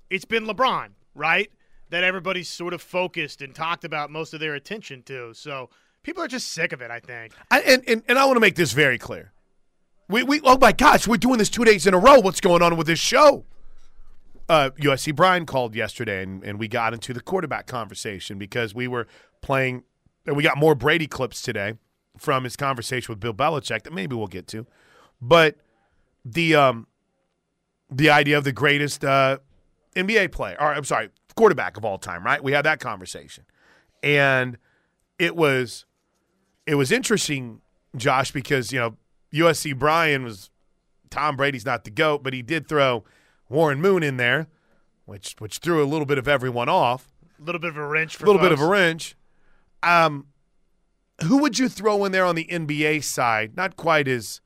it's 0.09 0.26
been 0.26 0.45
LeBron, 0.45 0.89
right? 1.13 1.51
That 1.89 2.03
everybody's 2.03 2.49
sort 2.49 2.73
of 2.73 2.81
focused 2.81 3.41
and 3.41 3.55
talked 3.55 3.83
about 3.83 4.11
most 4.11 4.33
of 4.33 4.39
their 4.39 4.55
attention 4.55 5.03
to. 5.03 5.33
So 5.33 5.69
People 6.07 6.23
are 6.23 6.27
just 6.29 6.53
sick 6.53 6.71
of 6.71 6.81
it. 6.81 6.89
I 6.89 7.01
think. 7.01 7.33
I, 7.51 7.59
and, 7.59 7.83
and 7.85 8.01
and 8.07 8.17
I 8.17 8.23
want 8.23 8.38
to 8.38 8.39
make 8.39 8.55
this 8.55 8.71
very 8.71 8.97
clear. 8.97 9.33
We 10.07 10.23
we 10.23 10.39
oh 10.41 10.57
my 10.57 10.71
gosh, 10.71 11.05
we're 11.05 11.17
doing 11.17 11.38
this 11.38 11.49
two 11.49 11.65
days 11.65 11.85
in 11.85 11.93
a 11.93 11.97
row. 11.97 12.21
What's 12.21 12.39
going 12.39 12.61
on 12.61 12.77
with 12.77 12.88
this 12.88 12.97
show? 12.97 13.43
Uh, 14.47 14.69
USC 14.79 15.13
Brian 15.13 15.45
called 15.45 15.75
yesterday, 15.75 16.23
and, 16.23 16.41
and 16.45 16.57
we 16.57 16.69
got 16.69 16.93
into 16.93 17.13
the 17.13 17.19
quarterback 17.19 17.67
conversation 17.67 18.38
because 18.38 18.73
we 18.73 18.88
were 18.88 19.05
playing, 19.41 19.83
and 20.25 20.38
we 20.38 20.43
got 20.43 20.57
more 20.57 20.75
Brady 20.75 21.07
clips 21.07 21.41
today 21.41 21.73
from 22.17 22.45
his 22.45 22.55
conversation 22.55 23.11
with 23.11 23.19
Bill 23.19 23.33
Belichick 23.33 23.83
that 23.83 23.91
maybe 23.91 24.15
we'll 24.15 24.27
get 24.27 24.47
to, 24.47 24.65
but 25.21 25.57
the 26.23 26.55
um 26.55 26.88
the 27.91 28.09
idea 28.09 28.38
of 28.38 28.45
the 28.45 28.53
greatest 28.53 29.03
uh, 29.03 29.39
NBA 29.93 30.31
player, 30.31 30.55
or 30.57 30.73
I'm 30.73 30.85
sorry, 30.85 31.09
quarterback 31.38 31.77
of 31.77 31.85
all 31.85 31.97
time, 31.97 32.25
right? 32.25 32.43
We 32.43 32.51
had 32.51 32.65
that 32.65 32.79
conversation, 32.79 33.45
and 34.03 34.57
it 35.17 35.35
was 35.35 35.85
it 36.65 36.75
was 36.75 36.91
interesting, 36.91 37.61
Josh, 37.95 38.31
because 38.31 38.73
you 38.73 38.79
know 38.79 38.97
USC 39.33 39.77
Brian 39.77 40.23
was 40.23 40.49
Tom 41.09 41.38
Brady's 41.38 41.65
not 41.65 41.85
the 41.85 41.91
goat, 41.91 42.23
but 42.23 42.33
he 42.33 42.41
did 42.41 42.67
throw 42.67 43.05
Warren 43.49 43.79
Moon 43.79 44.03
in 44.03 44.17
there, 44.17 44.47
which 45.05 45.35
which 45.39 45.59
threw 45.59 45.81
a 45.81 45.85
little 45.85 46.05
bit 46.05 46.17
of 46.17 46.27
everyone 46.27 46.67
off. 46.67 47.07
A 47.39 47.43
little 47.43 47.61
bit 47.61 47.69
of 47.69 47.77
a 47.77 47.88
wrench. 47.88 48.19
A 48.19 48.25
little 48.25 48.35
folks. 48.35 48.43
bit 48.43 48.51
of 48.51 48.61
a 48.61 48.67
wrench. 48.67 49.15
Um, 49.83 50.27
who 51.23 51.38
would 51.38 51.57
you 51.59 51.69
throw 51.69 52.03
in 52.03 52.11
there 52.11 52.25
on 52.25 52.35
the 52.35 52.45
NBA 52.45 53.03
side? 53.03 53.55
Not 53.55 53.77
quite 53.77 54.07
as 54.07 54.41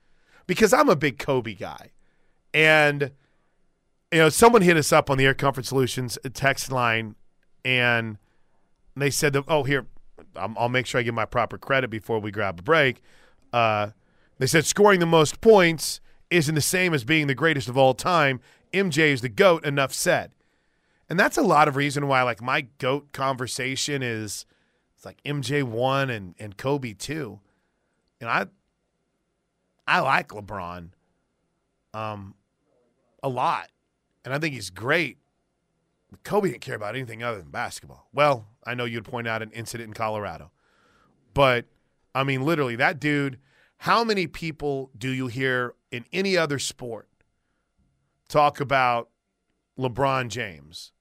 because 0.45 0.73
I'm 0.73 0.89
a 0.89 0.95
big 0.95 1.17
Kobe 1.17 1.55
guy, 1.55 1.91
and 2.53 3.11
you 4.11 4.19
know 4.19 4.29
someone 4.29 4.61
hit 4.61 4.77
us 4.77 4.91
up 4.91 5.09
on 5.09 5.17
the 5.17 5.25
Air 5.25 5.33
Comfort 5.33 5.65
Solutions 5.65 6.17
text 6.33 6.71
line, 6.71 7.15
and 7.63 8.17
they 8.95 9.09
said 9.09 9.33
that 9.33 9.43
oh 9.47 9.63
here 9.63 9.87
I'll 10.35 10.69
make 10.69 10.85
sure 10.85 10.99
I 10.99 11.03
give 11.03 11.13
my 11.13 11.25
proper 11.25 11.57
credit 11.57 11.89
before 11.89 12.19
we 12.19 12.31
grab 12.31 12.59
a 12.59 12.63
break. 12.63 13.01
Uh, 13.51 13.89
they 14.37 14.47
said 14.47 14.65
scoring 14.65 14.99
the 14.99 15.05
most 15.05 15.41
points 15.41 15.99
isn't 16.29 16.55
the 16.55 16.61
same 16.61 16.93
as 16.93 17.03
being 17.03 17.27
the 17.27 17.35
greatest 17.35 17.67
of 17.67 17.77
all 17.77 17.93
time. 17.93 18.39
MJ 18.73 19.11
is 19.11 19.21
the 19.21 19.29
GOAT, 19.29 19.65
enough 19.65 19.93
said. 19.93 20.31
And 21.09 21.19
that's 21.19 21.37
a 21.37 21.41
lot 21.41 21.67
of 21.67 21.75
reason 21.75 22.07
why 22.07 22.23
like 22.23 22.41
my 22.41 22.67
GOAT 22.77 23.11
conversation 23.11 24.01
is 24.01 24.45
it's 24.95 25.05
like 25.05 25.21
MJ 25.23 25.63
one 25.63 26.09
and, 26.09 26.35
and 26.39 26.55
Kobe 26.57 26.93
two. 26.93 27.39
And 28.21 28.29
I 28.29 28.45
I 29.85 29.99
like 29.99 30.29
LeBron 30.29 30.89
um 31.93 32.35
a 33.21 33.27
lot. 33.27 33.69
And 34.23 34.33
I 34.33 34.39
think 34.39 34.53
he's 34.53 34.69
great. 34.69 35.17
Kobe 36.23 36.49
didn't 36.49 36.61
care 36.61 36.75
about 36.75 36.95
anything 36.95 37.23
other 37.23 37.37
than 37.37 37.49
basketball. 37.49 38.07
Well, 38.13 38.47
I 38.65 38.73
know 38.73 38.85
you'd 38.85 39.05
point 39.05 39.27
out 39.27 39.41
an 39.41 39.51
incident 39.51 39.89
in 39.89 39.93
Colorado. 39.93 40.51
But 41.33 41.65
I 42.13 42.23
mean 42.23 42.43
literally 42.43 42.75
that 42.75 42.99
dude, 42.99 43.39
how 43.77 44.03
many 44.03 44.27
people 44.27 44.91
do 44.97 45.09
you 45.09 45.27
hear 45.27 45.73
in 45.91 46.05
any 46.11 46.37
other 46.37 46.59
sport 46.59 47.07
talk 48.31 48.59
about 48.59 49.09
LeBron 49.77 50.29
James, 50.29 50.91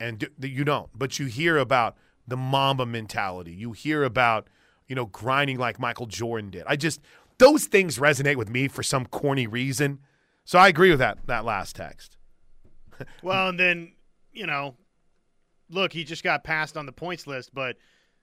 and 0.00 0.26
you 0.40 0.64
don't. 0.64 0.90
But 0.94 1.18
you 1.18 1.26
hear 1.26 1.58
about 1.58 1.96
the 2.26 2.36
Mamba 2.36 2.86
mentality. 2.86 3.52
You 3.52 3.72
hear 3.72 4.02
about 4.02 4.48
you 4.88 4.96
know 4.96 5.06
grinding 5.06 5.58
like 5.58 5.78
Michael 5.78 6.06
Jordan 6.06 6.50
did. 6.50 6.64
I 6.66 6.76
just 6.76 7.00
those 7.38 7.66
things 7.66 7.98
resonate 7.98 8.36
with 8.36 8.48
me 8.48 8.66
for 8.68 8.82
some 8.82 9.06
corny 9.06 9.46
reason. 9.46 10.00
So 10.44 10.58
I 10.58 10.68
agree 10.68 10.90
with 10.90 10.98
that 11.00 11.18
that 11.26 11.44
last 11.44 11.76
text. 11.76 12.16
well, 13.22 13.48
and 13.48 13.58
then 13.58 13.92
you 14.32 14.46
know, 14.46 14.76
look, 15.68 15.92
he 15.92 16.04
just 16.04 16.22
got 16.22 16.44
passed 16.44 16.76
on 16.76 16.86
the 16.86 16.92
points 16.92 17.26
list, 17.26 17.54
but 17.54 17.76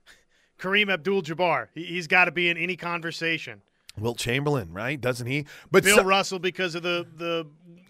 Kareem 0.59 0.91
Abdul-Jabbar, 0.91 1.67
he, 1.73 1.83
he's 1.83 2.07
got 2.07 2.25
to 2.25 2.31
be 2.31 2.49
in 2.49 2.57
any 2.57 2.75
conversation. 2.75 3.61
Wilt 3.99 4.17
Chamberlain, 4.17 4.73
right? 4.73 4.99
Doesn't 4.99 5.27
he? 5.27 5.45
But 5.71 5.83
Bill 5.83 5.97
so, 5.97 6.03
Russell 6.03 6.39
because 6.39 6.75
of 6.75 6.83
the 6.83 7.07
the 7.15 7.47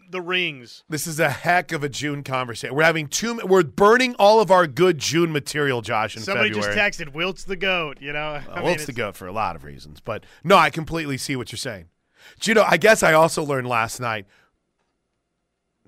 the 0.10 0.22
rings. 0.22 0.84
This 0.90 1.06
is 1.08 1.20
a 1.20 1.30
heck 1.30 1.72
of 1.72 1.84
a 1.84 1.90
June 1.90 2.24
conversation. 2.24 2.76
We're 2.76 2.84
having 2.84 3.08
two. 3.08 3.40
We're 3.44 3.64
burning 3.64 4.16
all 4.16 4.40
of 4.40 4.52
our 4.52 4.68
good 4.68 4.98
June 4.98 5.32
material, 5.32 5.82
Josh. 5.82 6.16
In 6.16 6.24
Somebody 6.24 6.50
February. 6.50 6.76
just 6.76 7.00
texted 7.00 7.14
Wilt's 7.14 7.44
the 7.44 7.56
goat. 7.56 7.98
You 8.02 8.14
know, 8.14 8.42
well, 8.56 8.64
Wilt's 8.64 8.86
the 8.86 8.94
goat 8.94 9.16
for 9.16 9.28
a 9.28 9.32
lot 9.32 9.56
of 9.56 9.64
reasons, 9.64 10.00
but 10.00 10.26
no, 10.44 10.58
I 10.58 10.70
completely 10.70 11.18
see 11.18 11.36
what 11.36 11.52
you're 11.52 11.58
saying. 11.58 11.90
Do 12.40 12.52
you 12.52 12.56
know? 12.56 12.66
I 12.68 12.78
guess 12.78 13.04
I 13.04 13.14
also 13.14 13.44
learned 13.44 13.68
last 13.68 14.00
night. 14.00 14.28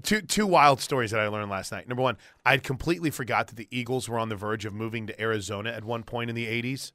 Two 0.03 0.21
two 0.21 0.47
wild 0.47 0.79
stories 0.79 1.11
that 1.11 1.19
I 1.19 1.27
learned 1.27 1.49
last 1.49 1.71
night. 1.71 1.87
Number 1.87 2.03
one, 2.03 2.17
I'd 2.45 2.63
completely 2.63 3.09
forgot 3.09 3.47
that 3.47 3.55
the 3.55 3.67
Eagles 3.71 4.07
were 4.07 4.19
on 4.19 4.29
the 4.29 4.35
verge 4.35 4.65
of 4.65 4.73
moving 4.73 5.07
to 5.07 5.21
Arizona 5.21 5.71
at 5.71 5.83
one 5.83 6.03
point 6.03 6.29
in 6.29 6.35
the 6.35 6.45
'80s. 6.45 6.91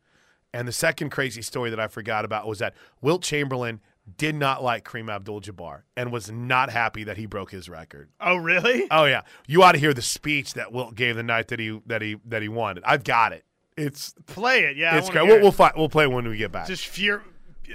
And 0.53 0.69
the 0.69 0.73
second 0.73 1.11
crazy 1.11 1.43
story 1.43 1.69
that 1.71 1.81
I 1.81 1.89
forgot 1.89 2.25
about 2.25 2.47
was 2.47 2.61
that 2.61 2.75
Wilt 3.01 3.23
Chamberlain 3.23 3.81
did 4.17 4.35
not 4.35 4.63
like 4.63 4.85
Kareem 4.85 5.11
Abdul-Jabbar 5.11 5.83
and 5.97 6.13
was 6.13 6.31
not 6.31 6.71
happy 6.71 7.05
that 7.05 7.17
he 7.17 7.27
broke 7.27 7.51
his 7.51 7.69
record. 7.69 8.11
Oh, 8.21 8.37
really? 8.37 8.87
Oh 8.91 9.05
yeah. 9.05 9.23
You 9.47 9.63
ought 9.63 9.73
to 9.73 9.79
hear 9.79 9.95
the 9.95 10.03
speech 10.03 10.55
that 10.55 10.73
Wilt 10.73 10.95
gave 10.95 11.17
the 11.17 11.23
night 11.23 11.49
that 11.49 11.59
he 11.59 11.81
that 11.87 12.03
he 12.03 12.17
that 12.27 12.43
he 12.43 12.49
won 12.49 12.77
it. 12.77 12.85
I've 12.87 13.05
got 13.05 13.33
it. 13.33 13.45
It's 13.77 14.15
play 14.27 14.61
it. 14.61 14.77
Yeah, 14.77 14.97
it's 14.97 15.11
great. 15.11 15.27
We'll, 15.27 15.41
we'll, 15.41 15.53
find, 15.53 15.73
we'll 15.77 15.89
play 15.89 16.05
it 16.05 16.13
when 16.13 16.29
we 16.29 16.37
get 16.37 16.53
back. 16.53 16.69
Just 16.69 16.87
fear, 16.87 17.25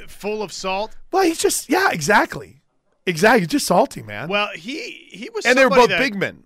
full 0.08 0.42
of 0.42 0.54
salt. 0.54 0.96
Well, 1.12 1.24
he's 1.24 1.40
just 1.40 1.70
yeah, 1.70 1.90
exactly, 1.92 2.59
exactly. 3.10 3.48
Just 3.48 3.66
salty, 3.66 4.02
man. 4.02 4.30
Well, 4.30 4.50
he 4.56 5.08
he 5.12 5.30
was, 5.34 5.46
and 5.46 5.58
they 5.58 5.66
were 5.66 5.70
both 5.70 5.90
that, 5.90 6.00
big 6.00 6.16
men. 6.16 6.44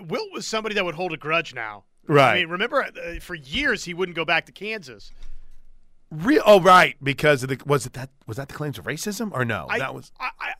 Wilt 0.00 0.32
was 0.32 0.46
somebody 0.46 0.74
that 0.74 0.84
would 0.84 0.94
hold 0.94 1.12
a 1.12 1.16
grudge 1.16 1.54
now. 1.54 1.84
Right. 2.06 2.32
I 2.32 2.34
mean, 2.36 2.48
remember 2.48 2.82
uh, 2.82 3.20
for 3.20 3.34
years 3.34 3.84
he 3.84 3.94
wouldn't 3.94 4.16
go 4.16 4.24
back 4.24 4.46
to 4.46 4.52
Kansas. 4.52 5.12
Real? 6.10 6.42
Oh, 6.46 6.60
right. 6.60 6.96
Because 7.02 7.42
of 7.42 7.48
the 7.48 7.58
was 7.66 7.86
it 7.86 7.94
that 7.94 8.10
was 8.26 8.36
that 8.36 8.48
the 8.48 8.54
claims 8.54 8.78
of 8.78 8.84
racism 8.84 9.30
or 9.32 9.44
no? 9.44 9.66
I, 9.68 9.78
that 9.78 9.94
was. 9.94 10.12
I, 10.20 10.30
I, 10.38 10.52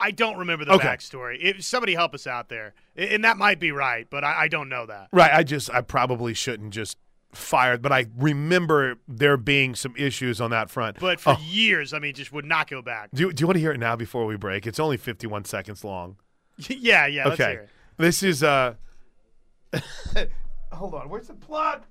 I 0.00 0.10
don't 0.12 0.38
remember 0.38 0.64
the 0.64 0.74
okay. 0.74 0.86
backstory. 0.86 1.38
If 1.40 1.64
somebody 1.64 1.94
help 1.94 2.14
us 2.14 2.26
out 2.28 2.48
there, 2.48 2.74
and 2.96 3.24
that 3.24 3.36
might 3.36 3.58
be 3.58 3.72
right, 3.72 4.06
but 4.08 4.22
I, 4.22 4.42
I 4.42 4.48
don't 4.48 4.68
know 4.68 4.86
that. 4.86 5.08
Right. 5.12 5.32
I 5.32 5.42
just 5.42 5.70
I 5.70 5.80
probably 5.80 6.34
shouldn't 6.34 6.72
just 6.72 6.96
fired, 7.32 7.82
but 7.82 7.92
I 7.92 8.06
remember 8.16 8.96
there 9.06 9.36
being 9.36 9.74
some 9.74 9.94
issues 9.96 10.40
on 10.40 10.50
that 10.50 10.70
front. 10.70 10.98
But 10.98 11.20
for 11.20 11.36
oh. 11.38 11.42
years, 11.42 11.92
I 11.92 11.98
mean, 11.98 12.14
just 12.14 12.32
would 12.32 12.44
not 12.44 12.68
go 12.68 12.82
back. 12.82 13.10
Do 13.12 13.24
you, 13.24 13.32
do 13.32 13.42
you 13.42 13.46
want 13.46 13.56
to 13.56 13.60
hear 13.60 13.72
it 13.72 13.78
now 13.78 13.96
before 13.96 14.26
we 14.26 14.36
break? 14.36 14.66
It's 14.66 14.80
only 14.80 14.96
51 14.96 15.44
seconds 15.44 15.84
long. 15.84 16.16
yeah, 16.68 17.06
yeah. 17.06 17.28
Okay. 17.28 17.60
This 17.96 18.22
is 18.22 18.42
uh 18.42 18.74
Hold 20.72 20.94
on. 20.94 21.08
Where's 21.08 21.28
the 21.28 21.34
plug? 21.34 21.82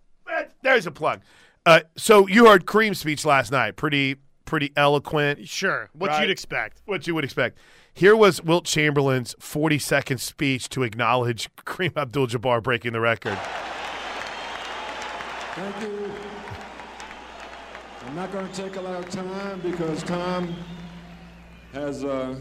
There's 0.62 0.86
a 0.86 0.92
plug. 0.92 1.22
Uh, 1.66 1.82
so 1.96 2.28
you 2.28 2.48
heard 2.48 2.66
Kareem's 2.66 3.00
speech 3.00 3.26
last 3.26 3.52
night. 3.52 3.76
Pretty 3.76 4.18
pretty 4.46 4.72
eloquent. 4.76 5.48
Sure. 5.48 5.90
What 5.94 6.10
right? 6.10 6.22
you'd 6.22 6.30
expect. 6.30 6.82
What 6.86 7.06
you 7.06 7.16
would 7.16 7.24
expect. 7.24 7.58
Here 7.94 8.16
was 8.16 8.42
Wilt 8.42 8.66
Chamberlain's 8.66 9.36
40 9.40 9.80
second 9.80 10.20
speech 10.20 10.70
to 10.70 10.84
acknowledge 10.84 11.54
Kareem 11.66 11.98
Abdul 11.98 12.28
Jabbar 12.28 12.64
breaking 12.64 12.94
the 12.94 13.02
record. 13.02 13.38
Thank 15.58 15.82
you. 15.82 16.12
I'm 18.06 18.16
not 18.16 18.32
going 18.32 18.48
to 18.48 18.54
take 18.54 18.76
a 18.76 18.82
lot 18.82 19.04
of 19.04 19.10
time 19.10 19.60
because 19.62 20.04
time 20.04 20.54
has 21.74 22.04
uh, 22.04 22.36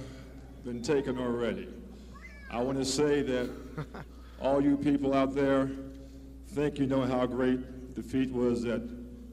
been 0.67 0.83
taken 0.83 1.19
already. 1.19 1.67
I 2.51 2.61
want 2.61 2.77
to 2.77 2.85
say 2.85 3.23
that 3.23 3.51
all 4.39 4.63
you 4.63 4.77
people 4.77 5.15
out 5.15 5.35
there 5.35 5.71
think 6.49 6.79
you 6.79 6.87
know 6.87 7.07
how 7.07 7.25
great 7.25 7.95
the 7.95 8.03
feat 8.03 8.31
was 8.31 8.61
that 8.65 8.83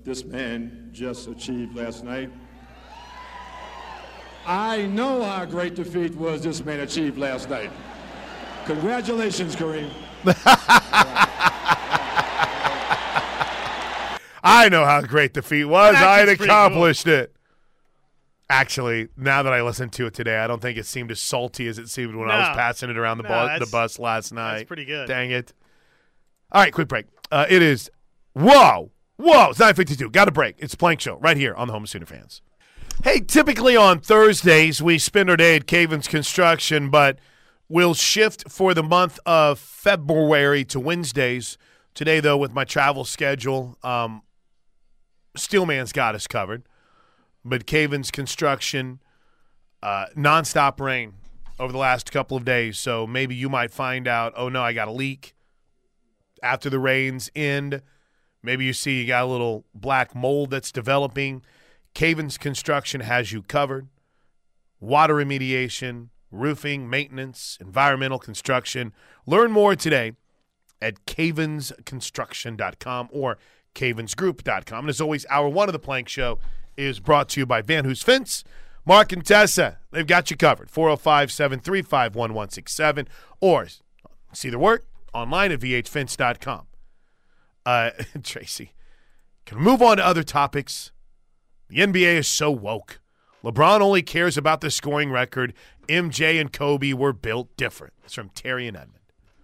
this 0.05 0.23
man 0.23 0.89
just 0.93 1.27
achieved 1.27 1.75
last 1.75 2.05
night. 2.05 2.31
I 4.47 4.83
know 4.85 5.23
how 5.23 5.43
great 5.43 5.75
the 5.75 5.83
feat 5.83 6.15
was 6.15 6.41
this 6.41 6.63
man 6.63 6.79
achieved 6.79 7.17
last 7.17 7.49
night. 7.49 7.69
Congratulations, 8.65 9.57
Kareem. 9.57 9.89
I 14.53 14.69
know 14.69 14.85
how 14.85 15.01
great 15.01 15.33
the 15.33 15.41
feat 15.41 15.65
was. 15.65 15.95
I 15.95 16.19
had 16.19 16.29
accomplished 16.29 17.05
cool. 17.05 17.13
it. 17.13 17.35
Actually, 18.49 19.07
now 19.17 19.41
that 19.43 19.53
I 19.53 19.61
listened 19.61 19.93
to 19.93 20.05
it 20.05 20.13
today, 20.13 20.37
I 20.37 20.47
don't 20.47 20.61
think 20.61 20.77
it 20.77 20.85
seemed 20.85 21.11
as 21.11 21.19
salty 21.19 21.67
as 21.67 21.79
it 21.79 21.89
seemed 21.89 22.15
when 22.15 22.27
no. 22.27 22.33
I 22.33 22.49
was 22.49 22.55
passing 22.55 22.89
it 22.89 22.97
around 22.97 23.17
the, 23.17 23.23
no, 23.23 23.57
bu- 23.57 23.65
the 23.65 23.71
bus 23.71 23.97
last 23.97 24.31
night. 24.31 24.57
That's 24.57 24.67
pretty 24.67 24.85
good. 24.85 25.07
Dang 25.07 25.31
it. 25.31 25.53
All 26.51 26.61
right, 26.61 26.73
quick 26.73 26.87
break. 26.87 27.05
Uh, 27.31 27.47
it 27.49 27.63
is, 27.63 27.89
whoa, 28.33 28.91
Whoa, 29.17 29.51
it's 29.51 29.59
952. 29.59 30.09
Got 30.09 30.27
a 30.27 30.31
break. 30.31 30.55
It's 30.57 30.73
Plank 30.73 30.99
Show 30.99 31.17
right 31.17 31.37
here 31.37 31.53
on 31.53 31.67
the 31.67 31.73
Home 31.73 31.83
of 31.83 31.89
Sooner 31.89 32.05
Fans. 32.05 32.41
Hey, 33.03 33.19
typically 33.19 33.75
on 33.75 33.99
Thursdays, 33.99 34.81
we 34.81 34.97
spend 34.97 35.29
our 35.29 35.37
day 35.37 35.55
at 35.55 35.67
Cavens 35.67 36.07
Construction, 36.07 36.89
but 36.89 37.19
we'll 37.69 37.93
shift 37.93 38.49
for 38.49 38.73
the 38.73 38.83
month 38.83 39.19
of 39.25 39.59
February 39.59 40.65
to 40.65 40.79
Wednesdays. 40.79 41.57
Today, 41.93 42.19
though, 42.19 42.37
with 42.37 42.53
my 42.53 42.63
travel 42.63 43.05
schedule, 43.05 43.77
um, 43.83 44.23
Steelman's 45.35 45.91
got 45.91 46.15
us 46.15 46.27
covered. 46.27 46.63
But 47.45 47.65
Cavens 47.65 48.11
Construction, 48.11 49.01
uh, 49.81 50.05
nonstop 50.15 50.79
rain 50.79 51.13
over 51.59 51.73
the 51.73 51.77
last 51.77 52.11
couple 52.11 52.37
of 52.37 52.45
days. 52.45 52.79
So 52.79 53.05
maybe 53.05 53.35
you 53.35 53.49
might 53.49 53.71
find 53.71 54.07
out, 54.07 54.33
oh 54.37 54.49
no, 54.49 54.63
I 54.63 54.73
got 54.73 54.87
a 54.87 54.91
leak 54.91 55.35
after 56.41 56.69
the 56.69 56.79
rains 56.79 57.29
end 57.35 57.81
Maybe 58.43 58.65
you 58.65 58.73
see 58.73 58.99
you 58.99 59.07
got 59.07 59.23
a 59.23 59.27
little 59.27 59.63
black 59.73 60.13
mold 60.13 60.51
that's 60.51 60.71
developing. 60.71 61.41
Cavens 61.93 62.37
Construction 62.37 63.01
has 63.01 63.31
you 63.31 63.41
covered. 63.41 63.87
Water 64.81 65.15
remediation, 65.15 66.09
roofing, 66.29 66.89
maintenance, 66.89 67.57
environmental 67.61 68.19
construction. 68.19 68.91
Learn 69.25 69.53
more 69.53 69.77
today 69.77 70.11
at 70.81 71.05
cavensconstruction.com 71.05 73.07
or 73.11 73.37
cavensgroup.com. 73.75 74.79
And 74.79 74.89
as 74.89 75.01
always, 75.01 75.25
hour 75.29 75.49
one 75.49 75.69
of 75.69 75.73
the 75.73 75.79
Plank 75.79 76.09
Show 76.09 76.39
is 76.77 76.99
brought 76.99 77.29
to 77.29 77.39
you 77.39 77.45
by 77.45 77.61
Van 77.61 77.85
Hoos 77.85 78.03
Fence. 78.03 78.43
Mark 78.85 79.11
and 79.11 79.25
Tessa, 79.25 79.79
they've 79.91 80.05
got 80.05 80.29
you 80.29 80.37
covered. 80.37 80.69
405 80.69 81.31
735 81.31 82.15
1167 82.15 83.07
or 83.39 83.67
see 84.33 84.49
their 84.49 84.59
work 84.59 84.85
online 85.13 85.51
at 85.51 85.59
vhfence.com. 85.59 86.67
Uh, 87.65 87.91
Tracy, 88.23 88.73
can 89.45 89.59
we 89.59 89.63
move 89.63 89.81
on 89.81 89.97
to 89.97 90.05
other 90.05 90.23
topics? 90.23 90.91
The 91.69 91.77
NBA 91.77 92.15
is 92.15 92.27
so 92.27 92.51
woke. 92.51 92.99
LeBron 93.43 93.81
only 93.81 94.01
cares 94.01 94.37
about 94.37 94.61
the 94.61 94.71
scoring 94.71 95.11
record. 95.11 95.53
MJ 95.87 96.39
and 96.39 96.51
Kobe 96.51 96.93
were 96.93 97.13
built 97.13 97.55
different. 97.57 97.93
It's 98.05 98.13
from 98.13 98.29
Terry 98.29 98.67
and 98.67 98.77
Edmund. 98.77 98.99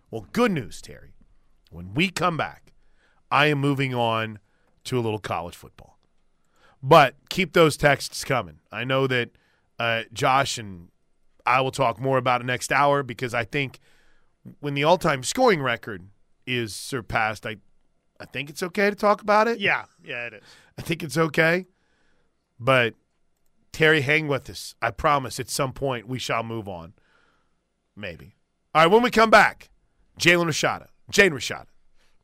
Well, 0.09 0.27
good 0.31 0.51
news, 0.51 0.81
Terry. 0.81 1.13
When 1.69 1.93
we 1.93 2.09
come 2.09 2.37
back, 2.37 2.73
I 3.31 3.47
am 3.47 3.59
moving 3.59 3.93
on 3.93 4.39
to 4.85 4.97
a 4.97 5.01
little 5.01 5.19
college 5.19 5.55
football. 5.55 5.97
But 6.81 7.15
keep 7.29 7.53
those 7.53 7.77
texts 7.77 8.23
coming. 8.23 8.59
I 8.71 8.83
know 8.83 9.07
that 9.07 9.31
uh, 9.77 10.03
Josh 10.13 10.57
and 10.57 10.89
I 11.45 11.61
will 11.61 11.71
talk 11.71 11.99
more 11.99 12.17
about 12.17 12.41
it 12.41 12.45
next 12.45 12.71
hour 12.71 13.03
because 13.03 13.33
I 13.33 13.43
think 13.43 13.79
when 14.59 14.73
the 14.73 14.83
all-time 14.83 15.23
scoring 15.23 15.61
record 15.61 16.07
is 16.45 16.75
surpassed, 16.75 17.45
I 17.45 17.57
I 18.21 18.25
think 18.25 18.49
it's 18.49 18.61
okay 18.61 18.89
to 18.89 18.95
talk 18.95 19.21
about 19.21 19.47
it. 19.47 19.59
Yeah, 19.59 19.85
yeah, 20.03 20.27
it 20.27 20.33
is. 20.33 20.43
I 20.77 20.81
think 20.81 21.03
it's 21.03 21.17
okay. 21.17 21.67
But 22.59 22.95
Terry, 23.71 24.01
hang 24.01 24.27
with 24.27 24.49
us. 24.49 24.75
I 24.81 24.91
promise 24.91 25.39
at 25.39 25.49
some 25.49 25.71
point 25.71 26.07
we 26.07 26.19
shall 26.19 26.43
move 26.43 26.67
on. 26.67 26.93
Maybe. 27.95 28.35
All 28.75 28.83
right, 28.83 28.91
when 28.91 29.01
we 29.01 29.09
come 29.09 29.29
back, 29.29 29.69
Jalen 30.19 30.47
Rashada, 30.47 30.87
Jaden 31.11 31.31
Rashada, 31.31 31.67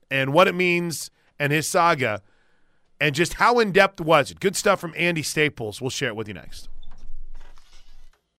and 0.10 0.34
what 0.34 0.48
it 0.48 0.56
means 0.56 1.12
and 1.40 1.52
his 1.52 1.68
saga, 1.68 2.22
and 3.00 3.14
just 3.14 3.36
how 3.36 3.60
in 3.60 3.72
depth 3.72 4.00
was 4.00 4.32
it. 4.32 4.40
Good 4.40 4.56
stuff 4.56 4.80
from 4.80 4.94
Andy 4.98 5.24
Staples. 5.24 5.82
We'll 5.82 5.90
share 5.90 6.10
it 6.10 6.16
with 6.16 6.28
you 6.28 6.34
next. 6.34 6.70